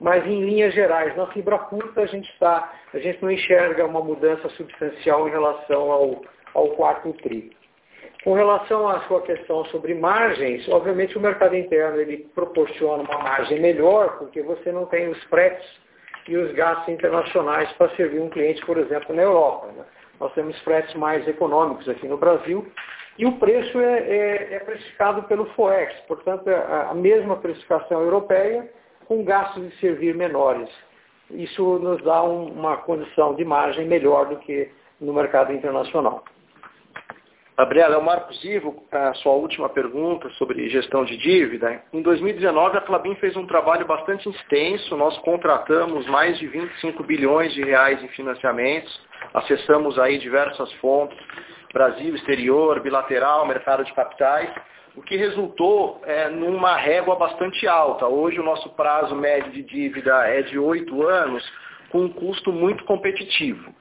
Mas 0.04 0.28
em 0.28 0.44
linhas 0.44 0.74
gerais, 0.74 1.16
na 1.16 1.28
fibra 1.28 1.58
curta 1.58 2.02
a 2.02 2.06
gente 2.06 2.30
está, 2.34 2.74
a 2.94 3.00
gente 3.00 3.24
não 3.24 3.32
enxerga 3.32 3.86
uma 3.86 4.02
mudança 4.02 4.50
substancial 4.50 5.30
em 5.30 5.32
relação 5.32 5.90
ao, 5.90 6.22
ao 6.54 6.68
quarto 6.72 7.14
tri. 7.14 7.56
Com 8.22 8.34
relação 8.34 8.86
à 8.86 9.00
sua 9.08 9.22
questão 9.22 9.64
sobre 9.68 9.96
margens, 9.96 10.68
obviamente 10.68 11.18
o 11.18 11.22
mercado 11.22 11.56
interno 11.56 12.02
ele 12.02 12.30
proporciona 12.36 13.02
uma 13.02 13.18
margem 13.18 13.62
melhor, 13.62 14.18
porque 14.18 14.42
você 14.42 14.74
não 14.74 14.86
tem 14.88 15.08
os 15.08 15.24
fretes 15.24 15.66
e 16.28 16.36
os 16.36 16.52
gastos 16.52 16.90
internacionais 16.90 17.72
para 17.78 17.96
servir 17.96 18.20
um 18.20 18.30
cliente, 18.30 18.66
por 18.66 18.78
exemplo, 18.78 19.16
na 19.16 19.22
Europa. 19.22 19.68
Né? 19.68 19.86
Nós 20.20 20.34
temos 20.34 20.60
fretes 20.64 20.94
mais 20.96 21.26
econômicos 21.30 21.88
aqui 21.88 22.10
no 22.10 22.18
Brasil 22.18 22.70
e 23.18 23.26
o 23.26 23.38
preço 23.38 23.80
é, 23.80 24.00
é, 24.00 24.54
é 24.56 24.60
precificado 24.60 25.24
pelo 25.24 25.46
FOEX, 25.52 25.94
portanto, 26.10 26.50
é 26.50 26.56
a 26.90 26.94
mesma 26.94 27.38
precificação 27.38 28.02
europeia 28.02 28.70
com 29.08 29.24
gastos 29.24 29.70
de 29.70 29.76
servir 29.80 30.16
menores. 30.16 30.70
Isso 31.30 31.80
nos 31.80 32.02
dá 32.04 32.24
um, 32.24 32.48
uma 32.48 32.78
condição 32.78 33.34
de 33.36 33.44
margem 33.46 33.88
melhor 33.88 34.28
do 34.28 34.38
que 34.38 34.70
no 35.00 35.14
mercado 35.14 35.52
internacional. 35.54 36.24
Gabriela, 37.56 37.96
é 37.96 37.98
o 38.00 38.04
Marcos 38.04 38.44
Ivo, 38.44 38.84
a 38.92 39.14
sua 39.14 39.34
última 39.34 39.70
pergunta 39.70 40.28
sobre 40.32 40.68
gestão 40.70 41.06
de 41.06 41.16
dívida. 41.18 41.84
Em 41.94 42.02
2019, 42.02 42.78
a 42.78 42.82
Clabin 42.82 43.14
fez 43.16 43.38
um 43.38 43.46
trabalho 43.46 43.86
bastante 43.86 44.28
extenso, 44.28 44.98
nós 44.98 45.16
contratamos 45.20 46.08
mais 46.08 46.40
de 46.40 46.48
25 46.48 47.04
bilhões 47.04 47.54
de 47.54 47.64
reais 47.64 48.02
em 48.02 48.08
financiamentos, 48.08 49.00
acessamos 49.36 50.00
aí 50.00 50.18
diversas 50.18 50.72
fontes, 50.74 51.18
Brasil, 51.72 52.16
exterior, 52.16 52.80
bilateral, 52.80 53.48
mercado 53.48 53.84
de 53.84 53.94
capitais, 53.94 54.50
o 54.96 55.02
que 55.02 55.16
resultou 55.16 56.02
é, 56.06 56.30
numa 56.30 56.76
régua 56.76 57.16
bastante 57.16 57.68
alta. 57.68 58.08
Hoje 58.08 58.40
o 58.40 58.44
nosso 58.44 58.70
prazo 58.70 59.16
médio 59.16 59.52
de 59.52 59.64
dívida 59.64 60.28
é 60.28 60.42
de 60.44 60.58
oito 60.60 61.02
anos, 61.08 61.44
com 61.90 62.04
um 62.04 62.10
custo 62.10 62.52
muito 62.52 62.84
competitivo. 62.86 63.74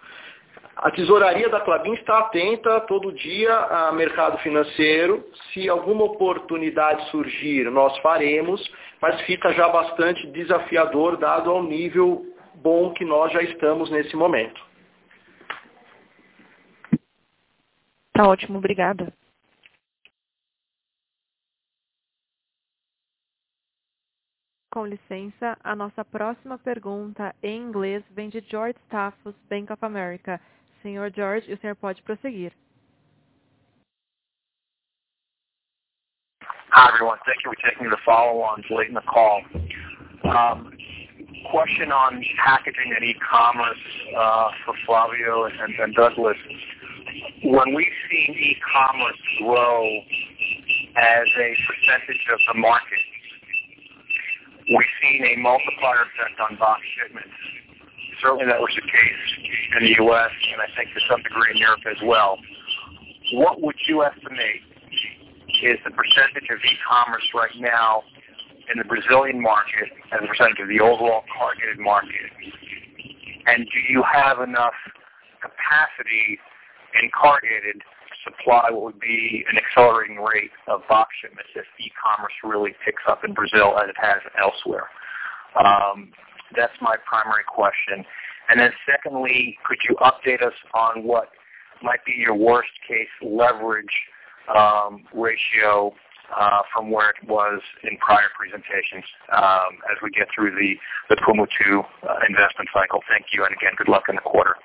A 0.75 0.91
tesouraria 0.91 1.49
da 1.49 1.61
Clabin 1.61 1.93
está 1.95 2.19
atenta 2.19 2.81
todo 2.81 3.13
dia 3.13 3.55
ao 3.55 3.95
mercado 3.95 4.39
financeiro. 4.39 5.25
Se 5.53 5.69
alguma 5.69 6.05
oportunidade 6.05 7.09
surgir, 7.11 7.71
nós 7.71 7.97
faremos, 7.99 8.61
mas 9.01 9.21
fica 9.23 9.53
já 9.53 9.69
bastante 9.69 10.27
desafiador 10.29 11.19
dado 11.19 11.51
ao 11.51 11.63
nível 11.63 12.25
bom 12.55 12.93
que 12.95 13.05
nós 13.05 13.31
já 13.33 13.43
estamos 13.43 13.91
nesse 13.91 14.17
momento. 14.17 14.61
Tá 18.15 18.27
ótimo, 18.27 18.59
obrigada. 18.59 19.13
Com 24.73 24.87
licença, 24.87 25.59
a 25.63 25.77
nossa 25.77 26.03
próxima 26.03 26.57
pergunta 26.57 27.35
em 27.43 27.61
inglês 27.61 28.03
vem 28.11 28.31
de 28.31 28.41
George 28.41 28.79
Staffos, 28.87 29.35
Bank 29.51 29.71
of 29.71 29.85
America. 29.85 30.41
Senhor 30.81 31.13
George, 31.15 31.53
o 31.53 31.59
senhor 31.59 31.77
pode 31.77 32.01
prosseguir. 32.01 32.53
Hi, 36.71 36.89
everyone. 36.89 37.19
Thank 37.27 37.45
you 37.45 37.53
for 37.53 37.69
taking 37.69 37.91
the 37.91 37.99
follow-ons 38.03 38.65
late 38.71 38.89
in 38.89 38.95
the 38.95 39.03
call. 39.03 39.43
Um, 40.25 40.73
question 41.51 41.93
on 41.93 42.25
packaging 42.43 42.95
and 42.97 43.05
e-commerce 43.05 43.85
uh, 44.17 44.49
for 44.65 44.75
Flavio 44.87 45.45
and, 45.45 45.75
and 45.81 45.95
Douglas. 45.95 46.39
When 47.45 47.75
we've 47.75 47.99
seen 48.11 48.35
e-commerce 48.41 49.21
grow 49.37 50.01
as 50.97 51.29
a 51.37 51.57
percentage 51.69 52.25
of 52.33 52.41
the 52.55 52.59
market, 52.59 53.12
we've 54.69 54.95
seen 55.03 55.25
a 55.27 55.35
multiplier 55.41 56.07
effect 56.07 56.39
on 56.39 56.57
box 56.59 56.83
shipments. 56.95 57.35
Certainly 58.21 58.47
that 58.47 58.61
was 58.61 58.71
the 58.77 58.87
case 58.87 59.23
in 59.79 59.85
the 59.85 59.95
U.S. 60.07 60.31
and 60.53 60.63
I 60.63 60.69
think 60.77 60.95
to 60.95 61.01
some 61.11 61.23
degree 61.23 61.51
in 61.51 61.59
Europe 61.59 61.83
as 61.91 61.99
well. 62.05 62.39
What 63.35 63.61
would 63.63 63.77
you 63.89 64.05
estimate 64.05 64.63
is 65.63 65.79
the 65.85 65.91
percentage 65.91 66.51
of 66.51 66.59
e-commerce 66.59 67.27
right 67.35 67.55
now 67.59 68.03
in 68.71 68.79
the 68.79 68.85
Brazilian 68.85 69.41
market 69.43 69.91
as 70.13 70.21
a 70.23 70.27
percentage 70.27 70.59
of 70.61 70.69
the 70.69 70.81
overall 70.81 71.23
corrugated 71.35 71.79
market? 71.79 72.31
And 73.47 73.67
do 73.67 73.79
you 73.91 74.05
have 74.07 74.39
enough 74.41 74.79
capacity 75.43 76.39
in 77.03 77.11
corrugated 77.11 77.83
supply 78.25 78.71
what 78.71 78.83
would 78.83 79.01
be 79.01 79.45
an 79.51 79.59
accelerating 79.59 80.19
rate 80.19 80.51
of 80.69 80.83
box 80.89 81.11
shipments 81.21 81.51
if 81.55 81.65
e-commerce 81.81 82.33
really 82.45 82.73
picks 82.85 83.03
up 83.09 83.25
in 83.25 83.35
Brazil 83.35 83.79
as 83.79 83.89
it 83.89 83.97
has 84.01 84.23
elsewhere? 84.41 84.89
Um, 85.59 86.13
that's 86.57 86.73
my 86.81 86.97
primary 87.07 87.45
question. 87.47 88.05
And 88.49 88.61
then 88.61 88.73
secondly, 88.87 89.57
could 89.65 89.79
you 89.89 89.97
update 89.97 90.43
us 90.43 90.55
on 90.75 91.05
what 91.05 91.31
might 91.83 92.05
be 92.05 92.13
your 92.13 92.35
worst 92.35 92.71
case 92.87 93.09
leverage 93.23 93.93
um, 94.55 95.05
ratio 95.15 95.95
uh, 96.35 96.63
from 96.73 96.91
where 96.91 97.11
it 97.11 97.29
was 97.29 97.61
in 97.85 97.97
prior 97.99 98.31
presentations 98.37 99.05
um, 99.37 99.79
as 99.91 99.99
we 100.03 100.11
get 100.11 100.29
through 100.35 100.51
the, 100.51 100.75
the 101.11 101.17
Puma 101.25 101.47
2 101.65 101.83
uh, 102.09 102.15
investment 102.29 102.69
cycle. 102.73 103.01
Thank 103.09 103.27
you, 103.33 103.45
and 103.45 103.55
again, 103.55 103.73
good 103.77 103.89
luck 103.89 104.05
in 104.09 104.17
the 104.17 104.23
quarter. 104.23 104.57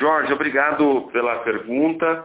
Jorge, 0.00 0.32
obrigado 0.32 1.10
pela 1.12 1.40
pergunta. 1.40 2.24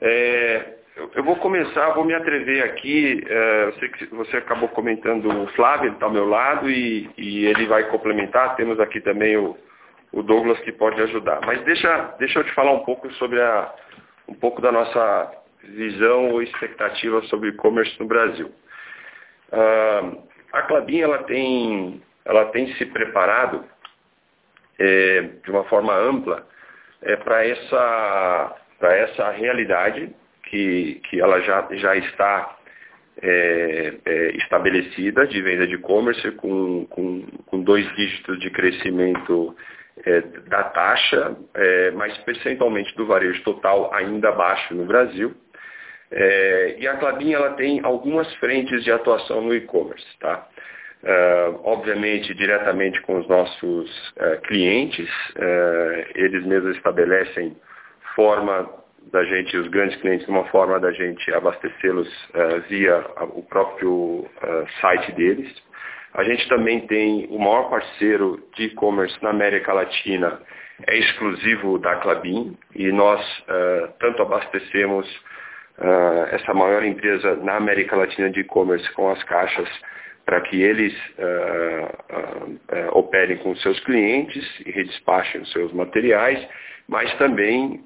É, 0.00 0.74
eu 1.14 1.22
vou 1.22 1.36
começar, 1.36 1.90
vou 1.90 2.04
me 2.04 2.12
atrever 2.12 2.64
aqui. 2.64 3.24
É, 3.24 3.64
eu 3.66 3.72
sei 3.74 3.88
que 3.90 4.06
você 4.06 4.38
acabou 4.38 4.68
comentando 4.70 5.28
o 5.28 5.46
Flávio, 5.52 5.86
ele 5.86 5.94
está 5.94 6.06
ao 6.06 6.12
meu 6.12 6.26
lado 6.26 6.68
e, 6.68 7.08
e, 7.16 7.46
ele 7.46 7.66
vai 7.66 7.84
complementar. 7.84 8.56
Temos 8.56 8.80
aqui 8.80 9.00
também 9.00 9.36
o, 9.36 9.56
o, 10.10 10.24
Douglas 10.24 10.58
que 10.60 10.72
pode 10.72 11.00
ajudar. 11.02 11.38
Mas 11.46 11.62
deixa, 11.62 12.16
deixa 12.18 12.40
eu 12.40 12.44
te 12.44 12.52
falar 12.52 12.72
um 12.72 12.84
pouco 12.84 13.08
sobre 13.12 13.40
a, 13.40 13.72
um 14.28 14.34
pouco 14.34 14.60
da 14.60 14.72
nossa 14.72 15.30
visão 15.62 16.30
ou 16.30 16.42
expectativa 16.42 17.22
sobre 17.26 17.50
e-commerce 17.50 17.94
no 18.00 18.06
Brasil. 18.06 18.50
Uh, 19.52 20.20
a 20.52 20.62
Clabin 20.62 21.00
ela 21.00 21.18
tem, 21.22 22.02
ela 22.24 22.46
tem 22.46 22.74
se 22.74 22.84
preparado 22.86 23.64
é, 24.80 25.22
de 25.44 25.50
uma 25.52 25.62
forma 25.64 25.94
ampla 25.94 26.44
é, 27.04 27.16
para 27.16 27.46
essa 27.46 28.56
essa 28.82 29.30
realidade 29.30 30.14
que, 30.44 31.00
que 31.08 31.20
ela 31.20 31.40
já, 31.40 31.66
já 31.72 31.96
está 31.96 32.56
é, 33.22 33.94
é, 34.04 34.36
estabelecida 34.36 35.26
de 35.26 35.40
venda 35.40 35.66
de 35.66 35.74
e-commerce 35.74 36.30
com, 36.32 36.86
com, 36.86 37.22
com, 37.46 37.62
dois 37.62 37.86
dígitos 37.94 38.38
de 38.40 38.50
crescimento 38.50 39.56
é, 40.04 40.20
da 40.20 40.64
taxa, 40.64 41.36
é, 41.54 41.90
mas 41.92 42.16
percentualmente 42.18 42.94
do 42.96 43.06
varejo 43.06 43.42
total 43.42 43.94
ainda 43.94 44.32
baixo 44.32 44.74
no 44.74 44.84
Brasil. 44.84 45.34
É, 46.10 46.76
e 46.78 46.86
a 46.86 46.96
Clabin 46.96 47.32
ela 47.32 47.54
tem 47.54 47.80
algumas 47.82 48.32
frentes 48.34 48.84
de 48.84 48.92
atuação 48.92 49.40
no 49.40 49.54
e-commerce. 49.54 50.06
Tá? 50.18 50.46
Uh, 51.04 51.60
obviamente, 51.64 52.32
diretamente 52.32 52.98
com 53.02 53.18
os 53.18 53.28
nossos 53.28 54.12
uh, 54.12 54.40
clientes, 54.44 55.06
uh, 55.36 56.06
eles 56.14 56.46
mesmos 56.46 56.74
estabelecem 56.76 57.54
forma 58.16 58.70
da 59.12 59.22
gente, 59.24 59.54
os 59.54 59.68
grandes 59.68 60.00
clientes, 60.00 60.26
uma 60.28 60.46
forma 60.46 60.80
da 60.80 60.90
gente 60.92 61.30
abastecê-los 61.34 62.08
uh, 62.08 62.60
via 62.70 63.04
o 63.34 63.42
próprio 63.42 64.26
site 64.80 65.12
deles. 65.12 65.52
A 66.14 66.24
gente 66.24 66.48
também 66.48 66.86
tem 66.86 67.26
o 67.28 67.38
maior 67.38 67.68
parceiro 67.68 68.42
de 68.56 68.64
e-commerce 68.68 69.14
na 69.22 69.28
América 69.28 69.74
Latina, 69.74 70.40
é 70.86 70.96
exclusivo 70.96 71.78
da 71.80 71.96
Clabin, 71.96 72.56
e 72.74 72.90
nós 72.90 73.20
tanto 73.98 74.22
abastecemos 74.22 75.06
essa 76.30 76.54
maior 76.54 76.84
empresa 76.84 77.36
na 77.36 77.56
América 77.56 77.96
Latina 77.96 78.30
de 78.30 78.40
e-commerce 78.40 78.88
com 78.92 79.10
as 79.10 79.22
caixas 79.24 79.68
para 80.24 80.40
que 80.42 80.62
eles 80.62 80.94
uh, 81.18 82.98
operem 82.98 83.36
com 83.38 83.54
seus 83.56 83.78
clientes 83.80 84.44
e 84.64 84.70
redespachem 84.70 85.42
os 85.42 85.52
seus 85.52 85.72
materiais, 85.72 86.46
mas 86.86 87.12
também 87.16 87.82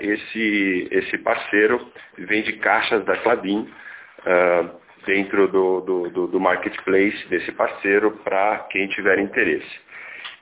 esse, 0.00 0.88
esse 0.90 1.18
parceiro 1.18 1.80
vende 2.18 2.54
caixas 2.54 3.04
da 3.04 3.16
Clabin 3.18 3.68
dentro 5.06 5.48
do, 5.48 5.80
do, 5.80 6.10
do, 6.10 6.26
do 6.26 6.40
marketplace 6.40 7.26
desse 7.28 7.52
parceiro 7.52 8.10
para 8.24 8.58
quem 8.70 8.88
tiver 8.88 9.18
interesse. 9.18 9.80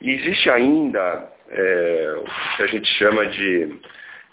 E 0.00 0.10
existe 0.12 0.48
ainda 0.50 1.30
é, 1.50 2.14
o 2.18 2.56
que 2.56 2.62
a 2.62 2.66
gente 2.66 2.88
chama 2.94 3.26
de, 3.26 3.80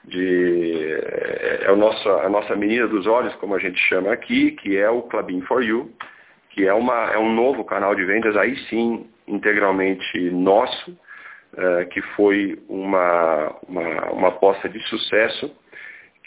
de 0.06 1.00
é, 1.12 1.60
é 1.64 1.72
o 1.72 1.76
nosso, 1.76 2.10
a 2.10 2.30
nossa 2.30 2.56
menina 2.56 2.88
dos 2.88 3.06
olhos, 3.06 3.36
como 3.36 3.56
a 3.56 3.60
gente 3.60 3.80
chama 3.88 4.12
aqui, 4.14 4.52
que 4.52 4.78
é 4.78 4.90
o 4.90 5.04
Clubin 5.04 5.42
for 5.42 5.64
You, 5.64 5.92
que 6.58 6.66
é, 6.66 6.74
uma, 6.74 7.12
é 7.12 7.20
um 7.20 7.32
novo 7.32 7.64
canal 7.64 7.94
de 7.94 8.04
vendas, 8.04 8.36
aí 8.36 8.58
sim, 8.68 9.08
integralmente 9.28 10.20
nosso, 10.32 10.98
é, 11.56 11.86
que 11.86 12.02
foi 12.16 12.60
uma, 12.68 13.56
uma, 13.70 14.12
uma 14.12 14.28
aposta 14.30 14.68
de 14.68 14.82
sucesso, 14.88 15.56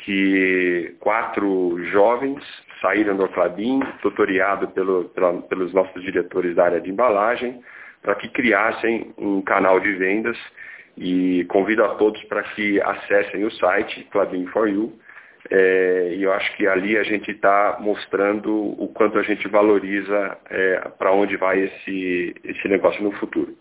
que 0.05 0.95
quatro 1.01 1.77
jovens 1.87 2.43
saíram 2.81 3.17
do 3.17 3.29
Clabin, 3.29 3.81
tutoriado 4.01 4.69
pelo, 4.69 5.07
pela, 5.07 5.43
pelos 5.43 5.75
nossos 5.75 6.01
diretores 6.01 6.55
da 6.55 6.65
área 6.67 6.81
de 6.81 6.91
embalagem, 6.91 7.61
para 8.01 8.15
que 8.15 8.29
criassem 8.29 9.13
um 9.19 9.43
canal 9.43 9.81
de 9.81 9.93
vendas 9.95 10.39
e 10.97 11.45
convido 11.49 11.85
a 11.85 11.97
todos 11.97 12.23
para 12.25 12.45
que 12.45 12.81
acessem 12.81 13.45
o 13.45 13.51
site 13.51 14.07
Clabin 14.13 14.47
for 14.47 14.69
You. 14.69 14.93
É, 15.49 16.15
e 16.17 16.23
eu 16.23 16.33
acho 16.33 16.57
que 16.57 16.67
ali 16.67 16.99
a 16.99 17.03
gente 17.03 17.31
está 17.31 17.79
mostrando 17.81 18.53
o 18.53 18.89
quanto 18.89 19.19
a 19.19 19.23
gente 19.23 19.49
valoriza 19.49 20.37
é, 20.51 20.81
para 20.99 21.13
onde 21.13 21.37
vai 21.37 21.61
esse, 21.61 22.35
esse 22.45 22.69
negócio 22.69 23.03
no 23.03 23.13
futuro. 23.13 23.57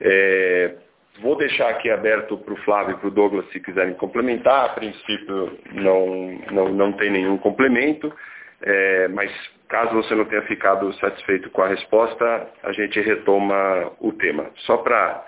É, 0.00 0.74
Vou 1.20 1.36
deixar 1.36 1.68
aqui 1.68 1.90
aberto 1.90 2.36
para 2.38 2.54
o 2.54 2.56
Flávio 2.58 2.96
e 2.96 2.98
para 2.98 3.06
o 3.06 3.10
Douglas 3.10 3.48
se 3.50 3.60
quiserem 3.60 3.94
complementar. 3.94 4.64
A 4.64 4.68
princípio 4.70 5.58
não, 5.72 6.38
não, 6.50 6.68
não 6.70 6.92
tem 6.94 7.10
nenhum 7.10 7.38
complemento, 7.38 8.12
é, 8.60 9.08
mas 9.08 9.30
caso 9.68 9.94
você 9.94 10.14
não 10.14 10.24
tenha 10.24 10.42
ficado 10.42 10.92
satisfeito 10.94 11.50
com 11.50 11.62
a 11.62 11.68
resposta, 11.68 12.48
a 12.64 12.72
gente 12.72 13.00
retoma 13.00 13.92
o 14.00 14.12
tema. 14.12 14.50
Só 14.66 14.78
para 14.78 15.24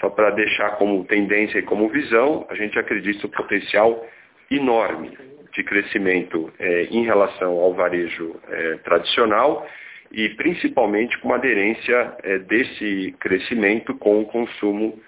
só 0.00 0.08
deixar 0.30 0.76
como 0.76 1.04
tendência 1.04 1.58
e 1.58 1.62
como 1.62 1.88
visão, 1.88 2.46
a 2.48 2.54
gente 2.54 2.78
acredita 2.78 3.26
no 3.26 3.32
potencial 3.32 4.06
enorme 4.50 5.16
de 5.52 5.64
crescimento 5.64 6.52
é, 6.58 6.82
em 6.84 7.04
relação 7.04 7.52
ao 7.58 7.72
varejo 7.72 8.38
é, 8.48 8.74
tradicional 8.84 9.66
e 10.12 10.28
principalmente 10.30 11.18
com 11.18 11.28
uma 11.28 11.36
aderência 11.36 12.14
é, 12.22 12.38
desse 12.38 13.14
crescimento 13.18 13.94
com 13.96 14.20
o 14.20 14.26
consumo 14.26 15.00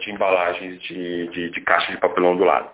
de 0.00 0.10
embalagens 0.10 0.82
de, 0.82 1.28
de, 1.28 1.50
de, 1.50 1.60
caixa 1.60 1.92
de 1.92 1.98
papelão 1.98 2.36
do 2.36 2.42
lado. 2.42 2.68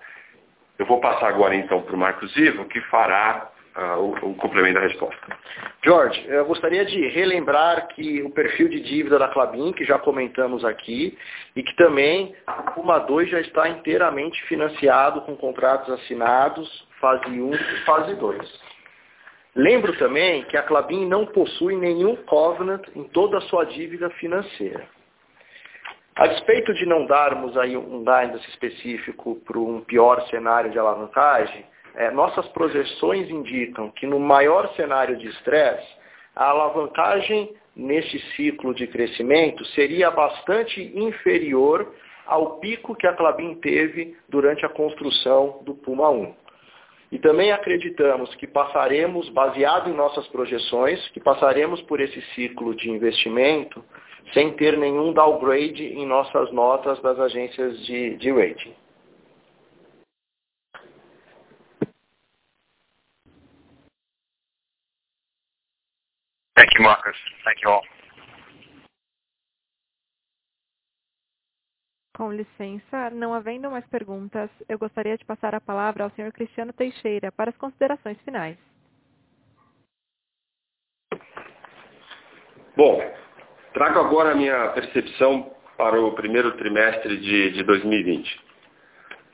Eu 0.78 0.86
vou 0.86 0.98
passar 0.98 1.28
agora 1.28 1.54
então 1.54 1.82
para 1.82 1.94
o 1.94 1.98
Marcos 1.98 2.34
Ivo, 2.38 2.64
que 2.64 2.80
fará 2.88 3.49
o, 3.76 4.30
o, 4.30 4.34
complemento 4.34 4.74
da 4.74 4.86
resposta. 4.86 5.38
George, 5.84 6.24
eu 6.28 6.44
gostaria 6.44 6.84
de 6.84 7.08
relembrar 7.08 7.88
que 7.88 8.22
o 8.22 8.30
perfil 8.30 8.68
de 8.68 8.80
dívida 8.80 9.18
da 9.18 9.28
Clabin, 9.28 9.72
que 9.72 9.84
já 9.84 9.98
comentamos 9.98 10.64
aqui, 10.64 11.16
e 11.54 11.62
que 11.62 11.76
também 11.76 12.34
o 12.46 12.72
Puma 12.72 12.98
2 12.98 13.30
já 13.30 13.40
está 13.40 13.68
inteiramente 13.68 14.42
financiado 14.44 15.20
com 15.22 15.36
contratos 15.36 15.88
assinados, 15.90 16.88
fase 17.00 17.28
1 17.28 17.54
e 17.54 17.84
fase 17.84 18.14
2. 18.14 18.70
Lembro 19.54 19.96
também 19.98 20.44
que 20.44 20.56
a 20.56 20.62
Clabin 20.62 21.06
não 21.06 21.26
possui 21.26 21.76
nenhum 21.76 22.16
covenant 22.16 22.82
em 22.94 23.04
toda 23.04 23.38
a 23.38 23.42
sua 23.42 23.64
dívida 23.64 24.08
financeira. 24.10 24.86
A 26.14 26.26
despeito 26.26 26.74
de 26.74 26.84
não 26.86 27.06
darmos 27.06 27.56
aí 27.56 27.76
um 27.76 28.00
guidance 28.00 28.48
específico 28.50 29.36
para 29.44 29.58
um 29.58 29.80
pior 29.80 30.20
cenário 30.28 30.70
de 30.70 30.78
alavancagem, 30.78 31.64
é, 31.94 32.10
nossas 32.10 32.46
projeções 32.48 33.28
indicam 33.30 33.90
que 33.90 34.06
no 34.06 34.18
maior 34.18 34.72
cenário 34.74 35.16
de 35.16 35.28
estresse, 35.28 35.88
a 36.34 36.50
alavancagem 36.50 37.54
neste 37.74 38.18
ciclo 38.34 38.74
de 38.74 38.86
crescimento 38.86 39.64
seria 39.66 40.10
bastante 40.10 40.80
inferior 40.94 41.92
ao 42.26 42.58
pico 42.58 42.94
que 42.94 43.06
a 43.06 43.12
Clabin 43.12 43.54
teve 43.56 44.16
durante 44.28 44.64
a 44.64 44.68
construção 44.68 45.60
do 45.64 45.74
Puma 45.74 46.10
1. 46.10 46.34
E 47.12 47.18
também 47.18 47.50
acreditamos 47.50 48.32
que 48.36 48.46
passaremos, 48.46 49.28
baseado 49.30 49.90
em 49.90 49.94
nossas 49.94 50.28
projeções, 50.28 51.08
que 51.08 51.18
passaremos 51.18 51.82
por 51.82 52.00
esse 52.00 52.20
ciclo 52.34 52.74
de 52.74 52.88
investimento 52.88 53.84
sem 54.32 54.52
ter 54.52 54.78
nenhum 54.78 55.12
downgrade 55.12 55.82
em 55.82 56.06
nossas 56.06 56.52
notas 56.52 57.00
das 57.02 57.18
agências 57.18 57.84
de, 57.84 58.16
de 58.16 58.30
rating. 58.30 58.74
Thank 66.54 66.69
you, 66.80 66.88
Marcus. 66.88 67.16
Thank 67.44 67.62
you 67.62 67.70
all. 67.70 67.82
Com 72.16 72.32
licença, 72.32 73.10
não 73.10 73.32
havendo 73.32 73.70
mais 73.70 73.86
perguntas, 73.86 74.50
eu 74.68 74.78
gostaria 74.78 75.16
de 75.16 75.24
passar 75.24 75.54
a 75.54 75.60
palavra 75.60 76.04
ao 76.04 76.10
Sr. 76.10 76.32
Cristiano 76.32 76.72
Teixeira 76.72 77.32
para 77.32 77.50
as 77.50 77.56
considerações 77.56 78.18
finais. 78.22 78.58
Bom, 82.76 83.00
trago 83.72 84.00
agora 84.00 84.32
a 84.32 84.34
minha 84.34 84.68
percepção 84.70 85.50
para 85.78 85.98
o 85.98 86.12
primeiro 86.12 86.52
trimestre 86.58 87.16
de, 87.18 87.52
de 87.52 87.62
2020. 87.62 88.40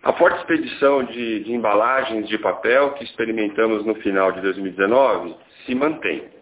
A 0.04 0.12
forte 0.12 0.38
expedição 0.38 1.02
de, 1.02 1.42
de 1.42 1.52
embalagens 1.52 2.28
de 2.28 2.38
papel 2.38 2.92
que 2.92 3.02
experimentamos 3.02 3.84
no 3.84 3.96
final 3.96 4.30
de 4.30 4.40
2019 4.42 5.34
se 5.64 5.74
mantém, 5.74 6.35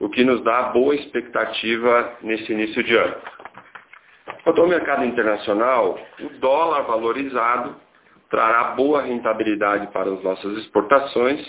o 0.00 0.08
que 0.08 0.24
nos 0.24 0.42
dá 0.42 0.62
boa 0.64 0.94
expectativa 0.94 2.16
nesse 2.22 2.50
início 2.50 2.82
de 2.82 2.96
ano. 2.96 3.16
Quanto 4.42 4.62
ao 4.62 4.66
mercado 4.66 5.04
internacional, 5.04 6.00
o 6.18 6.28
dólar 6.40 6.82
valorizado 6.82 7.76
trará 8.30 8.72
boa 8.74 9.02
rentabilidade 9.02 9.88
para 9.88 10.10
as 10.10 10.22
nossas 10.22 10.56
exportações 10.58 11.46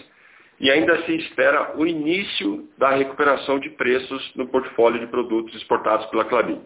e 0.59 0.69
ainda 0.69 1.01
se 1.03 1.15
espera 1.15 1.77
o 1.77 1.87
início 1.87 2.67
da 2.77 2.91
recuperação 2.91 3.57
de 3.57 3.69
preços 3.69 4.35
no 4.35 4.47
portfólio 4.47 4.99
de 4.99 5.07
produtos 5.07 5.55
exportados 5.55 6.05
pela 6.07 6.25
Clabin. 6.25 6.61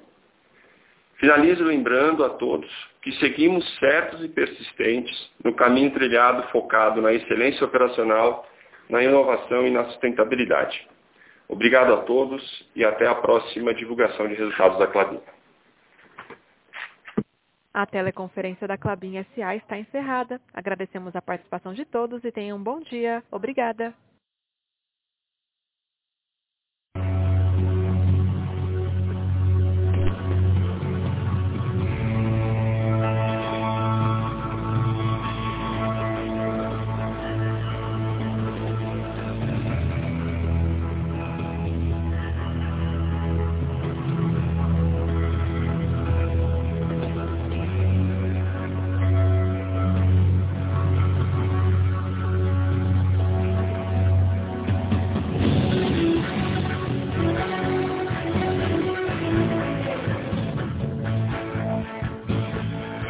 Finalizo 1.18 1.64
lembrando 1.64 2.26
a 2.26 2.30
todos 2.30 2.70
que 3.02 3.12
seguimos 3.14 3.64
certos 3.78 4.24
e 4.24 4.28
persistentes 4.28 5.32
no 5.44 5.54
caminho 5.54 5.92
trilhado 5.92 6.44
focado 6.50 7.02
na 7.02 7.14
excelência 7.14 7.64
operacional, 7.64 8.46
na 8.90 9.04
inovação 9.04 9.66
e 9.68 9.70
na 9.70 9.86
sustentabilidade. 9.86 10.95
Obrigado 11.48 11.94
a 11.94 11.98
todos 12.04 12.42
e 12.76 12.84
até 12.84 13.08
a 13.08 13.16
próxima 13.16 13.74
divulgação 13.74 14.28
de 14.28 14.34
resultados 14.34 14.80
da 14.80 14.88
Clabin. 14.88 15.22
A 17.74 17.86
teleconferência 17.86 18.68
da 18.68 18.78
Clabin 18.78 19.22
SA 19.36 19.56
está 19.56 19.78
encerrada. 19.78 20.40
Agradecemos 20.54 21.16
a 21.16 21.22
participação 21.22 21.74
de 21.74 21.84
todos 21.84 22.24
e 22.24 22.32
tenham 22.32 22.58
um 22.58 22.64
bom 22.64 22.80
dia. 22.80 23.22
Obrigada. 23.30 23.94